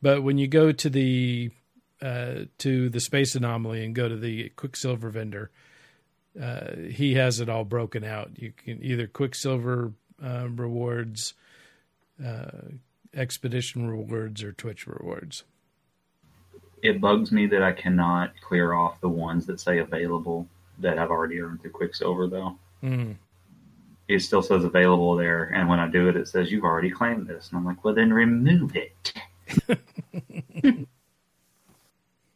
But 0.03 0.21
when 0.21 0.37
you 0.37 0.49
go 0.49 0.73
to 0.73 0.89
the 0.89 1.49
uh, 2.01 2.45
to 2.57 2.89
the 2.89 2.99
space 2.99 3.35
anomaly 3.35 3.85
and 3.85 3.95
go 3.95 4.09
to 4.09 4.17
the 4.17 4.49
Quicksilver 4.49 5.09
vendor, 5.09 5.49
uh, 6.39 6.75
he 6.89 7.13
has 7.13 7.39
it 7.39 7.47
all 7.47 7.63
broken 7.63 8.03
out. 8.03 8.31
You 8.35 8.51
can 8.51 8.83
either 8.83 9.07
Quicksilver 9.07 9.93
uh, 10.21 10.49
rewards, 10.49 11.35
uh, 12.23 12.73
expedition 13.13 13.87
rewards, 13.87 14.43
or 14.43 14.51
Twitch 14.51 14.85
rewards. 14.87 15.45
It 16.81 16.99
bugs 16.99 17.31
me 17.31 17.47
that 17.47 17.63
I 17.63 17.71
cannot 17.71 18.33
clear 18.41 18.73
off 18.73 18.99
the 18.99 19.07
ones 19.07 19.45
that 19.45 19.61
say 19.61 19.77
available 19.77 20.49
that 20.79 20.99
I've 20.99 21.11
already 21.11 21.39
earned 21.39 21.61
through 21.61 21.71
Quicksilver 21.71 22.27
though. 22.27 22.57
Mm. 22.83 23.15
It 24.09 24.19
still 24.19 24.41
says 24.41 24.65
available 24.65 25.15
there, 25.15 25.45
and 25.45 25.69
when 25.69 25.79
I 25.79 25.87
do 25.87 26.09
it, 26.09 26.17
it 26.17 26.27
says 26.27 26.51
you've 26.51 26.65
already 26.65 26.91
claimed 26.91 27.27
this, 27.27 27.47
and 27.47 27.57
I'm 27.57 27.63
like, 27.63 27.85
well, 27.85 27.95
then 27.95 28.11
remove 28.11 28.75
it. 28.75 29.13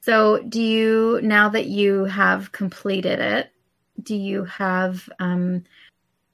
So, 0.08 0.42
do 0.42 0.62
you 0.62 1.20
now 1.22 1.50
that 1.50 1.66
you 1.66 2.06
have 2.06 2.54
completed 2.54 3.20
it, 3.20 3.52
do 4.02 4.16
you 4.16 4.46
have 4.46 5.10
um 5.20 5.66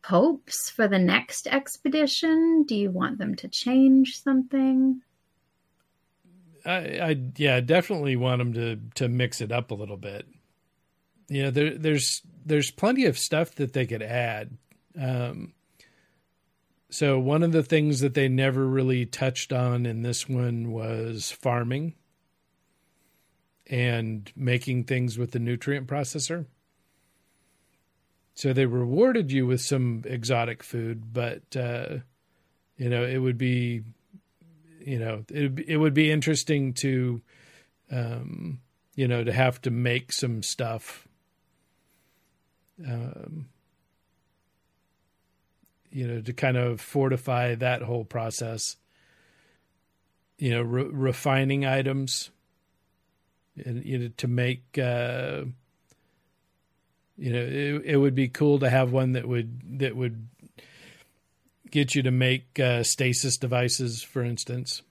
hopes 0.04 0.70
for 0.70 0.88
the 0.88 1.00
next 1.00 1.48
expedition? 1.48 2.66
Do 2.68 2.76
you 2.76 2.92
want 2.92 3.18
them 3.18 3.34
to 3.34 3.48
change 3.48 4.22
something? 4.22 5.02
I, 6.64 6.78
I 7.00 7.18
yeah, 7.36 7.62
definitely 7.62 8.16
want 8.16 8.38
them 8.38 8.54
to 8.54 8.80
to 8.94 9.10
mix 9.10 9.42
it 9.42 9.52
up 9.52 9.72
a 9.72 9.76
little 9.76 9.98
bit. 9.98 10.28
You 11.30 11.46
know, 11.46 11.50
there 11.50 11.76
there's 11.76 12.22
there's 12.46 12.70
plenty 12.70 13.06
of 13.06 13.18
stuff 13.18 13.56
that 13.56 13.74
they 13.74 13.88
could 13.88 14.04
add. 14.04 14.56
Um, 15.02 15.54
so 16.94 17.18
one 17.18 17.42
of 17.42 17.52
the 17.52 17.64
things 17.64 18.02
that 18.02 18.14
they 18.14 18.30
never 18.30 18.68
really 18.68 19.04
touched 19.04 19.52
on 19.52 19.88
in 19.88 20.04
this 20.04 20.30
one 20.30 20.72
was 20.72 21.32
farming 21.32 21.96
and 23.66 24.32
making 24.36 24.84
things 24.84 25.18
with 25.18 25.32
the 25.32 25.40
nutrient 25.40 25.88
processor. 25.88 26.46
So 28.36 28.54
they 28.54 28.68
rewarded 28.68 29.32
you 29.32 29.48
with 29.48 29.62
some 29.62 30.04
exotic 30.06 30.62
food, 30.62 31.12
but 31.12 31.56
uh, 31.56 31.98
you 32.78 32.90
know 32.90 33.04
it 33.04 33.18
would 33.18 33.40
be, 33.40 33.82
you 34.80 35.00
know, 35.00 35.26
it 35.30 35.66
it 35.68 35.78
would 35.78 35.96
be 35.96 36.12
interesting 36.12 36.74
to, 36.76 37.24
um, 37.90 38.60
you 38.94 39.08
know, 39.08 39.24
to 39.24 39.34
have 39.34 39.60
to 39.64 39.72
make 39.72 40.14
some 40.14 40.44
stuff. 40.44 41.08
Um, 42.88 43.48
you 45.94 46.08
know, 46.08 46.22
to 46.22 46.34
kind 46.34 46.58
of 46.58 46.82
fortify 46.82 47.56
that 47.56 47.84
whole 47.84 48.04
process. 48.04 48.76
You 50.38 50.52
know, 50.52 50.62
re- 50.62 50.90
refining 50.92 51.66
items, 51.66 52.32
and 53.64 53.86
you 53.86 54.00
know, 54.00 54.08
to 54.18 54.28
make. 54.28 54.78
Uh, 54.78 55.44
you 57.16 57.32
know, 57.32 57.40
it, 57.40 57.86
it 57.86 57.98
would 57.98 58.16
be 58.16 58.28
cool 58.28 58.58
to 58.60 58.70
have 58.70 58.92
one 58.92 59.12
that 59.12 59.28
would 59.28 59.80
that 59.80 59.96
would 59.96 60.28
get 61.70 61.96
you 61.96 62.04
to 62.04 62.12
make 62.12 62.60
uh, 62.60 62.84
stasis 62.84 63.38
devices, 63.38 64.02
for 64.02 64.24
instance. 64.24 64.82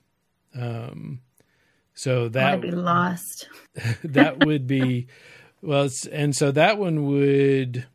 Um, 0.55 1.21
so 1.95 2.29
that 2.29 2.55
I'd 2.55 2.61
be 2.61 2.71
lost. 2.71 3.49
that 4.05 4.45
would 4.45 4.67
be 4.67 5.09
well, 5.61 5.89
and 6.11 6.35
so 6.35 6.53
that 6.53 6.79
one 6.79 7.07
would 7.07 7.87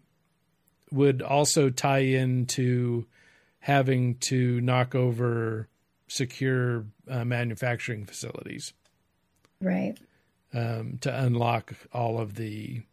would 0.92 1.22
also 1.22 1.70
tie 1.70 2.00
into 2.00 3.06
having 3.60 4.16
to 4.16 4.62
knock 4.62 4.96
over 4.96 5.68
secure 6.08 6.86
uh, 7.10 7.26
manufacturing 7.26 8.06
facilities, 8.06 8.74
right? 9.62 9.98
Um, 10.54 10.98
to 11.02 11.24
unlock 11.24 11.74
all 11.92 12.20
of 12.20 12.36
the 12.36 12.84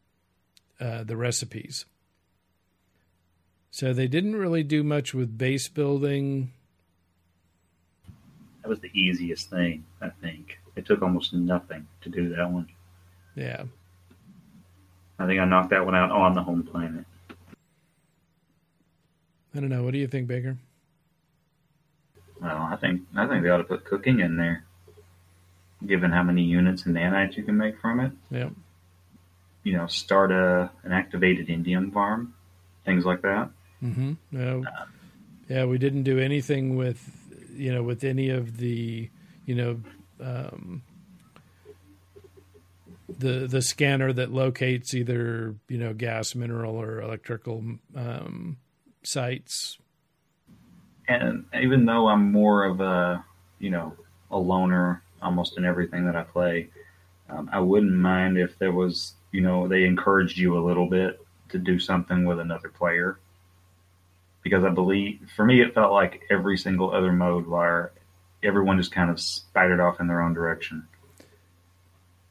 uh, 0.80 1.04
the 1.04 1.16
recipes. 1.16 1.86
So 3.70 3.92
they 3.92 4.06
didn't 4.06 4.36
really 4.36 4.62
do 4.62 4.82
much 4.84 5.14
with 5.14 5.36
base 5.36 5.68
building. 5.68 6.52
That 8.62 8.68
was 8.68 8.80
the 8.80 8.90
easiest 8.94 9.50
thing, 9.50 9.84
I 10.00 10.10
think. 10.10 10.58
It 10.76 10.86
took 10.86 11.02
almost 11.02 11.34
nothing 11.34 11.86
to 12.02 12.08
do 12.08 12.34
that 12.36 12.50
one. 12.50 12.68
Yeah. 13.34 13.64
I 15.18 15.26
think 15.26 15.40
I 15.40 15.44
knocked 15.44 15.70
that 15.70 15.84
one 15.84 15.94
out 15.94 16.10
on 16.10 16.34
the 16.34 16.42
home 16.42 16.62
planet. 16.62 17.04
I 19.54 19.60
don't 19.60 19.68
know. 19.68 19.82
What 19.82 19.92
do 19.92 19.98
you 19.98 20.08
think, 20.08 20.26
Baker? 20.26 20.58
Well, 22.40 22.68
I 22.70 22.76
think 22.76 23.02
I 23.16 23.26
think 23.26 23.42
they 23.42 23.50
ought 23.50 23.58
to 23.58 23.64
put 23.64 23.84
cooking 23.84 24.20
in 24.20 24.36
there, 24.36 24.64
given 25.86 26.10
how 26.10 26.22
many 26.22 26.42
units 26.42 26.84
and 26.84 26.96
nanites 26.96 27.36
you 27.36 27.44
can 27.44 27.56
make 27.56 27.80
from 27.80 28.00
it. 28.00 28.12
Yeah. 28.30 28.50
You 29.62 29.78
know, 29.78 29.86
start 29.86 30.32
a 30.32 30.70
an 30.82 30.92
activated 30.92 31.48
indium 31.48 31.92
farm, 31.92 32.34
things 32.84 33.04
like 33.04 33.22
that. 33.22 33.50
Mm-hmm. 33.82 34.12
No. 34.32 34.64
yeah, 35.48 35.64
we 35.64 35.78
didn't 35.78 36.02
do 36.04 36.18
anything 36.18 36.76
with, 36.76 37.02
you 37.54 37.72
know, 37.72 37.82
with 37.82 38.02
any 38.02 38.30
of 38.30 38.56
the, 38.56 39.10
you 39.46 39.54
know, 39.54 39.80
um, 40.20 40.82
the 43.18 43.46
the 43.46 43.62
scanner 43.62 44.12
that 44.12 44.32
locates 44.32 44.94
either 44.94 45.54
you 45.68 45.78
know 45.78 45.92
gas, 45.92 46.34
mineral, 46.34 46.76
or 46.76 47.00
electrical 47.00 47.64
um, 47.94 48.56
sites. 49.06 49.78
And 51.08 51.44
even 51.54 51.84
though 51.84 52.08
I'm 52.08 52.32
more 52.32 52.64
of 52.64 52.80
a, 52.80 53.24
you 53.58 53.70
know, 53.70 53.94
a 54.30 54.38
loner 54.38 55.02
almost 55.20 55.58
in 55.58 55.64
everything 55.64 56.06
that 56.06 56.16
I 56.16 56.22
play, 56.22 56.68
um, 57.28 57.48
I 57.52 57.60
wouldn't 57.60 57.92
mind 57.92 58.38
if 58.38 58.58
there 58.58 58.72
was, 58.72 59.14
you 59.32 59.40
know, 59.40 59.68
they 59.68 59.84
encouraged 59.84 60.38
you 60.38 60.58
a 60.58 60.64
little 60.64 60.88
bit 60.88 61.20
to 61.50 61.58
do 61.58 61.78
something 61.78 62.24
with 62.24 62.40
another 62.40 62.68
player. 62.68 63.18
Because 64.42 64.64
I 64.64 64.70
believe, 64.70 65.20
for 65.34 65.44
me, 65.44 65.62
it 65.62 65.74
felt 65.74 65.92
like 65.92 66.22
every 66.30 66.58
single 66.58 66.94
other 66.94 67.12
mode 67.12 67.46
where 67.46 67.92
everyone 68.42 68.76
just 68.76 68.92
kind 68.92 69.10
of 69.10 69.18
spidered 69.18 69.80
off 69.80 70.00
in 70.00 70.06
their 70.06 70.20
own 70.20 70.34
direction. 70.34 70.86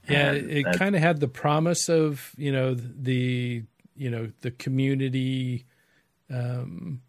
Yeah, 0.08 0.32
And 0.32 0.52
it 0.52 0.66
kind 0.78 0.96
of 0.96 1.02
had 1.02 1.20
the 1.20 1.28
promise 1.28 1.90
of 1.90 2.32
you 2.38 2.52
know 2.52 2.74
the 2.76 3.64
you 3.96 4.10
know 4.10 4.32
the 4.42 4.52
community 4.52 5.66
um, 6.34 7.02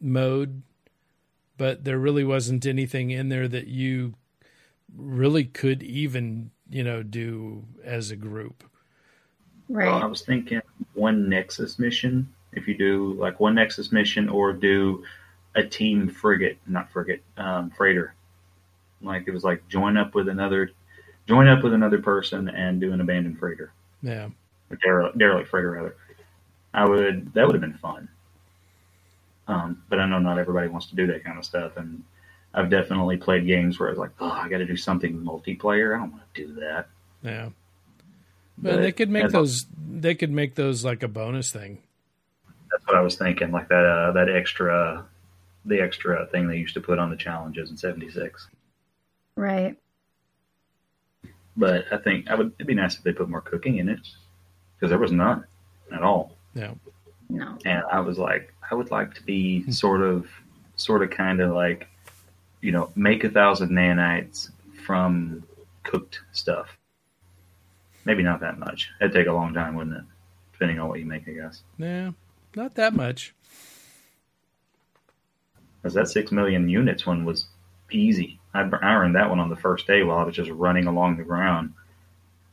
mode, 0.00 0.62
but 1.56 1.84
there 1.84 1.98
really 1.98 2.24
wasn't 2.24 2.66
anything 2.66 3.10
in 3.10 3.28
there 3.28 3.48
that 3.48 3.66
you 3.66 4.14
really 4.96 5.44
could 5.44 5.82
even 5.82 6.50
you 6.70 6.84
know 6.84 7.02
do 7.02 7.64
as 7.84 8.10
a 8.10 8.16
group. 8.16 8.64
Right. 9.68 9.86
Well, 9.86 10.02
I 10.02 10.06
was 10.06 10.22
thinking 10.22 10.60
one 10.92 11.28
Nexus 11.28 11.78
mission. 11.78 12.32
If 12.52 12.68
you 12.68 12.76
do 12.76 13.14
like 13.14 13.40
one 13.40 13.54
Nexus 13.54 13.90
mission, 13.90 14.28
or 14.28 14.52
do 14.52 15.04
a 15.54 15.64
team 15.64 16.08
frigate, 16.08 16.58
not 16.66 16.90
frigate, 16.92 17.22
um, 17.36 17.70
freighter. 17.70 18.14
Like 19.00 19.24
it 19.26 19.32
was 19.32 19.44
like 19.44 19.66
join 19.68 19.96
up 19.96 20.14
with 20.14 20.28
another, 20.28 20.70
join 21.26 21.48
up 21.48 21.62
with 21.62 21.74
another 21.74 22.00
person 22.00 22.48
and 22.48 22.80
do 22.80 22.92
an 22.92 23.00
abandoned 23.00 23.38
freighter, 23.38 23.72
Yeah, 24.02 24.28
or 24.70 24.76
derelict, 24.82 25.18
derelict 25.18 25.48
freighter 25.50 25.72
rather. 25.72 25.96
I 26.74 26.84
would 26.84 27.32
that 27.34 27.46
would 27.46 27.54
have 27.54 27.62
been 27.62 27.78
fun. 27.78 28.08
Um, 29.46 29.82
but 29.88 30.00
I 30.00 30.06
know 30.06 30.18
not 30.18 30.38
everybody 30.38 30.68
wants 30.68 30.86
to 30.88 30.96
do 30.96 31.06
that 31.06 31.22
kind 31.24 31.38
of 31.38 31.44
stuff, 31.44 31.76
and 31.76 32.02
I've 32.52 32.70
definitely 32.70 33.16
played 33.16 33.46
games 33.46 33.78
where 33.78 33.88
I 33.88 33.92
was 33.92 33.98
like, 33.98 34.10
oh, 34.20 34.30
I 34.30 34.48
got 34.48 34.58
to 34.58 34.66
do 34.66 34.76
something 34.76 35.16
multiplayer. 35.18 35.94
I 35.94 36.00
don't 36.00 36.12
want 36.12 36.34
to 36.34 36.46
do 36.46 36.54
that. 36.60 36.88
yeah. 37.22 37.50
But 38.56 38.82
they 38.82 38.92
could 38.92 39.10
make 39.10 39.24
as- 39.24 39.32
those. 39.32 39.66
They 39.88 40.14
could 40.14 40.30
make 40.30 40.54
those 40.54 40.84
like 40.84 41.02
a 41.02 41.08
bonus 41.08 41.50
thing. 41.52 41.78
That's 42.70 42.86
what 42.86 42.96
I 42.96 43.00
was 43.02 43.16
thinking, 43.16 43.52
like 43.52 43.68
that 43.68 43.84
uh, 43.84 44.12
that 44.12 44.28
extra, 44.28 45.06
the 45.64 45.80
extra 45.80 46.26
thing 46.26 46.48
they 46.48 46.56
used 46.56 46.74
to 46.74 46.80
put 46.80 46.98
on 46.98 47.10
the 47.10 47.16
challenges 47.16 47.70
in 47.70 47.76
'76. 47.76 48.48
right. 49.36 49.76
But 51.56 51.84
I 51.92 51.98
think 51.98 52.28
I 52.28 52.34
would. 52.34 52.52
It'd 52.58 52.66
be 52.66 52.74
nice 52.74 52.96
if 52.96 53.02
they 53.02 53.12
put 53.12 53.28
more 53.28 53.40
cooking 53.40 53.78
in 53.78 53.88
it 53.88 54.00
because 54.76 54.90
there 54.90 54.98
was 54.98 55.12
none 55.12 55.44
at 55.92 56.02
all. 56.02 56.36
Yeah, 56.54 56.74
No. 57.28 57.58
And 57.64 57.82
I 57.90 58.00
was 58.00 58.18
like, 58.18 58.52
I 58.70 58.74
would 58.74 58.90
like 58.90 59.14
to 59.14 59.22
be 59.22 59.62
hmm. 59.62 59.70
sort 59.70 60.02
of, 60.02 60.26
sort 60.76 61.02
of, 61.02 61.10
kind 61.10 61.40
of 61.40 61.52
like, 61.52 61.88
you 62.60 62.72
know, 62.72 62.90
make 62.96 63.24
a 63.24 63.28
thousand 63.28 63.70
nanites 63.70 64.50
from 64.84 65.44
cooked 65.82 66.20
stuff. 66.32 66.76
Maybe 68.04 68.22
not 68.22 68.40
that 68.40 68.58
much. 68.58 68.90
It'd 69.00 69.12
take 69.12 69.26
a 69.26 69.32
long 69.32 69.54
time, 69.54 69.74
wouldn't 69.74 69.96
it? 69.96 70.04
Depending 70.52 70.78
on 70.78 70.88
what 70.88 71.00
you 71.00 71.06
make, 71.06 71.28
I 71.28 71.32
guess. 71.32 71.62
yeah, 71.78 72.12
not 72.54 72.74
that 72.74 72.94
much. 72.94 73.34
Because 75.82 75.94
that 75.94 76.08
six 76.08 76.30
million 76.32 76.68
units 76.68 77.06
one 77.06 77.24
was 77.24 77.46
easy. 77.90 78.38
I, 78.54 78.60
I 78.60 78.94
earned 78.94 79.16
that 79.16 79.28
one 79.28 79.40
on 79.40 79.50
the 79.50 79.56
first 79.56 79.86
day 79.86 80.02
while 80.02 80.18
I 80.18 80.24
was 80.24 80.34
just 80.34 80.50
running 80.50 80.86
along 80.86 81.16
the 81.16 81.24
ground, 81.24 81.74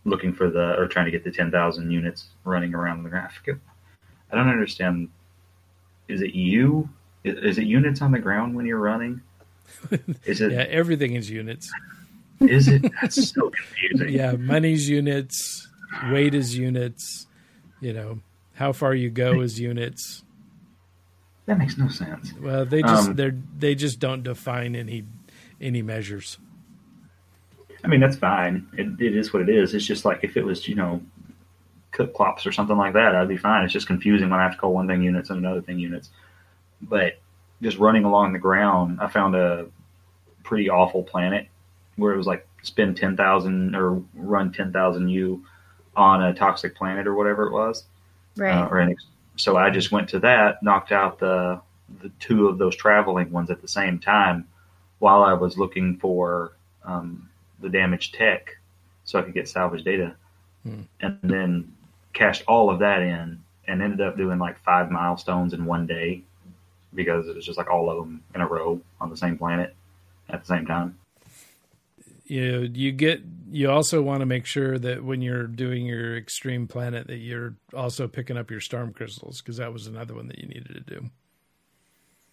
looking 0.04 0.34
for 0.34 0.50
the 0.50 0.76
or 0.78 0.88
trying 0.88 1.06
to 1.06 1.12
get 1.12 1.24
the 1.24 1.32
ten 1.32 1.52
thousand 1.52 1.92
units 1.92 2.28
running 2.44 2.74
around 2.74 3.04
the 3.04 3.10
ground. 3.10 3.30
I, 3.32 3.34
forget, 3.34 3.56
I 4.32 4.36
don't 4.36 4.50
understand. 4.50 5.10
Is 6.08 6.22
it 6.22 6.34
you? 6.34 6.90
Is, 7.24 7.58
it 7.58 7.66
units 7.66 8.02
on 8.02 8.12
the 8.12 8.20
ground 8.20 8.56
when 8.56 8.66
you're 8.66 8.80
running? 8.80 9.22
Is 10.26 10.42
it? 10.42 10.52
Yeah, 10.54 10.66
everything 10.70 11.16
is 11.16 11.30
units. 11.30 11.72
Is 12.40 12.68
it? 12.68 12.84
That's 13.02 13.30
so 13.30 13.52
confusing. 13.90 14.10
Yeah, 14.10 14.34
money's 14.34 14.90
units, 14.90 15.68
weight 16.12 16.34
is 16.34 16.58
units. 16.58 17.28
You 17.80 17.94
know, 17.94 18.20
how 18.56 18.74
far 18.74 18.94
you 18.94 19.10
go 19.10 19.42
is 19.42 19.60
units. 19.60 20.24
That 21.46 21.58
makes 21.58 21.78
no 21.78 21.88
sense. 21.90 22.34
Well, 22.42 22.66
they 22.66 22.82
just 22.82 23.10
Um, 23.10 23.16
they're 23.16 23.38
they 23.58 23.76
just 23.76 24.00
don't 24.00 24.24
define 24.24 24.76
any 24.76 25.04
any 25.60 25.82
measures. 25.82 26.38
I 27.84 27.88
mean, 27.88 28.00
that's 28.00 28.18
fine. 28.18 28.68
It, 28.78 29.02
it 29.02 29.16
is 29.16 29.34
what 29.34 29.42
it 29.42 29.50
is. 29.50 29.74
It's 29.74 29.86
just 29.86 30.06
like 30.06 30.24
if 30.24 30.38
it 30.38 30.46
was, 30.46 30.68
you 30.68 30.76
know, 30.76 31.02
cook 31.92 32.14
clops 32.14 32.46
or 32.46 32.52
something 32.52 32.78
like 32.78 32.94
that, 32.94 33.16
I'd 33.16 33.28
be 33.28 33.38
fine. 33.38 33.64
It's 33.64 33.74
just 33.74 33.88
confusing 33.88 34.30
when 34.30 34.40
I 34.40 34.44
have 34.44 34.54
to 34.54 34.58
call 34.58 34.74
one 34.74 34.88
thing 34.88 35.02
units 35.02 35.30
and 35.30 35.40
another 35.40 35.62
thing 35.62 35.78
units. 35.80 36.10
But 36.82 37.20
just 37.62 37.78
running 37.78 38.06
along 38.06 38.34
the 38.34 38.40
ground, 38.40 39.00
I 39.02 39.08
found 39.08 39.36
a 39.36 39.68
pretty 40.44 40.70
awful 40.70 41.04
planet 41.04 41.48
where 41.98 42.14
it 42.14 42.18
was 42.18 42.28
like 42.28 42.48
spend 42.64 42.98
10,000 42.98 43.76
or 43.76 44.02
run 44.16 44.52
10,000 44.52 45.08
U 45.10 45.44
on 45.96 46.24
a 46.24 46.34
toxic 46.34 46.76
planet 46.76 47.06
or 47.08 47.14
whatever 47.16 47.46
it 47.48 47.52
was, 47.52 47.86
Right. 48.38 48.52
uh, 48.52 48.68
or 48.70 48.80
an 48.80 48.92
ex- 48.92 49.06
so 49.36 49.58
I 49.58 49.70
just 49.70 49.92
went 49.92 50.08
to 50.10 50.20
that, 50.20 50.62
knocked 50.64 50.92
out 50.92 51.20
the 51.20 51.62
the 52.02 52.10
two 52.22 52.48
of 52.48 52.58
those 52.58 52.74
traveling 52.78 53.30
ones 53.32 53.52
at 53.52 53.62
the 53.62 53.68
same 53.68 54.00
time, 54.00 54.48
while 55.00 55.24
I 55.24 55.34
was 55.34 55.58
looking 55.58 55.98
for 55.98 56.54
um, 56.86 57.30
the 57.60 57.68
damaged 57.68 58.14
tech, 58.16 58.58
so 59.04 59.20
I 59.20 59.24
could 59.24 59.34
get 59.34 59.50
salvage 59.50 59.84
data, 59.84 60.16
Hmm. 60.64 60.84
and 61.02 61.20
then 61.22 61.74
cashed 62.14 62.44
all 62.48 62.70
of 62.70 62.80
that 62.80 63.02
in, 63.02 63.42
and 63.68 63.82
ended 63.82 64.02
up 64.02 64.18
doing 64.18 64.40
like 64.40 64.60
five 64.60 64.92
milestones 64.92 65.54
in 65.54 65.66
one 65.66 65.88
day 65.88 66.24
because 66.94 67.28
it 67.28 67.36
was 67.36 67.46
just 67.46 67.58
like 67.58 67.70
all 67.70 67.90
of 67.90 67.98
them 67.98 68.24
in 68.36 68.42
a 68.42 68.48
row 68.48 68.82
on 69.00 69.10
the 69.10 69.18
same 69.18 69.38
planet 69.38 69.76
at 70.30 70.42
the 70.42 70.48
same 70.48 70.66
time. 70.66 70.98
you 72.26 72.52
know, 72.52 72.60
you 72.74 72.92
get 72.92 73.22
you 73.52 73.70
also 73.70 74.02
want 74.02 74.22
to 74.22 74.26
make 74.26 74.46
sure 74.46 74.80
that 74.80 75.04
when 75.04 75.22
you're 75.22 75.48
doing 75.48 75.86
your 75.86 76.16
extreme 76.16 76.68
planet 76.68 77.08
that 77.08 77.18
you're 77.18 77.56
also 77.76 78.08
picking 78.08 78.38
up 78.38 78.50
your 78.50 78.62
storm 78.62 78.94
crystals 78.94 79.42
because 79.42 79.58
that 79.58 79.74
was 79.74 79.88
another 79.88 80.14
one 80.16 80.28
that 80.28 80.40
you 80.40 80.48
needed 80.48 80.74
to 80.74 80.80
do. 80.80 81.10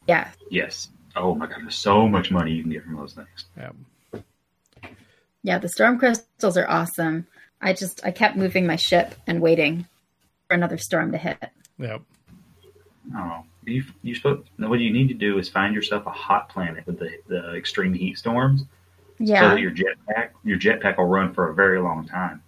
Yeah. 0.06 0.30
Yes. 0.50 0.88
Oh 1.16 1.34
my 1.34 1.46
god, 1.46 1.62
there's 1.62 1.74
so 1.74 2.08
much 2.08 2.30
money 2.30 2.52
you 2.52 2.62
can 2.62 2.70
get 2.70 2.84
from 2.84 2.96
those 2.96 3.14
things. 3.14 3.46
Yeah. 3.56 3.70
Yeah, 5.42 5.58
the 5.58 5.68
storm 5.68 5.98
crystals 5.98 6.56
are 6.56 6.68
awesome. 6.68 7.26
I 7.60 7.72
just 7.72 8.04
I 8.04 8.10
kept 8.10 8.36
moving 8.36 8.66
my 8.66 8.76
ship 8.76 9.14
and 9.26 9.40
waiting 9.40 9.86
for 10.46 10.54
another 10.54 10.78
storm 10.78 11.12
to 11.12 11.18
hit. 11.18 11.38
Yeah. 11.78 11.98
Oh, 13.16 13.42
you 13.64 13.84
you 14.02 14.14
supposed 14.14 14.48
what 14.58 14.80
you 14.80 14.92
need 14.92 15.08
to 15.08 15.14
do 15.14 15.38
is 15.38 15.48
find 15.48 15.74
yourself 15.74 16.06
a 16.06 16.10
hot 16.10 16.48
planet 16.48 16.86
with 16.86 16.98
the, 16.98 17.10
the 17.26 17.54
extreme 17.54 17.92
heat 17.92 18.18
storms, 18.18 18.64
Yeah. 19.18 19.40
so 19.40 19.48
that 19.50 19.60
your 19.60 19.70
jetpack 19.70 20.30
your 20.44 20.58
jetpack 20.58 20.98
will 20.98 21.06
run 21.06 21.32
for 21.32 21.50
a 21.50 21.54
very 21.54 21.80
long 21.80 22.06
time, 22.06 22.42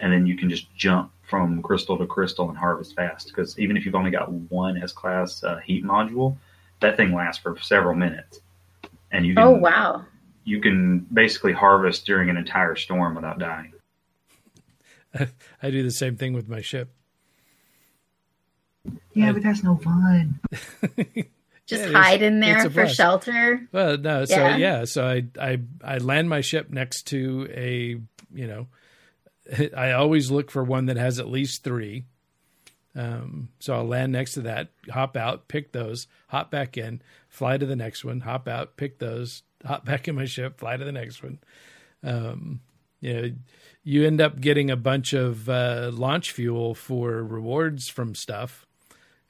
and 0.00 0.12
then 0.12 0.26
you 0.26 0.36
can 0.36 0.50
just 0.50 0.74
jump 0.76 1.12
from 1.22 1.62
crystal 1.62 1.96
to 1.96 2.06
crystal 2.06 2.48
and 2.48 2.58
harvest 2.58 2.94
fast. 2.94 3.28
Because 3.28 3.58
even 3.58 3.76
if 3.76 3.86
you've 3.86 3.94
only 3.94 4.10
got 4.10 4.30
one 4.30 4.76
S 4.76 4.92
class 4.92 5.42
uh, 5.44 5.58
heat 5.58 5.84
module, 5.84 6.36
that 6.80 6.96
thing 6.96 7.14
lasts 7.14 7.42
for 7.42 7.56
several 7.60 7.94
minutes, 7.94 8.40
and 9.10 9.24
you 9.26 9.34
can, 9.34 9.44
oh 9.44 9.50
wow. 9.52 10.04
you 10.44 10.60
can 10.60 11.00
basically 11.12 11.52
harvest 11.52 12.06
during 12.06 12.28
an 12.28 12.36
entire 12.36 12.76
storm 12.76 13.14
without 13.14 13.38
dying. 13.38 13.72
I 15.62 15.70
do 15.70 15.82
the 15.82 15.90
same 15.90 16.16
thing 16.16 16.32
with 16.32 16.48
my 16.48 16.60
ship. 16.60 16.92
Yeah, 19.14 19.32
but 19.32 19.42
that's 19.42 19.62
no 19.62 19.76
fun. 19.76 20.40
Just 21.66 21.84
Yeah, 21.84 21.92
hide 21.92 22.22
in 22.22 22.40
there 22.40 22.62
for 22.64 22.70
plus. 22.70 22.94
shelter. 22.94 23.68
Well, 23.72 23.96
no, 23.98 24.24
so 24.24 24.34
Yeah. 24.36 24.56
yeah, 24.56 24.84
so 24.84 25.06
I 25.06 25.24
I 25.40 25.60
I 25.84 25.98
land 25.98 26.28
my 26.28 26.40
ship 26.40 26.70
next 26.70 27.04
to 27.08 27.48
a 27.52 28.00
you 28.34 28.46
know, 28.46 28.66
I 29.76 29.92
always 29.92 30.30
look 30.30 30.50
for 30.50 30.64
one 30.64 30.86
that 30.86 30.96
has 30.96 31.18
at 31.18 31.28
least 31.28 31.62
three. 31.62 32.04
Um, 32.94 33.48
so 33.58 33.74
I'll 33.74 33.86
land 33.86 34.12
next 34.12 34.34
to 34.34 34.42
that, 34.42 34.68
hop 34.90 35.16
out, 35.16 35.48
pick 35.48 35.72
those, 35.72 36.08
hop 36.28 36.50
back 36.50 36.76
in, 36.76 37.00
fly 37.28 37.56
to 37.56 37.64
the 37.64 37.76
next 37.76 38.04
one, 38.04 38.20
hop 38.20 38.46
out, 38.46 38.76
pick 38.76 38.98
those, 38.98 39.42
hop 39.64 39.86
back 39.86 40.08
in 40.08 40.14
my 40.14 40.26
ship, 40.26 40.58
fly 40.58 40.76
to 40.76 40.84
the 40.84 40.92
next 40.92 41.22
one. 41.22 41.38
Um, 42.04 42.60
you 43.00 43.14
know, 43.14 43.30
you 43.84 44.06
end 44.06 44.20
up 44.20 44.40
getting 44.40 44.70
a 44.70 44.76
bunch 44.76 45.12
of 45.12 45.48
uh, 45.48 45.90
launch 45.92 46.30
fuel 46.32 46.74
for 46.74 47.22
rewards 47.22 47.88
from 47.88 48.14
stuff 48.14 48.66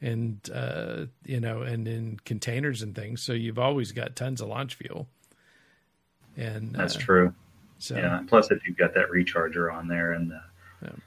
and 0.01 0.51
uh, 0.53 1.07
you 1.25 1.41
know, 1.41 1.63
and 1.63 1.87
in 1.87 2.19
containers 2.25 2.83
and 2.83 2.95
things. 2.95 3.23
So 3.23 3.33
you've 3.33 3.59
always 3.59 3.93
got 3.93 4.17
tons 4.17 4.41
of 4.41 4.49
launch 4.49 4.75
fuel. 4.75 5.07
And 6.37 6.75
That's 6.75 6.97
uh, 6.97 7.01
true. 7.01 7.35
So 7.79 7.97
Yeah. 7.97 8.23
Plus, 8.27 8.51
if 8.51 8.67
you've 8.67 8.77
got 8.77 8.95
that 8.95 9.11
recharger 9.11 9.73
on 9.73 9.89
there 9.89 10.13
and 10.13 10.31
the, 10.31 10.41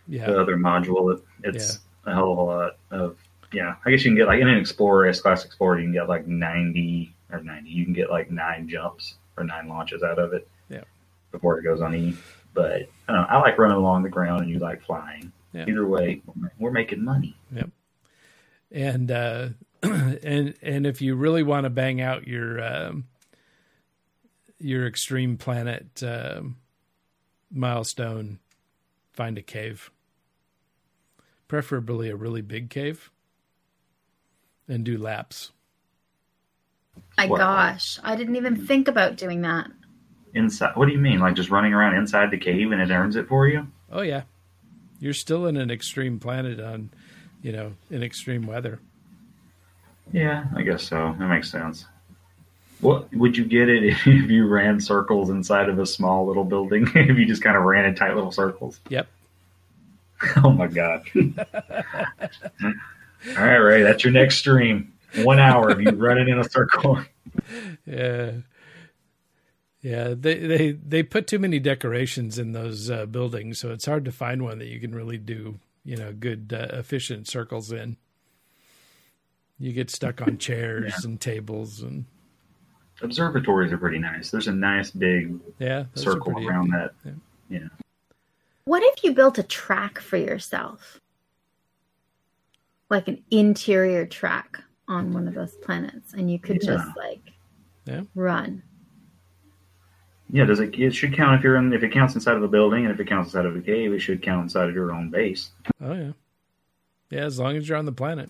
yeah, 0.07 0.27
the 0.27 0.39
other 0.39 0.55
module, 0.55 1.13
it, 1.13 1.23
it's 1.43 1.79
a 2.05 2.13
hell 2.13 2.31
of 2.31 2.37
a 2.37 2.41
lot 2.41 2.77
of. 2.91 3.17
Yeah, 3.51 3.75
I 3.85 3.91
guess 3.91 4.03
you 4.03 4.11
can 4.11 4.17
get 4.17 4.27
like 4.27 4.41
in 4.41 4.47
an 4.47 4.57
Explorer 4.57 5.07
S 5.07 5.21
Class 5.21 5.45
Explorer, 5.45 5.79
you 5.79 5.85
can 5.85 5.93
get 5.93 6.09
like 6.09 6.27
ninety 6.27 7.13
or 7.31 7.41
ninety. 7.41 7.69
You 7.69 7.83
can 7.83 7.93
get 7.93 8.09
like 8.09 8.31
nine 8.31 8.67
jumps 8.67 9.15
or 9.37 9.43
nine 9.43 9.67
launches 9.67 10.03
out 10.03 10.17
of 10.17 10.33
it. 10.33 10.47
Yeah. 10.69 10.83
Before 11.31 11.57
it 11.59 11.63
goes 11.63 11.81
on 11.81 11.93
E, 11.93 12.15
but 12.55 12.71
I, 13.07 13.13
don't 13.13 13.21
know, 13.21 13.27
I 13.29 13.37
like 13.39 13.59
running 13.59 13.77
along 13.77 14.01
the 14.03 14.09
ground, 14.09 14.41
and 14.41 14.49
you 14.49 14.57
like 14.57 14.81
flying. 14.83 15.31
Yeah. 15.53 15.65
Either 15.67 15.85
way, 15.85 16.21
we're 16.57 16.71
making 16.71 17.03
money. 17.03 17.35
Yep. 17.53 17.69
And 18.71 19.11
uh, 19.11 19.49
and 19.83 20.55
and 20.61 20.87
if 20.87 21.01
you 21.01 21.15
really 21.15 21.43
want 21.43 21.65
to 21.65 21.69
bang 21.69 22.01
out 22.01 22.27
your 22.27 22.61
um, 22.63 23.05
your 24.57 24.87
extreme 24.87 25.37
planet 25.37 26.01
um, 26.03 26.57
milestone, 27.51 28.39
find 29.13 29.37
a 29.37 29.41
cave, 29.41 29.91
preferably 31.47 32.09
a 32.09 32.15
really 32.15 32.41
big 32.41 32.69
cave, 32.69 33.11
and 34.67 34.83
do 34.83 34.97
laps. 34.97 35.51
My 37.17 37.27
Wow. 37.27 37.37
gosh, 37.37 37.99
I 38.03 38.15
didn't 38.15 38.35
even 38.37 38.65
think 38.65 38.87
about 38.87 39.17
doing 39.17 39.41
that. 39.41 39.69
Inside, 40.35 40.75
what 40.75 40.87
do 40.87 40.91
you 40.91 40.99
mean? 40.99 41.19
Like 41.19 41.33
just 41.33 41.49
running 41.49 41.73
around 41.73 41.95
inside 41.95 42.29
the 42.29 42.37
cave 42.37 42.71
and 42.71 42.81
it 42.81 42.93
earns 42.93 43.15
it 43.15 43.27
for 43.27 43.47
you? 43.47 43.67
Oh 43.91 44.01
yeah, 44.01 44.23
you're 44.99 45.13
still 45.13 45.45
in 45.47 45.55
an 45.55 45.71
extreme 45.71 46.19
planet 46.19 46.59
on, 46.59 46.89
you 47.41 47.53
know, 47.53 47.73
in 47.89 48.03
extreme 48.03 48.45
weather. 48.45 48.79
Yeah, 50.11 50.45
I 50.55 50.61
guess 50.61 50.83
so. 50.83 51.15
That 51.17 51.27
makes 51.27 51.49
sense. 51.49 51.85
What 52.81 53.11
would 53.15 53.37
you 53.37 53.45
get 53.45 53.69
it 53.69 53.83
if 54.05 54.05
you 54.29 54.47
ran 54.47 54.81
circles 54.81 55.29
inside 55.29 55.69
of 55.69 55.79
a 55.79 55.85
small 55.85 56.27
little 56.27 56.43
building? 56.43 56.85
if 56.95 57.17
you 57.17 57.25
just 57.25 57.41
kind 57.41 57.55
of 57.55 57.63
ran 57.63 57.85
in 57.85 57.95
tight 57.95 58.13
little 58.13 58.31
circles? 58.31 58.79
Yep. 58.89 59.07
Oh 60.37 60.49
my 60.49 60.67
god! 60.67 61.03
All 61.13 62.73
right, 63.37 63.57
Ray, 63.57 63.83
that's 63.83 64.03
your 64.03 64.13
next 64.13 64.37
stream. 64.37 64.93
One 65.17 65.39
hour 65.39 65.69
of 65.69 65.81
you 65.81 65.91
running 65.91 66.29
in 66.29 66.39
a 66.39 66.49
circle. 66.49 66.99
Yeah. 67.85 68.31
Yeah, 69.85 70.15
they, 70.17 70.39
they 70.39 70.71
they 70.71 71.03
put 71.03 71.27
too 71.27 71.37
many 71.37 71.59
decorations 71.59 72.39
in 72.39 72.53
those 72.53 72.89
uh, 72.89 73.05
buildings, 73.05 73.59
so 73.59 73.69
it's 73.69 73.85
hard 73.85 74.03
to 74.05 74.11
find 74.11 74.41
one 74.41 74.57
that 74.57 74.65
you 74.67 74.79
can 74.79 74.95
really 74.95 75.19
do, 75.19 75.59
you 75.83 75.95
know, 75.95 76.11
good 76.11 76.51
uh, 76.57 76.75
efficient 76.75 77.27
circles 77.27 77.71
in. 77.71 77.95
You 79.59 79.73
get 79.73 79.91
stuck 79.91 80.23
on 80.23 80.37
chairs 80.39 81.05
and 81.05 81.21
tables, 81.21 81.83
and 81.83 82.05
Observatories 83.03 83.71
are 83.73 83.77
pretty 83.77 83.99
nice. 83.99 84.31
There's 84.31 84.47
a 84.47 84.51
nice 84.53 84.89
big 84.89 85.39
yeah, 85.59 85.83
circle 85.93 86.31
pretty- 86.33 86.47
around 86.47 86.71
that. 86.71 86.93
yeah. 87.05 87.11
Yeah. 87.47 87.67
What 88.63 88.81
if 88.81 89.03
you 89.03 89.13
built 89.13 89.37
a 89.37 89.43
track 89.43 89.99
for 89.99 90.17
yourself? 90.17 90.99
Like 92.89 93.07
an 93.07 93.23
interior 93.29 94.07
track 94.07 94.63
on 94.87 95.13
one 95.13 95.27
of 95.27 95.35
those 95.35 95.53
planets, 95.57 96.13
and 96.13 96.31
you 96.31 96.39
could 96.39 96.63
Yeah. 96.63 96.73
just 96.77 96.97
like 96.97 97.21
Yeah. 97.85 98.01
run. 98.15 98.63
Yeah, 100.35 100.43
does 100.43 100.59
it? 100.59 100.77
It 100.77 100.91
should 100.93 101.15
count 101.15 101.37
if 101.37 101.43
you're 101.45 101.55
in. 101.55 101.71
If 101.71 101.81
it 101.81 101.93
counts 101.93 102.13
inside 102.13 102.35
of 102.35 102.43
a 102.43 102.47
building, 102.49 102.83
and 102.83 102.93
if 102.93 102.99
it 102.99 103.07
counts 103.07 103.29
inside 103.29 103.45
of 103.45 103.55
a 103.55 103.61
cave, 103.61 103.93
it 103.93 103.99
should 103.99 104.21
count 104.21 104.43
inside 104.43 104.67
of 104.67 104.75
your 104.75 104.91
own 104.91 105.09
base. 105.09 105.51
Oh 105.81 105.93
yeah, 105.93 106.11
yeah. 107.09 107.21
As 107.21 107.39
long 107.39 107.55
as 107.55 107.69
you're 107.69 107.77
on 107.77 107.85
the 107.85 107.93
planet. 107.93 108.29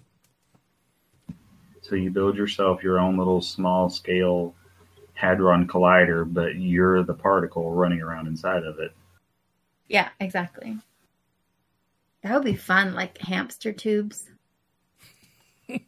So 1.81 1.95
you 1.95 2.11
build 2.11 2.37
yourself 2.37 2.83
your 2.83 2.99
own 2.99 3.17
little 3.17 3.41
small 3.41 3.89
scale 3.89 4.53
hadron 5.15 5.67
collider, 5.67 6.31
but 6.31 6.57
you're 6.57 7.01
the 7.01 7.15
particle 7.15 7.71
running 7.71 8.01
around 8.03 8.27
inside 8.27 8.63
of 8.65 8.77
it. 8.77 8.91
Yeah, 9.87 10.09
exactly. 10.19 10.77
That 12.21 12.35
would 12.35 12.43
be 12.45 12.53
fun, 12.55 12.93
like 12.93 13.17
hamster 13.17 13.73
tubes. 13.73 14.29
I 15.71 15.79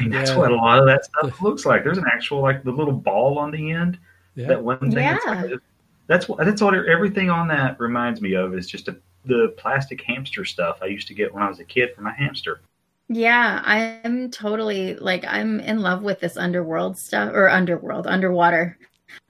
mean, 0.00 0.10
that's 0.10 0.32
Yeah. 0.32 0.36
what 0.36 0.52
a 0.52 0.56
lot 0.56 0.78
of 0.80 0.84
that 0.84 1.06
stuff 1.06 1.40
looks 1.40 1.64
like. 1.64 1.82
There's 1.82 1.96
an 1.96 2.04
actual 2.12 2.42
like 2.42 2.62
the 2.62 2.72
little 2.72 2.92
ball 2.92 3.38
on 3.38 3.50
the 3.52 3.70
end. 3.70 3.98
Yeah, 4.34 4.48
That 4.48 4.62
one 4.62 4.78
thing. 4.80 4.90
That's, 4.90 5.24
Yeah. 5.26 5.42
like- 5.42 5.60
that's 6.06 6.28
what 6.28 6.38
that's 6.44 6.60
what 6.60 6.74
everything 6.74 7.30
on 7.30 7.48
that 7.48 7.80
reminds 7.80 8.20
me 8.20 8.34
of 8.34 8.54
is 8.54 8.66
just 8.66 8.88
a, 8.88 8.96
the 9.24 9.54
plastic 9.56 10.02
hamster 10.02 10.44
stuff 10.44 10.78
I 10.82 10.86
used 10.86 11.08
to 11.08 11.14
get 11.14 11.32
when 11.32 11.42
I 11.42 11.48
was 11.48 11.60
a 11.60 11.64
kid 11.64 11.94
for 11.94 12.02
my 12.02 12.12
hamster. 12.12 12.60
Yeah, 13.08 13.62
I'm 13.64 14.30
totally 14.30 14.96
like 14.96 15.24
I'm 15.26 15.60
in 15.60 15.80
love 15.80 16.02
with 16.02 16.20
this 16.20 16.36
underworld 16.36 16.98
stuff 16.98 17.32
or 17.32 17.48
underworld, 17.48 18.06
underwater. 18.06 18.76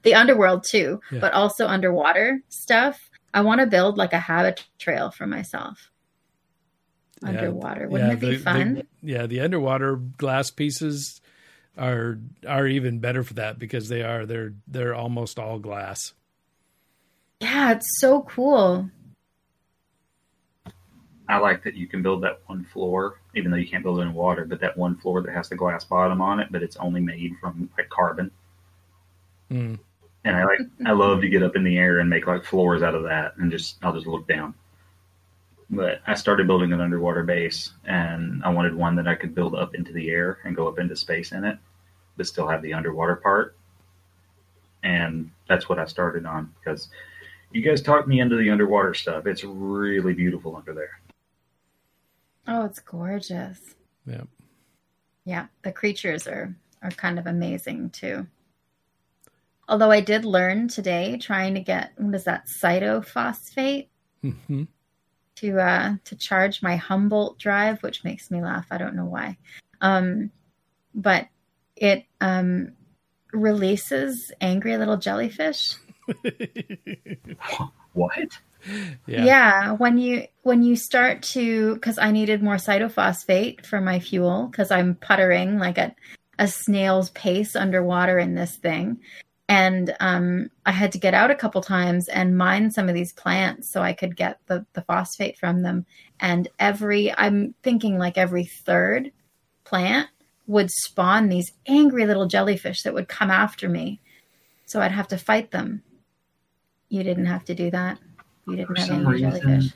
The 0.01 0.15
underworld 0.15 0.63
too, 0.63 0.99
Yeah. 1.11 1.19
but 1.19 1.33
also 1.33 1.67
underwater 1.67 2.41
stuff. 2.49 3.09
I 3.33 3.41
want 3.41 3.61
to 3.61 3.67
build 3.67 3.97
like 3.97 4.13
a 4.13 4.19
habit 4.19 4.65
trail 4.79 5.11
for 5.11 5.27
myself. 5.27 5.91
Yeah, 7.21 7.29
Underwater. 7.29 7.87
Wouldn't 7.87 8.09
yeah, 8.09 8.13
it 8.15 8.19
be 8.19 8.27
the- 8.31 8.35
the- 8.37 8.43
fun? 8.43 8.83
yeah, 9.01 9.25
the 9.27 9.39
underwater 9.41 9.95
glass 9.95 10.51
pieces 10.51 11.21
are 11.77 12.19
are 12.47 12.67
even 12.67 12.99
better 12.99 13.23
for 13.23 13.33
that 13.35 13.59
because 13.59 13.89
they 13.89 14.01
are 14.01 14.25
they're 14.25 14.53
they're 14.67 14.95
almost 14.95 15.39
all 15.39 15.59
glass. 15.59 16.13
yeah, 17.41 17.71
it's 17.71 17.99
so 17.99 18.21
cool. 18.23 18.89
I 21.27 21.37
like 21.37 21.63
that 21.63 21.75
you 21.75 21.87
can 21.87 22.03
build 22.03 22.23
that 22.23 22.41
one 22.45 22.65
floor, 22.65 23.19
even 23.33 23.49
though 23.49 23.57
you 23.57 23.67
can't 23.67 23.83
build 23.83 23.99
it 23.99 24.03
in 24.03 24.13
water, 24.13 24.45
but 24.45 24.59
that 24.61 24.77
one 24.77 24.95
floor 24.97 25.21
that 25.21 25.33
has 25.33 25.49
the 25.49 25.55
glass 25.55 25.83
bottom 25.83 26.21
on 26.21 26.39
it, 26.39 26.49
but 26.51 26.61
it's 26.61 26.77
only 26.77 27.01
made 27.01 27.33
from 27.41 27.69
like 27.77 27.89
carbon. 27.89 28.29
Mm. 29.51 29.79
And 30.23 30.35
I 30.35 30.45
like 30.45 30.59
I 30.85 30.91
love 30.91 31.21
to 31.21 31.29
get 31.29 31.43
up 31.43 31.55
in 31.55 31.63
the 31.63 31.77
air 31.77 31.99
and 31.99 32.09
make 32.09 32.27
like 32.27 32.43
floors 32.43 32.83
out 32.83 32.95
of 32.95 33.03
that 33.03 33.37
and 33.37 33.51
just 33.51 33.77
I'll 33.83 33.93
just 33.93 34.07
look 34.07 34.27
down. 34.27 34.53
But 35.69 36.01
I 36.05 36.13
started 36.13 36.47
building 36.47 36.73
an 36.73 36.81
underwater 36.81 37.23
base, 37.23 37.71
and 37.85 38.43
I 38.43 38.49
wanted 38.49 38.75
one 38.75 38.95
that 38.97 39.07
I 39.07 39.15
could 39.15 39.33
build 39.33 39.55
up 39.55 39.73
into 39.73 39.91
the 39.93 40.11
air 40.11 40.37
and 40.43 40.55
go 40.55 40.67
up 40.67 40.77
into 40.77 40.95
space 40.95 41.31
in 41.31 41.43
it, 41.43 41.57
but 42.17 42.27
still 42.27 42.47
have 42.47 42.61
the 42.61 42.73
underwater 42.73 43.15
part. 43.15 43.55
And 44.83 45.31
that's 45.49 45.67
what 45.67 45.79
I 45.79 45.85
started 45.85 46.25
on 46.27 46.53
because 46.59 46.89
you 47.51 47.61
guys 47.61 47.81
talked 47.81 48.07
me 48.07 48.19
into 48.19 48.35
the 48.35 48.51
underwater 48.51 48.93
stuff. 48.93 49.25
It's 49.25 49.43
really 49.43 50.13
beautiful 50.13 50.55
under 50.55 50.73
there. 50.73 50.99
Oh, 52.47 52.65
it's 52.65 52.79
gorgeous. 52.79 53.59
Yeah. 54.05 54.23
Yeah, 55.25 55.47
the 55.63 55.71
creatures 55.71 56.27
are 56.27 56.55
are 56.83 56.91
kind 56.91 57.17
of 57.17 57.25
amazing 57.25 57.89
too. 57.89 58.27
Although 59.67 59.89
I 59.89 60.01
did 60.01 60.25
learn 60.25 60.67
today 60.67 61.17
trying 61.17 61.55
to 61.55 61.61
get 61.61 61.93
what 61.97 62.13
is 62.13 62.25
that 62.25 62.45
cytophosphate 62.45 63.87
hmm 64.21 64.63
to 65.35 65.59
uh 65.59 65.95
to 66.05 66.15
charge 66.15 66.61
my 66.61 66.75
Humboldt 66.75 67.37
drive, 67.37 67.81
which 67.83 68.03
makes 68.03 68.31
me 68.31 68.41
laugh. 68.41 68.65
I 68.71 68.77
don't 68.77 68.95
know 68.95 69.05
why. 69.05 69.37
Um 69.81 70.31
but 70.93 71.27
it 71.75 72.05
um 72.21 72.73
releases 73.33 74.31
angry 74.41 74.77
little 74.77 74.97
jellyfish. 74.97 75.75
What? 77.93 78.39
yeah. 79.07 79.23
Yeah, 79.25 79.71
when 79.71 79.97
you 79.97 80.27
when 80.43 80.63
you 80.63 80.75
start 80.75 81.23
to 81.23 81.75
because 81.75 81.97
I 81.97 82.11
needed 82.11 82.43
more 82.43 82.57
cytophosphate 82.57 83.65
for 83.65 83.79
my 83.79 83.99
fuel 83.99 84.49
because 84.51 84.69
I'm 84.69 84.95
puttering 84.95 85.57
like 85.57 85.77
at 85.77 85.95
a 86.37 86.47
snail's 86.47 87.09
pace 87.11 87.55
underwater 87.55 88.19
in 88.19 88.35
this 88.35 88.55
thing, 88.57 88.99
and 89.47 89.95
um, 89.99 90.49
I 90.65 90.71
had 90.71 90.91
to 90.93 90.97
get 90.97 91.13
out 91.13 91.29
a 91.29 91.35
couple 91.35 91.61
times 91.61 92.07
and 92.07 92.37
mine 92.37 92.71
some 92.71 92.89
of 92.89 92.95
these 92.95 93.13
plants 93.13 93.71
so 93.71 93.81
I 93.81 93.93
could 93.93 94.15
get 94.15 94.39
the 94.47 94.65
the 94.73 94.81
phosphate 94.81 95.37
from 95.37 95.61
them. 95.61 95.85
And 96.19 96.47
every 96.57 97.13
I'm 97.15 97.53
thinking 97.61 97.97
like 97.97 98.17
every 98.17 98.45
third 98.45 99.11
plant 99.63 100.09
would 100.47 100.69
spawn 100.71 101.29
these 101.29 101.51
angry 101.67 102.05
little 102.05 102.27
jellyfish 102.27 102.83
that 102.83 102.93
would 102.93 103.07
come 103.07 103.31
after 103.31 103.69
me, 103.69 103.99
so 104.65 104.81
I'd 104.81 104.91
have 104.91 105.07
to 105.09 105.17
fight 105.17 105.51
them. 105.51 105.83
You 106.89 107.03
didn't 107.03 107.25
have 107.25 107.45
to 107.45 107.55
do 107.55 107.69
that. 107.71 107.99
You 108.47 108.55
didn't 108.55 108.75
For 108.75 108.81
have 108.81 109.07
any 109.07 109.19
jellyfish. 109.19 109.73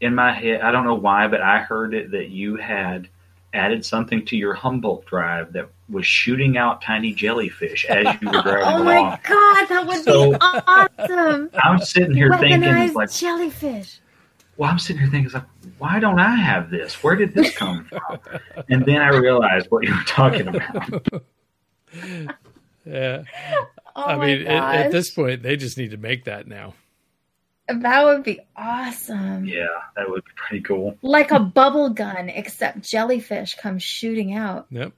in 0.00 0.14
my 0.14 0.32
head, 0.32 0.60
I 0.60 0.70
don't 0.70 0.84
know 0.84 0.94
why, 0.94 1.26
but 1.28 1.40
I 1.40 1.58
heard 1.58 1.94
it 1.94 2.10
that 2.10 2.28
you 2.28 2.56
had 2.56 3.08
added 3.56 3.84
something 3.84 4.24
to 4.26 4.36
your 4.36 4.54
Humboldt 4.54 5.06
drive 5.06 5.52
that 5.54 5.68
was 5.88 6.06
shooting 6.06 6.56
out 6.56 6.82
tiny 6.82 7.12
jellyfish 7.12 7.84
as 7.86 8.04
you 8.20 8.28
were 8.30 8.42
driving 8.42 8.62
Oh 8.64 8.76
along. 8.82 8.84
my 8.84 9.20
god, 9.22 9.66
that 9.68 9.84
would 9.86 10.04
So- 10.04 10.32
be 10.32 10.38
awesome! 10.40 11.50
I'm 11.54 11.78
sitting 11.80 12.14
here 12.14 12.36
thinking, 12.38 12.92
like, 12.94 13.10
jellyfish. 13.10 14.00
well, 14.56 14.70
I'm 14.70 14.78
sitting 14.78 15.02
here 15.02 15.10
thinking, 15.10 15.32
like, 15.32 15.44
why 15.78 15.98
don't 16.00 16.18
I 16.20 16.34
have 16.36 16.70
this? 16.70 17.02
Where 17.02 17.16
did 17.16 17.34
this 17.34 17.56
come 17.56 17.84
from? 17.84 18.18
And 18.68 18.84
then 18.84 19.00
I 19.00 19.08
realized 19.08 19.66
what 19.70 19.84
you 19.84 19.94
were 19.94 20.04
talking 20.06 20.48
about. 20.48 21.06
Yeah. 22.84 23.22
Oh 23.98 24.02
I 24.04 24.16
my 24.16 24.26
mean, 24.26 24.46
at, 24.46 24.74
at 24.86 24.92
this 24.92 25.08
point, 25.10 25.42
they 25.42 25.56
just 25.56 25.78
need 25.78 25.92
to 25.92 25.96
make 25.96 26.24
that 26.26 26.46
now. 26.46 26.74
That 27.68 28.04
would 28.04 28.22
be 28.22 28.40
awesome. 28.56 29.44
Yeah, 29.44 29.66
that 29.96 30.08
would 30.08 30.24
be 30.24 30.30
pretty 30.36 30.62
cool. 30.62 30.96
Like 31.02 31.30
a 31.30 31.40
bubble 31.40 31.90
gun, 31.90 32.28
except 32.28 32.82
jellyfish 32.82 33.56
come 33.56 33.78
shooting 33.78 34.34
out. 34.34 34.66
Yep. 34.70 34.92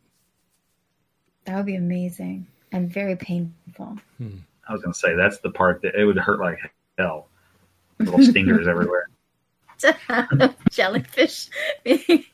That 1.45 1.57
would 1.57 1.67
be 1.67 1.77
amazing 1.77 2.47
and 2.73 2.93
very 2.93 3.17
painful. 3.17 3.99
Hmm. 4.19 4.39
I 4.69 4.73
was 4.73 4.83
going 4.83 4.93
to 4.93 4.99
say 4.99 5.17
that's 5.17 5.39
the 5.39 5.51
part 5.51 5.83
that 5.83 5.95
it 5.95 6.05
would 6.05 6.19
hurt 6.19 6.41
like 6.41 6.59
hell. 6.99 7.29
Little 7.99 8.23
stingers 8.23 8.69
everywhere. 8.69 9.09
To 9.79 9.93
have 10.09 10.57
jellyfish 10.71 11.49
being, 11.85 12.25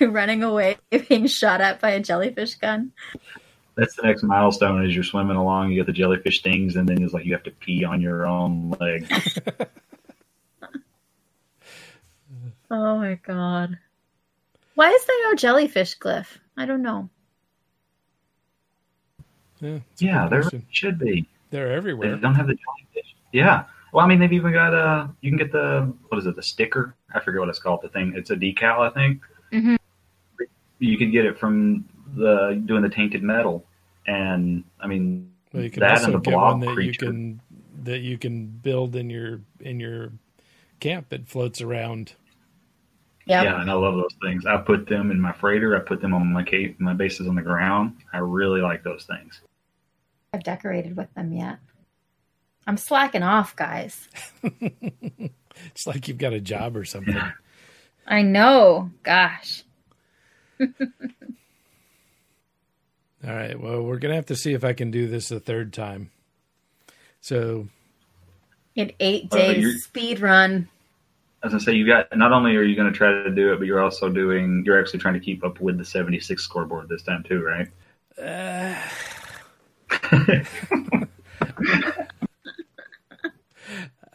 running 0.00 0.42
away, 0.42 0.76
being 1.08 1.26
shot 1.26 1.60
at 1.60 1.80
by 1.80 1.90
a 1.90 2.00
jellyfish 2.00 2.54
gun. 2.56 2.92
That's 3.80 3.96
the 3.96 4.02
next 4.02 4.22
milestone 4.22 4.84
as 4.84 4.94
you're 4.94 5.02
swimming 5.02 5.36
along. 5.36 5.70
You 5.70 5.76
get 5.76 5.86
the 5.86 5.92
jellyfish 5.92 6.40
stings, 6.40 6.76
and 6.76 6.86
then 6.86 7.02
it's 7.02 7.14
like 7.14 7.24
you 7.24 7.32
have 7.32 7.42
to 7.44 7.50
pee 7.50 7.82
on 7.82 8.00
your 8.02 8.26
own 8.26 8.70
leg. 8.78 9.10
Oh 12.72 12.98
my 12.98 13.14
god. 13.24 13.76
Why 14.76 14.90
is 14.90 15.04
there 15.04 15.16
no 15.24 15.34
jellyfish 15.34 15.98
glyph? 15.98 16.38
I 16.56 16.66
don't 16.66 16.82
know. 16.82 17.08
Yeah. 19.60 19.78
yeah, 19.98 20.28
there 20.28 20.42
question. 20.42 20.64
should 20.70 20.96
be. 21.00 21.26
They're 21.50 21.68
They 21.70 21.74
everywhere. 21.74 22.14
don't 22.16 22.36
have 22.36 22.46
the 22.46 22.54
jellyfish. 22.54 23.16
Yeah. 23.32 23.64
Well, 23.92 24.04
I 24.04 24.08
mean, 24.08 24.20
they've 24.20 24.32
even 24.32 24.52
got 24.52 24.72
a. 24.72 25.10
You 25.20 25.32
can 25.32 25.36
get 25.38 25.50
the 25.50 25.92
what 26.08 26.18
is 26.18 26.26
it? 26.26 26.36
The 26.36 26.44
sticker. 26.44 26.94
I 27.12 27.18
forget 27.18 27.40
what 27.40 27.48
it's 27.48 27.58
called. 27.58 27.80
The 27.82 27.88
thing. 27.88 28.12
It's 28.14 28.30
a 28.30 28.36
decal, 28.36 28.78
I 28.88 28.90
think. 28.90 29.22
Mhm. 29.52 29.76
You 30.78 30.96
can 30.96 31.10
get 31.10 31.24
it 31.26 31.40
from 31.40 31.84
the 32.14 32.62
doing 32.66 32.82
the 32.82 32.88
tainted 32.88 33.24
metal, 33.24 33.64
and 34.06 34.64
I 34.80 34.86
mean 34.86 35.32
Well, 35.52 35.62
you 35.62 35.70
can 35.70 35.80
that 35.80 35.92
also 35.92 36.04
and 36.06 36.14
the 36.14 36.18
get 36.18 36.34
blob 36.34 36.52
one 36.52 36.60
that 36.60 36.68
you 36.68 36.74
creature. 36.74 37.06
can 37.06 37.40
that 37.84 38.00
you 38.00 38.18
can 38.18 38.46
build 38.46 38.96
in 38.96 39.10
your 39.10 39.40
in 39.60 39.80
your 39.80 40.12
camp. 40.80 41.12
It 41.12 41.28
floats 41.28 41.60
around. 41.60 42.14
Yep. 43.26 43.44
Yeah, 43.44 43.60
and 43.60 43.70
I 43.70 43.74
love 43.74 43.94
those 43.94 44.14
things. 44.22 44.44
I 44.46 44.56
put 44.56 44.88
them 44.88 45.10
in 45.10 45.20
my 45.20 45.32
freighter. 45.32 45.76
I 45.76 45.80
put 45.80 46.00
them 46.00 46.14
on 46.14 46.32
my 46.32 46.42
cape, 46.42 46.80
my 46.80 46.94
bases 46.94 47.28
on 47.28 47.36
the 47.36 47.42
ground. 47.42 47.96
I 48.12 48.18
really 48.18 48.60
like 48.60 48.82
those 48.82 49.04
things. 49.04 49.40
I've 50.32 50.42
decorated 50.42 50.96
with 50.96 51.12
them 51.14 51.32
yet. 51.32 51.58
I'm 52.66 52.76
slacking 52.76 53.22
off, 53.22 53.54
guys. 53.56 54.08
It's 55.66 55.86
like 55.86 56.08
you've 56.08 56.18
got 56.18 56.32
a 56.32 56.40
job 56.40 56.76
or 56.76 56.84
something. 56.84 57.16
I 58.06 58.22
know. 58.22 58.90
Gosh. 59.02 59.64
All 63.26 63.34
right. 63.34 63.58
Well, 63.58 63.82
we're 63.82 63.98
gonna 63.98 64.14
have 64.14 64.26
to 64.26 64.36
see 64.36 64.52
if 64.54 64.64
I 64.64 64.72
can 64.72 64.90
do 64.90 65.06
this 65.08 65.30
a 65.30 65.40
third 65.40 65.72
time. 65.72 66.10
So 67.20 67.68
In 68.74 68.92
eight 69.00 69.28
Well, 69.30 69.40
days 69.52 69.84
speed 69.84 70.20
run. 70.20 70.68
As 71.42 71.54
I 71.54 71.58
say, 71.58 71.72
you 71.72 71.86
got 71.86 72.14
not 72.16 72.32
only 72.32 72.54
are 72.56 72.62
you 72.62 72.76
going 72.76 72.92
to 72.92 72.96
try 72.96 73.10
to 73.10 73.30
do 73.30 73.52
it, 73.52 73.56
but 73.56 73.66
you're 73.66 73.80
also 73.80 74.10
doing. 74.10 74.62
You're 74.66 74.78
actually 74.78 74.98
trying 74.98 75.14
to 75.14 75.20
keep 75.20 75.42
up 75.42 75.58
with 75.58 75.78
the 75.78 75.84
76 75.86 76.42
scoreboard 76.42 76.88
this 76.88 77.02
time 77.02 77.22
too, 77.22 77.42
right? 77.42 77.68
uh, 78.22 78.74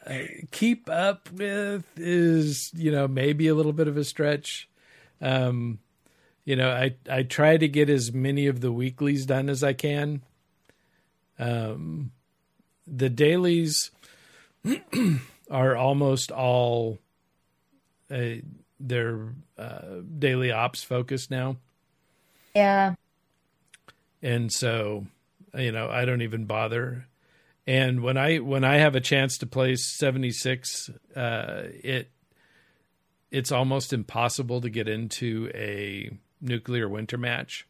keep 0.51 0.87
up 0.89 1.31
with 1.31 1.83
is 1.97 2.71
you 2.75 2.91
know 2.91 3.07
maybe 3.07 3.47
a 3.47 3.55
little 3.55 3.73
bit 3.73 3.87
of 3.87 3.97
a 3.97 4.03
stretch. 4.03 4.69
Um, 5.19 5.79
you 6.45 6.55
know, 6.55 6.69
I 6.69 6.95
I 7.09 7.23
try 7.23 7.57
to 7.57 7.67
get 7.67 7.89
as 7.89 8.13
many 8.13 8.47
of 8.47 8.61
the 8.61 8.71
weeklies 8.71 9.25
done 9.25 9.49
as 9.49 9.63
I 9.63 9.73
can. 9.73 10.21
Um, 11.37 12.11
the 12.87 13.09
dailies 13.09 13.91
are 15.51 15.75
almost 15.75 16.31
all 16.31 16.99
uh, 18.11 18.35
they're 18.79 19.33
uh, 19.57 20.01
daily 20.19 20.51
ops 20.51 20.83
focused 20.83 21.31
now, 21.31 21.57
Yeah. 22.53 22.93
and 24.21 24.51
so 24.51 25.07
you 25.57 25.71
know 25.71 25.89
I 25.89 26.05
don't 26.05 26.21
even 26.21 26.45
bother. 26.45 27.07
And 27.67 28.03
when 28.03 28.15
I 28.17 28.37
when 28.37 28.63
I 28.63 28.75
have 28.75 28.95
a 28.95 29.01
chance 29.01 29.39
to 29.39 29.47
play 29.47 29.75
seventy 29.75 30.29
six, 30.31 30.91
uh, 31.15 31.63
it 31.83 32.11
it's 33.31 33.51
almost 33.51 33.91
impossible 33.91 34.61
to 34.61 34.69
get 34.69 34.87
into 34.87 35.49
a 35.55 36.11
nuclear 36.41 36.87
winter 36.89 37.17
match. 37.17 37.67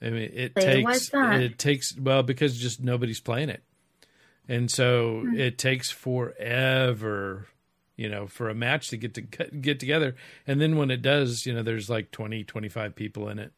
I 0.00 0.10
mean, 0.10 0.30
it 0.34 0.52
Really? 0.56 0.82
Why's 0.84 1.08
takes 1.08 1.14
it 1.14 1.58
takes 1.58 1.98
well 1.98 2.22
because 2.22 2.58
just 2.58 2.82
nobody's 2.82 3.20
playing 3.20 3.48
it, 3.50 3.62
and 4.48 4.70
so 4.70 5.20
Hmm. 5.20 5.36
it 5.36 5.58
takes 5.58 5.90
forever, 5.90 7.46
you 7.96 8.08
know, 8.08 8.26
for 8.26 8.48
a 8.48 8.54
match 8.54 8.88
to 8.88 8.96
get 8.96 9.14
to 9.14 9.20
get 9.20 9.78
together. 9.78 10.16
And 10.46 10.60
then 10.60 10.76
when 10.76 10.90
it 10.90 11.02
does, 11.02 11.46
you 11.46 11.54
know, 11.54 11.62
there's 11.62 11.88
like 11.88 12.10
20, 12.10 12.42
25 12.42 12.96
people 12.96 13.28
in 13.28 13.38
it. 13.38 13.52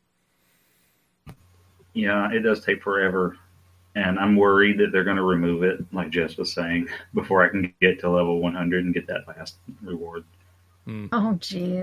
Yeah, 1.94 2.30
it 2.32 2.40
does 2.40 2.62
take 2.64 2.82
forever, 2.82 3.38
and 3.94 4.18
I'm 4.18 4.36
worried 4.36 4.78
that 4.80 4.90
they're 4.92 5.04
going 5.04 5.16
to 5.16 5.22
remove 5.22 5.62
it, 5.62 5.78
like 5.92 6.10
Jess 6.10 6.36
was 6.36 6.52
saying, 6.52 6.88
before 7.14 7.42
I 7.44 7.48
can 7.48 7.72
get 7.80 8.00
to 8.00 8.10
level 8.10 8.40
100 8.40 8.84
and 8.84 8.92
get 8.92 9.06
that 9.06 9.26
last 9.28 9.56
reward. 9.80 10.24
Oh, 11.12 11.36
gee. 11.40 11.82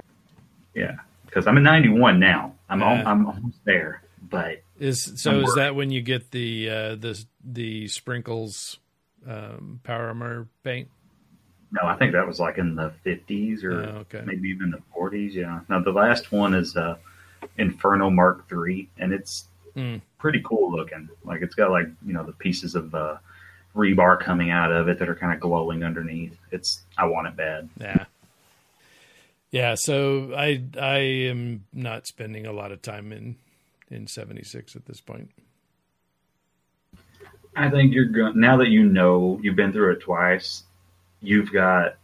Yeah, 0.75 0.97
because 1.31 1.47
I'm 1.47 1.57
at 1.57 1.63
91 1.63 2.19
now. 2.19 2.53
I'm 2.69 2.83
al- 2.83 2.97
Yeah. 2.97 3.09
I'm 3.09 3.25
almost 3.25 3.63
there, 3.65 4.03
but 4.29 4.61
Is 4.79 5.13
so? 5.15 5.31
I'm 5.31 5.37
Is 5.37 5.43
worried. 5.45 5.57
that 5.57 5.75
when 5.75 5.89
you 5.89 6.01
get 6.01 6.31
the 6.31 6.69
uh, 6.69 6.95
the 6.95 7.23
the 7.43 7.87
sprinkles 7.87 8.77
um, 9.27 9.79
power 9.83 10.07
armor 10.07 10.47
paint? 10.63 10.89
no, 11.73 11.87
I 11.87 11.95
think 11.95 12.11
that 12.11 12.27
was 12.27 12.37
like 12.39 12.57
in 12.57 12.75
the 12.75 12.91
50s 13.05 13.63
or 13.63 13.71
Oh, 13.83 13.97
okay. 13.99 14.21
maybe 14.25 14.49
even 14.49 14.71
the 14.71 14.81
40s. 14.93 15.33
Yeah. 15.33 15.61
Now 15.69 15.79
the 15.79 15.91
last 15.93 16.29
one 16.33 16.53
is 16.53 16.75
uh, 16.75 16.97
Inferno 17.57 18.09
Mark 18.09 18.45
III, 18.51 18.89
and 18.97 19.13
it's 19.13 19.45
Hmm. 19.73 19.97
pretty 20.17 20.41
cool 20.43 20.69
looking. 20.69 21.07
Like 21.23 21.41
it's 21.41 21.55
got 21.55 21.71
like 21.71 21.87
you 22.05 22.11
know 22.13 22.23
the 22.25 22.33
pieces 22.33 22.75
of 22.75 22.93
uh, 22.93 23.17
rebar 23.73 24.19
coming 24.19 24.51
out 24.51 24.69
of 24.71 24.89
it 24.89 24.99
that 24.99 25.07
are 25.07 25.15
kind 25.15 25.33
of 25.33 25.39
glowing 25.39 25.83
underneath. 25.83 26.37
It's 26.51 26.83
I 26.97 27.05
want 27.05 27.27
it 27.27 27.37
bad. 27.37 27.69
Yeah. 27.79 28.03
Yeah, 29.51 29.75
so 29.77 30.33
I 30.35 30.63
I 30.79 30.97
am 30.97 31.65
not 31.73 32.07
spending 32.07 32.45
a 32.45 32.53
lot 32.53 32.71
of 32.71 32.81
time 32.81 33.11
in 33.11 33.35
in 33.89 34.07
76 34.07 34.75
at 34.75 34.85
this 34.85 35.01
point. 35.01 35.29
I 37.55 37.69
think 37.69 37.93
you're 37.93 38.05
going 38.05 38.39
now 38.39 38.57
that 38.57 38.69
you 38.69 38.85
know 38.85 39.39
you've 39.43 39.57
been 39.57 39.73
through 39.73 39.91
it 39.91 39.99
twice. 39.99 40.63
You've 41.21 41.51
got, 41.51 41.97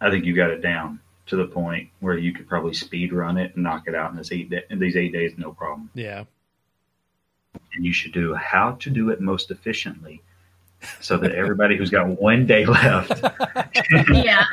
I 0.00 0.10
think 0.10 0.24
you 0.24 0.34
got 0.34 0.50
it 0.50 0.62
down 0.62 0.98
to 1.26 1.36
the 1.36 1.46
point 1.46 1.90
where 2.00 2.16
you 2.16 2.32
could 2.32 2.48
probably 2.48 2.72
speed 2.72 3.12
run 3.12 3.36
it 3.36 3.54
and 3.54 3.62
knock 3.62 3.84
it 3.86 3.94
out 3.94 4.10
in 4.10 4.16
this 4.16 4.32
eight 4.32 4.50
in 4.70 4.78
these 4.78 4.96
eight 4.96 5.12
days, 5.12 5.32
no 5.36 5.52
problem. 5.52 5.90
Yeah, 5.94 6.24
and 7.74 7.84
you 7.84 7.92
should 7.92 8.12
do 8.12 8.32
how 8.34 8.72
to 8.72 8.90
do 8.90 9.10
it 9.10 9.20
most 9.20 9.50
efficiently, 9.50 10.22
so 11.00 11.18
that 11.18 11.32
everybody 11.32 11.76
who's 11.76 11.90
got 11.90 12.08
one 12.08 12.46
day 12.46 12.64
left. 12.64 13.22
yeah. 14.08 14.46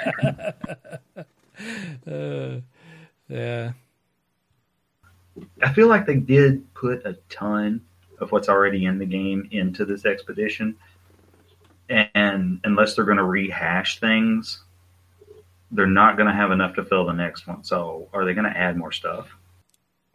uh, 2.08 2.62
yeah. 3.28 3.72
I 5.62 5.74
feel 5.74 5.88
like 5.88 6.06
they 6.06 6.16
did 6.16 6.74
put 6.74 7.06
a 7.06 7.14
ton 7.30 7.82
of 8.20 8.32
what's 8.32 8.50
already 8.50 8.86
in 8.86 9.00
the 9.00 9.06
game 9.06 9.48
into 9.52 9.86
this 9.86 10.06
expedition. 10.06 10.76
And 11.90 12.60
unless 12.64 12.96
they're 12.96 13.06
going 13.06 13.18
to 13.18 13.24
rehash 13.24 14.00
things, 14.00 14.64
they're 15.72 15.88
not 15.88 16.18
going 16.18 16.28
to 16.28 16.34
have 16.34 16.52
enough 16.52 16.76
to 16.76 16.86
fill 16.86 17.06
the 17.06 17.14
next 17.14 17.48
one. 17.48 17.64
So, 17.64 18.08
are 18.14 18.26
they 18.26 18.34
going 18.34 18.52
to 18.52 18.58
add 18.58 18.78
more 18.78 18.92
stuff? 18.92 19.36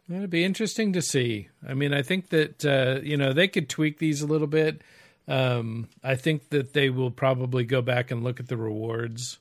It'd 0.09 0.29
be 0.29 0.43
interesting 0.43 0.93
to 0.93 1.01
see. 1.01 1.49
I 1.67 1.75
mean, 1.75 1.93
I 1.93 2.01
think 2.01 2.29
that 2.29 2.65
uh, 2.65 3.01
you 3.03 3.15
know 3.15 3.31
they 3.33 3.47
could 3.47 3.69
tweak 3.69 3.99
these 3.99 4.21
a 4.21 4.27
little 4.27 4.47
bit. 4.47 4.81
Um, 5.27 5.87
I 6.03 6.15
think 6.15 6.49
that 6.49 6.73
they 6.73 6.89
will 6.89 7.11
probably 7.11 7.63
go 7.63 7.83
back 7.83 8.09
and 8.09 8.23
look 8.23 8.39
at 8.39 8.47
the 8.47 8.57
rewards, 8.57 9.37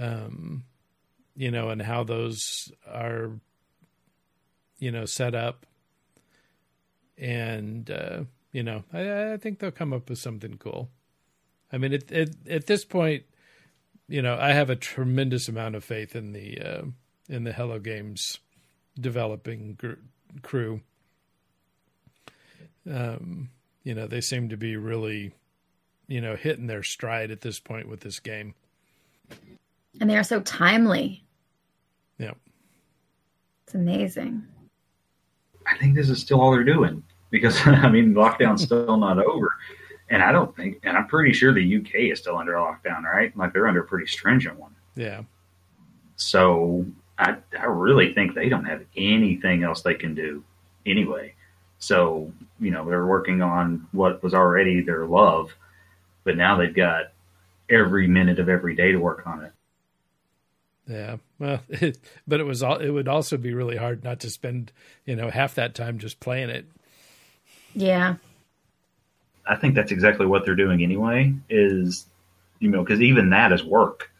um, 0.00 0.64
you 1.36 1.50
know, 1.50 1.68
and 1.68 1.82
how 1.82 2.02
those 2.02 2.72
are, 2.90 3.30
you 4.78 4.90
know, 4.90 5.04
set 5.04 5.34
up 5.34 5.66
and 7.18 7.90
uh, 7.90 8.24
you 8.52 8.62
know, 8.62 8.84
I, 8.92 9.32
I, 9.32 9.36
think 9.36 9.58
they'll 9.58 9.70
come 9.70 9.92
up 9.92 10.08
with 10.08 10.18
something 10.18 10.56
cool. 10.58 10.88
I 11.72 11.78
mean, 11.78 11.92
it, 11.92 12.10
it, 12.10 12.36
at 12.48 12.66
this 12.66 12.84
point, 12.84 13.24
you 14.08 14.22
know, 14.22 14.36
I 14.40 14.52
have 14.52 14.70
a 14.70 14.76
tremendous 14.76 15.48
amount 15.48 15.74
of 15.74 15.84
faith 15.84 16.14
in 16.14 16.32
the 16.32 16.58
uh, 16.60 16.82
in 17.28 17.44
the 17.44 17.52
Hello 17.52 17.78
Games 17.78 18.38
developing 18.98 19.74
gr- 19.74 20.40
crew. 20.42 20.80
Um, 22.90 23.50
you 23.82 23.94
know, 23.94 24.06
they 24.06 24.20
seem 24.20 24.48
to 24.48 24.56
be 24.56 24.76
really, 24.76 25.32
you 26.06 26.20
know, 26.20 26.36
hitting 26.36 26.66
their 26.66 26.82
stride 26.82 27.30
at 27.30 27.40
this 27.40 27.58
point 27.58 27.88
with 27.88 28.00
this 28.00 28.20
game. 28.20 28.54
And 30.00 30.08
they 30.08 30.16
are 30.16 30.24
so 30.24 30.40
timely. 30.40 31.25
Yeah. 33.66 33.66
It's 33.66 33.74
amazing. 33.74 34.46
I 35.66 35.76
think 35.78 35.94
this 35.94 36.08
is 36.08 36.20
still 36.20 36.40
all 36.40 36.52
they're 36.52 36.64
doing 36.64 37.02
because 37.30 37.58
I 37.66 37.88
mean 37.88 38.14
lockdown's 38.14 38.62
still 38.64 38.96
not 38.96 39.18
over, 39.18 39.48
and 40.08 40.22
I 40.22 40.32
don't 40.32 40.54
think, 40.56 40.78
and 40.84 40.96
I'm 40.96 41.06
pretty 41.06 41.32
sure 41.32 41.52
the 41.52 41.76
UK 41.76 42.12
is 42.12 42.20
still 42.20 42.38
under 42.38 42.52
lockdown, 42.52 43.02
right? 43.02 43.36
Like 43.36 43.52
they're 43.52 43.66
under 43.66 43.80
a 43.80 43.86
pretty 43.86 44.06
stringent 44.06 44.58
one. 44.58 44.74
Yeah. 44.94 45.22
So 46.16 46.86
I 47.18 47.36
I 47.58 47.64
really 47.64 48.14
think 48.14 48.34
they 48.34 48.48
don't 48.48 48.64
have 48.64 48.82
anything 48.96 49.64
else 49.64 49.82
they 49.82 49.94
can 49.94 50.14
do 50.14 50.44
anyway. 50.86 51.34
So 51.78 52.32
you 52.60 52.70
know 52.70 52.88
they're 52.88 53.06
working 53.06 53.42
on 53.42 53.86
what 53.92 54.22
was 54.22 54.32
already 54.32 54.80
their 54.80 55.06
love, 55.06 55.50
but 56.22 56.36
now 56.36 56.56
they've 56.56 56.74
got 56.74 57.06
every 57.68 58.06
minute 58.06 58.38
of 58.38 58.48
every 58.48 58.76
day 58.76 58.92
to 58.92 58.98
work 58.98 59.26
on 59.26 59.44
it. 59.44 59.52
Yeah, 60.88 61.16
well, 61.38 61.60
it, 61.68 61.98
but 62.26 62.40
it 62.40 62.44
was 62.44 62.62
all. 62.62 62.76
It 62.76 62.90
would 62.90 63.08
also 63.08 63.36
be 63.36 63.54
really 63.54 63.76
hard 63.76 64.04
not 64.04 64.20
to 64.20 64.30
spend, 64.30 64.72
you 65.04 65.16
know, 65.16 65.30
half 65.30 65.54
that 65.56 65.74
time 65.74 65.98
just 65.98 66.20
playing 66.20 66.50
it. 66.50 66.66
Yeah, 67.74 68.16
I 69.46 69.56
think 69.56 69.74
that's 69.74 69.92
exactly 69.92 70.26
what 70.26 70.44
they're 70.44 70.54
doing 70.54 70.82
anyway. 70.82 71.34
Is 71.48 72.06
you 72.58 72.70
know, 72.70 72.82
because 72.82 73.00
even 73.00 73.30
that 73.30 73.52
is 73.52 73.64
work. 73.64 74.10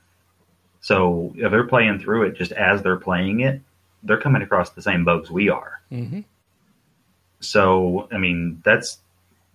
So 0.80 1.32
if 1.36 1.50
they're 1.50 1.66
playing 1.66 1.98
through 1.98 2.24
it 2.24 2.36
just 2.36 2.52
as 2.52 2.82
they're 2.82 2.96
playing 2.96 3.40
it, 3.40 3.60
they're 4.02 4.20
coming 4.20 4.42
across 4.42 4.70
the 4.70 4.82
same 4.82 5.04
bugs 5.04 5.30
we 5.30 5.48
are. 5.48 5.80
Mm-hmm. 5.90 6.20
So 7.40 8.08
I 8.12 8.18
mean, 8.18 8.62
that's 8.64 8.98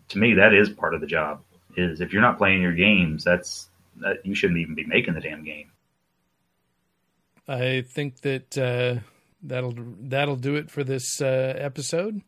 to 0.10 0.18
me 0.18 0.36
that 0.36 0.54
is 0.54 0.70
part 0.70 0.94
of 0.94 1.02
the 1.02 1.08
job. 1.08 1.42
Is 1.78 2.02
if 2.02 2.12
you're 2.12 2.22
not 2.22 2.38
playing 2.38 2.62
your 2.62 2.74
games, 2.74 3.24
that's 3.24 3.70
that 3.98 4.26
you 4.26 4.36
shouldn't 4.36 4.60
even 4.60 4.76
be 4.76 4.86
making 4.86 5.14
the 5.14 5.22
damn 5.22 5.44
game. 5.44 5.72
I 7.48 7.82
think 7.82 8.22
that 8.22 8.58
uh, 8.58 9.02
that'll 9.44 9.76
that'll 9.76 10.36
do 10.36 10.56
it 10.56 10.70
for 10.70 10.84
this 10.84 11.22
uh, 11.22 11.56
episode. 11.58 12.22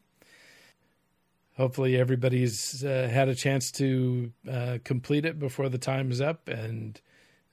Hopefully, 1.55 1.97
everybody's 1.97 2.83
uh, 2.83 3.09
had 3.11 3.29
a 3.29 3.35
chance 3.35 3.71
to 3.71 4.31
uh, 4.51 4.77
complete 4.83 5.25
it 5.25 5.37
before 5.37 5.69
the 5.69 5.77
time 5.77 6.11
is 6.11 6.19
up, 6.19 6.47
and 6.47 6.99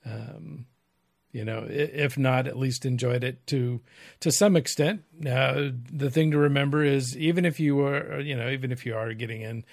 um, 0.05 0.65
you 1.31 1.45
know, 1.45 1.65
if 1.69 2.17
not, 2.17 2.47
at 2.47 2.57
least 2.57 2.85
enjoyed 2.85 3.23
it 3.23 3.45
to 3.47 3.79
to 4.21 4.31
some 4.31 4.55
extent. 4.55 5.03
Now, 5.17 5.71
the 5.91 6.09
thing 6.09 6.31
to 6.31 6.37
remember 6.37 6.83
is, 6.83 7.15
even 7.15 7.45
if 7.45 7.59
you 7.59 7.81
are, 7.81 8.19
you 8.19 8.35
know, 8.35 8.49
even 8.49 8.71
if 8.71 8.85
you 8.85 8.95
are 8.95 9.13
getting 9.13 9.41
in 9.41 9.63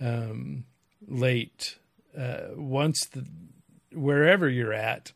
um, 0.00 0.64
late, 1.06 1.76
uh, 2.16 2.48
once 2.54 3.06
the 3.06 3.26
wherever 3.92 4.48
you're 4.48 4.72
at 4.72 5.12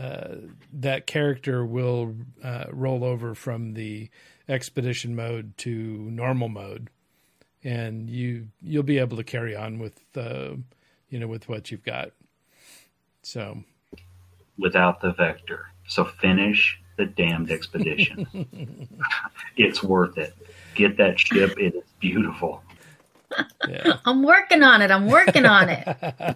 uh, 0.00 0.36
that 0.72 1.06
character 1.06 1.64
will 1.64 2.14
uh, 2.42 2.64
roll 2.70 3.04
over 3.04 3.34
from 3.34 3.74
the 3.74 4.08
expedition 4.48 5.14
mode 5.14 5.52
to 5.58 5.70
normal 6.10 6.48
mode, 6.48 6.88
and 7.62 8.08
you 8.08 8.48
you'll 8.62 8.82
be 8.82 8.98
able 8.98 9.18
to 9.18 9.24
carry 9.24 9.54
on 9.54 9.78
with 9.78 10.00
uh, 10.16 10.52
you 11.10 11.18
know 11.18 11.26
with 11.26 11.50
what 11.50 11.70
you've 11.70 11.84
got. 11.84 12.12
So, 13.22 13.62
without 14.58 15.02
the 15.02 15.12
vector, 15.12 15.66
so 15.86 16.04
finish 16.04 16.80
the 16.96 17.04
damned 17.04 17.50
expedition. 17.50 18.26
it's 19.58 19.82
worth 19.82 20.16
it. 20.16 20.34
Get 20.76 20.96
that 20.96 21.20
ship. 21.20 21.58
It 21.58 21.74
is 21.74 21.84
beautiful. 21.98 22.62
Yeah. 23.68 23.98
I'm 24.06 24.22
working 24.22 24.62
on 24.62 24.80
it. 24.80 24.90
I'm 24.90 25.08
working 25.08 25.44
on 25.44 25.68
it. 25.68 25.84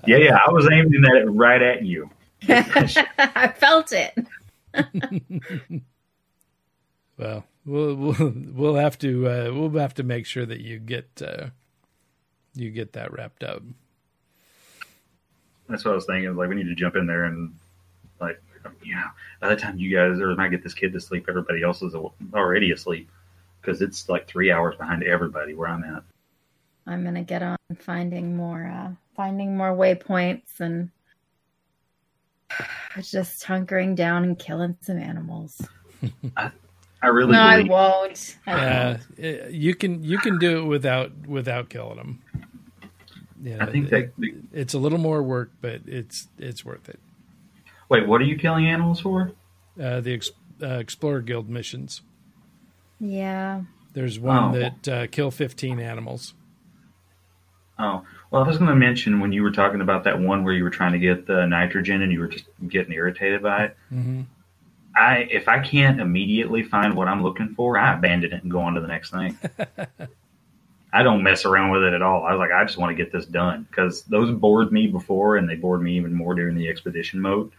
yeah, 0.07 0.19
yeah. 0.19 0.39
I 0.47 0.51
was 0.51 0.69
aiming 0.71 1.01
that 1.01 1.25
right 1.31 1.63
at 1.63 1.83
you. 1.83 2.11
I 2.49 3.53
felt 3.57 3.93
it. 3.93 4.15
well, 7.19 7.45
we'll 7.65 7.95
we'll 7.95 8.35
we'll 8.53 8.75
have 8.75 8.99
to 8.99 9.29
uh, 9.29 9.51
we'll 9.53 9.71
have 9.81 9.95
to 9.95 10.03
make 10.03 10.27
sure 10.27 10.47
that 10.47 10.61
you 10.61 10.79
get 10.79 11.23
uh, 11.25 11.49
you 12.55 12.71
get 12.71 12.93
that 12.93 13.13
wrapped 13.13 13.45
up. 13.45 13.63
That's 15.69 15.85
what 15.85 15.93
I 15.93 15.95
was 15.95 16.07
thinking. 16.07 16.35
Like 16.37 16.49
we 16.49 16.57
need 16.57 16.69
to 16.69 16.75
jump 16.75 16.97
in 16.97 17.07
there 17.07 17.25
and 17.25 17.55
like 18.21 18.43
you 18.83 18.95
know 18.95 19.07
by 19.41 19.49
the 19.49 19.57
time 19.57 19.79
you 19.79 19.95
guys 19.95 20.21
or 20.21 20.39
I 20.41 20.49
get 20.49 20.63
this 20.63 20.75
kid 20.75 20.93
to 20.93 21.01
sleep, 21.01 21.27
everybody 21.29 21.63
else 21.63 21.83
is 21.83 21.95
already 22.35 22.73
asleep 22.73 23.09
because 23.61 23.81
it's 23.81 24.09
like 24.09 24.27
three 24.27 24.51
hours 24.51 24.77
behind 24.77 25.03
everybody 25.03 25.55
where 25.55 25.69
I'm 25.69 25.85
at. 25.85 26.03
I'm 26.87 27.03
gonna 27.05 27.23
get 27.23 27.43
on 27.43 27.57
finding 27.79 28.37
more 28.37 28.67
uh, 28.67 28.93
finding 29.17 29.57
more 29.57 29.73
waypoints 29.73 30.61
and 30.61 30.91
just 33.03 33.45
hunkering 33.45 33.95
down 33.95 34.25
and 34.25 34.39
killing 34.39 34.77
some 34.81 34.99
animals. 34.99 35.61
I, 36.37 36.51
I 37.03 37.09
really 37.09 37.33
no, 37.33 37.51
believe. 37.51 37.71
I 37.71 37.73
won't. 37.73 38.37
Yeah, 38.47 38.97
uh, 39.23 39.49
you 39.49 39.75
can 39.75 40.03
you 40.03 40.19
can 40.19 40.39
do 40.39 40.59
it 40.59 40.65
without 40.65 41.27
without 41.27 41.69
killing 41.69 41.97
them. 41.97 42.23
Yeah, 43.43 43.59
I 43.61 43.67
think 43.67 43.91
that 43.91 44.13
it, 44.19 44.35
it's 44.53 44.75
a 44.75 44.79
little 44.79 44.99
more 44.99 45.23
work, 45.23 45.51
but 45.61 45.83
it's 45.87 46.29
it's 46.39 46.65
worth 46.65 46.89
it. 46.89 46.99
Wait, 47.89 48.09
what 48.09 48.21
are 48.21 48.25
you 48.25 48.39
killing 48.39 48.67
animals 48.67 49.01
for? 49.01 49.33
Uh, 49.81 50.01
the 50.01 50.15
ex, 50.15 50.31
uh, 50.63 50.79
Explorer 50.79 51.21
Guild 51.21 51.49
missions. 51.49 52.01
Yeah. 53.01 53.63
There's 53.93 54.19
one 54.19 54.57
oh. 54.57 54.59
that 54.59 54.89
uh, 54.89 55.07
kill 55.09 55.31
15 55.31 55.79
animals. 55.79 56.35
Oh, 57.79 58.05
well, 58.35 58.43
I 58.43 58.49
was 58.49 58.59
going 58.59 58.69
to 58.69 58.75
mention 58.75 59.21
when 59.21 59.31
you 59.31 59.45
were 59.45 59.53
talking 59.53 59.81
about 59.81 60.03
that 60.03 60.19
one 60.19 60.43
where 60.43 60.53
you 60.53 60.65
were 60.65 60.71
trying 60.71 60.91
to 60.91 60.99
get 60.99 61.25
the 61.25 61.47
nitrogen 61.47 62.03
and 62.03 62.11
you 62.11 62.19
were 62.19 62.27
just 62.27 62.47
getting 62.67 62.93
irritated 62.93 63.45
by 63.45 63.67
it. 63.67 63.77
Mm-hmm. 63.93 64.23
I 64.97 65.19
if 65.31 65.47
I 65.47 65.61
can't 65.61 66.01
immediately 66.01 66.65
find 66.65 66.97
what 66.97 67.07
I'm 67.07 67.23
looking 67.23 67.55
for, 67.55 67.79
I 67.79 67.95
abandon 67.95 68.33
it 68.33 68.43
and 68.43 68.51
go 68.51 68.59
on 68.59 68.75
to 68.75 68.81
the 68.81 68.89
next 68.89 69.13
thing. 69.13 69.39
I 70.93 71.05
don't 71.05 71.23
mess 71.23 71.45
around 71.45 71.71
with 71.71 71.85
it 71.85 71.93
at 71.93 72.03
all. 72.03 72.25
I 72.25 72.35
was 72.35 72.41
like, 72.41 72.51
I 72.51 72.65
just 72.65 72.77
want 72.77 72.91
to 72.91 73.01
get 73.01 73.13
this 73.13 73.25
done 73.25 73.69
because 73.71 74.03
those 74.03 74.33
bored 74.33 74.73
me 74.73 74.89
before, 74.89 75.37
and 75.37 75.49
they 75.49 75.55
bored 75.55 75.81
me 75.81 75.97
even 75.97 76.13
more 76.13 76.35
during 76.35 76.57
the 76.57 76.69
expedition 76.69 77.21
mode. 77.21 77.53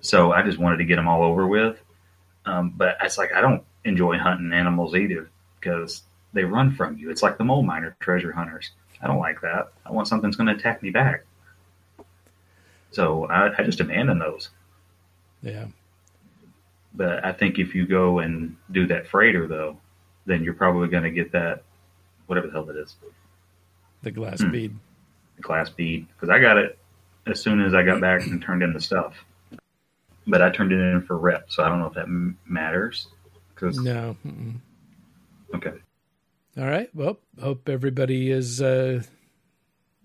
So 0.00 0.30
I 0.30 0.42
just 0.42 0.58
wanted 0.58 0.76
to 0.76 0.84
get 0.84 0.94
them 0.94 1.08
all 1.08 1.24
over 1.24 1.48
with. 1.48 1.76
Um, 2.46 2.70
but 2.70 2.98
it's 3.02 3.18
like 3.18 3.32
I 3.32 3.40
don't 3.40 3.64
enjoy 3.82 4.16
hunting 4.16 4.52
animals 4.52 4.94
either 4.94 5.28
because 5.58 6.04
they 6.34 6.44
run 6.44 6.70
from 6.70 6.96
you. 6.98 7.10
It's 7.10 7.24
like 7.24 7.36
the 7.36 7.42
mole 7.42 7.64
miner 7.64 7.96
treasure 7.98 8.30
hunters. 8.30 8.70
I 9.00 9.06
don't 9.06 9.18
like 9.18 9.40
that. 9.42 9.72
I 9.86 9.92
want 9.92 10.08
something 10.08 10.28
that's 10.28 10.36
going 10.36 10.48
to 10.48 10.54
attack 10.54 10.82
me 10.82 10.90
back. 10.90 11.24
So 12.90 13.26
I, 13.26 13.50
I 13.58 13.62
just 13.62 13.80
abandon 13.80 14.18
those. 14.18 14.50
Yeah. 15.42 15.66
But 16.94 17.24
I 17.24 17.32
think 17.32 17.58
if 17.58 17.74
you 17.74 17.86
go 17.86 18.18
and 18.20 18.56
do 18.72 18.86
that 18.86 19.06
freighter 19.06 19.46
though, 19.46 19.76
then 20.26 20.42
you're 20.42 20.54
probably 20.54 20.88
going 20.88 21.04
to 21.04 21.10
get 21.10 21.30
that 21.32 21.62
whatever 22.26 22.46
the 22.48 22.52
hell 22.52 22.68
it 22.70 22.76
is, 22.76 22.96
The 24.02 24.10
glass 24.10 24.40
hmm. 24.42 24.50
bead. 24.50 24.74
the 25.36 25.42
glass 25.42 25.70
bead. 25.70 26.06
Because 26.08 26.28
I 26.28 26.38
got 26.40 26.56
it 26.58 26.78
as 27.26 27.40
soon 27.40 27.60
as 27.62 27.74
I 27.74 27.82
got 27.82 28.00
back 28.00 28.26
and 28.26 28.42
turned 28.42 28.62
in 28.62 28.72
the 28.72 28.80
stuff. 28.80 29.14
But 30.26 30.42
I 30.42 30.50
turned 30.50 30.72
it 30.72 30.78
in 30.80 31.02
for 31.02 31.16
rep, 31.16 31.50
so 31.50 31.62
I 31.62 31.68
don't 31.70 31.78
know 31.78 31.86
if 31.86 31.94
that 31.94 32.04
m- 32.04 32.36
matters. 32.46 33.08
Because 33.54 33.78
No. 33.78 34.14
Mm-mm. 34.26 34.56
okay, 35.54 35.72
All 36.58 36.66
right. 36.66 36.92
Well, 36.92 37.20
hope 37.40 37.68
everybody 37.68 38.30
has 38.30 38.60
uh, 38.60 39.02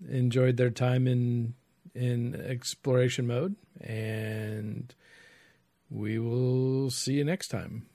enjoyed 0.08 0.56
their 0.56 0.70
time 0.70 1.08
in 1.08 1.54
in 1.96 2.36
exploration 2.36 3.26
mode, 3.26 3.56
and 3.80 4.94
we 5.90 6.20
will 6.20 6.90
see 6.90 7.14
you 7.14 7.24
next 7.24 7.48
time. 7.48 7.86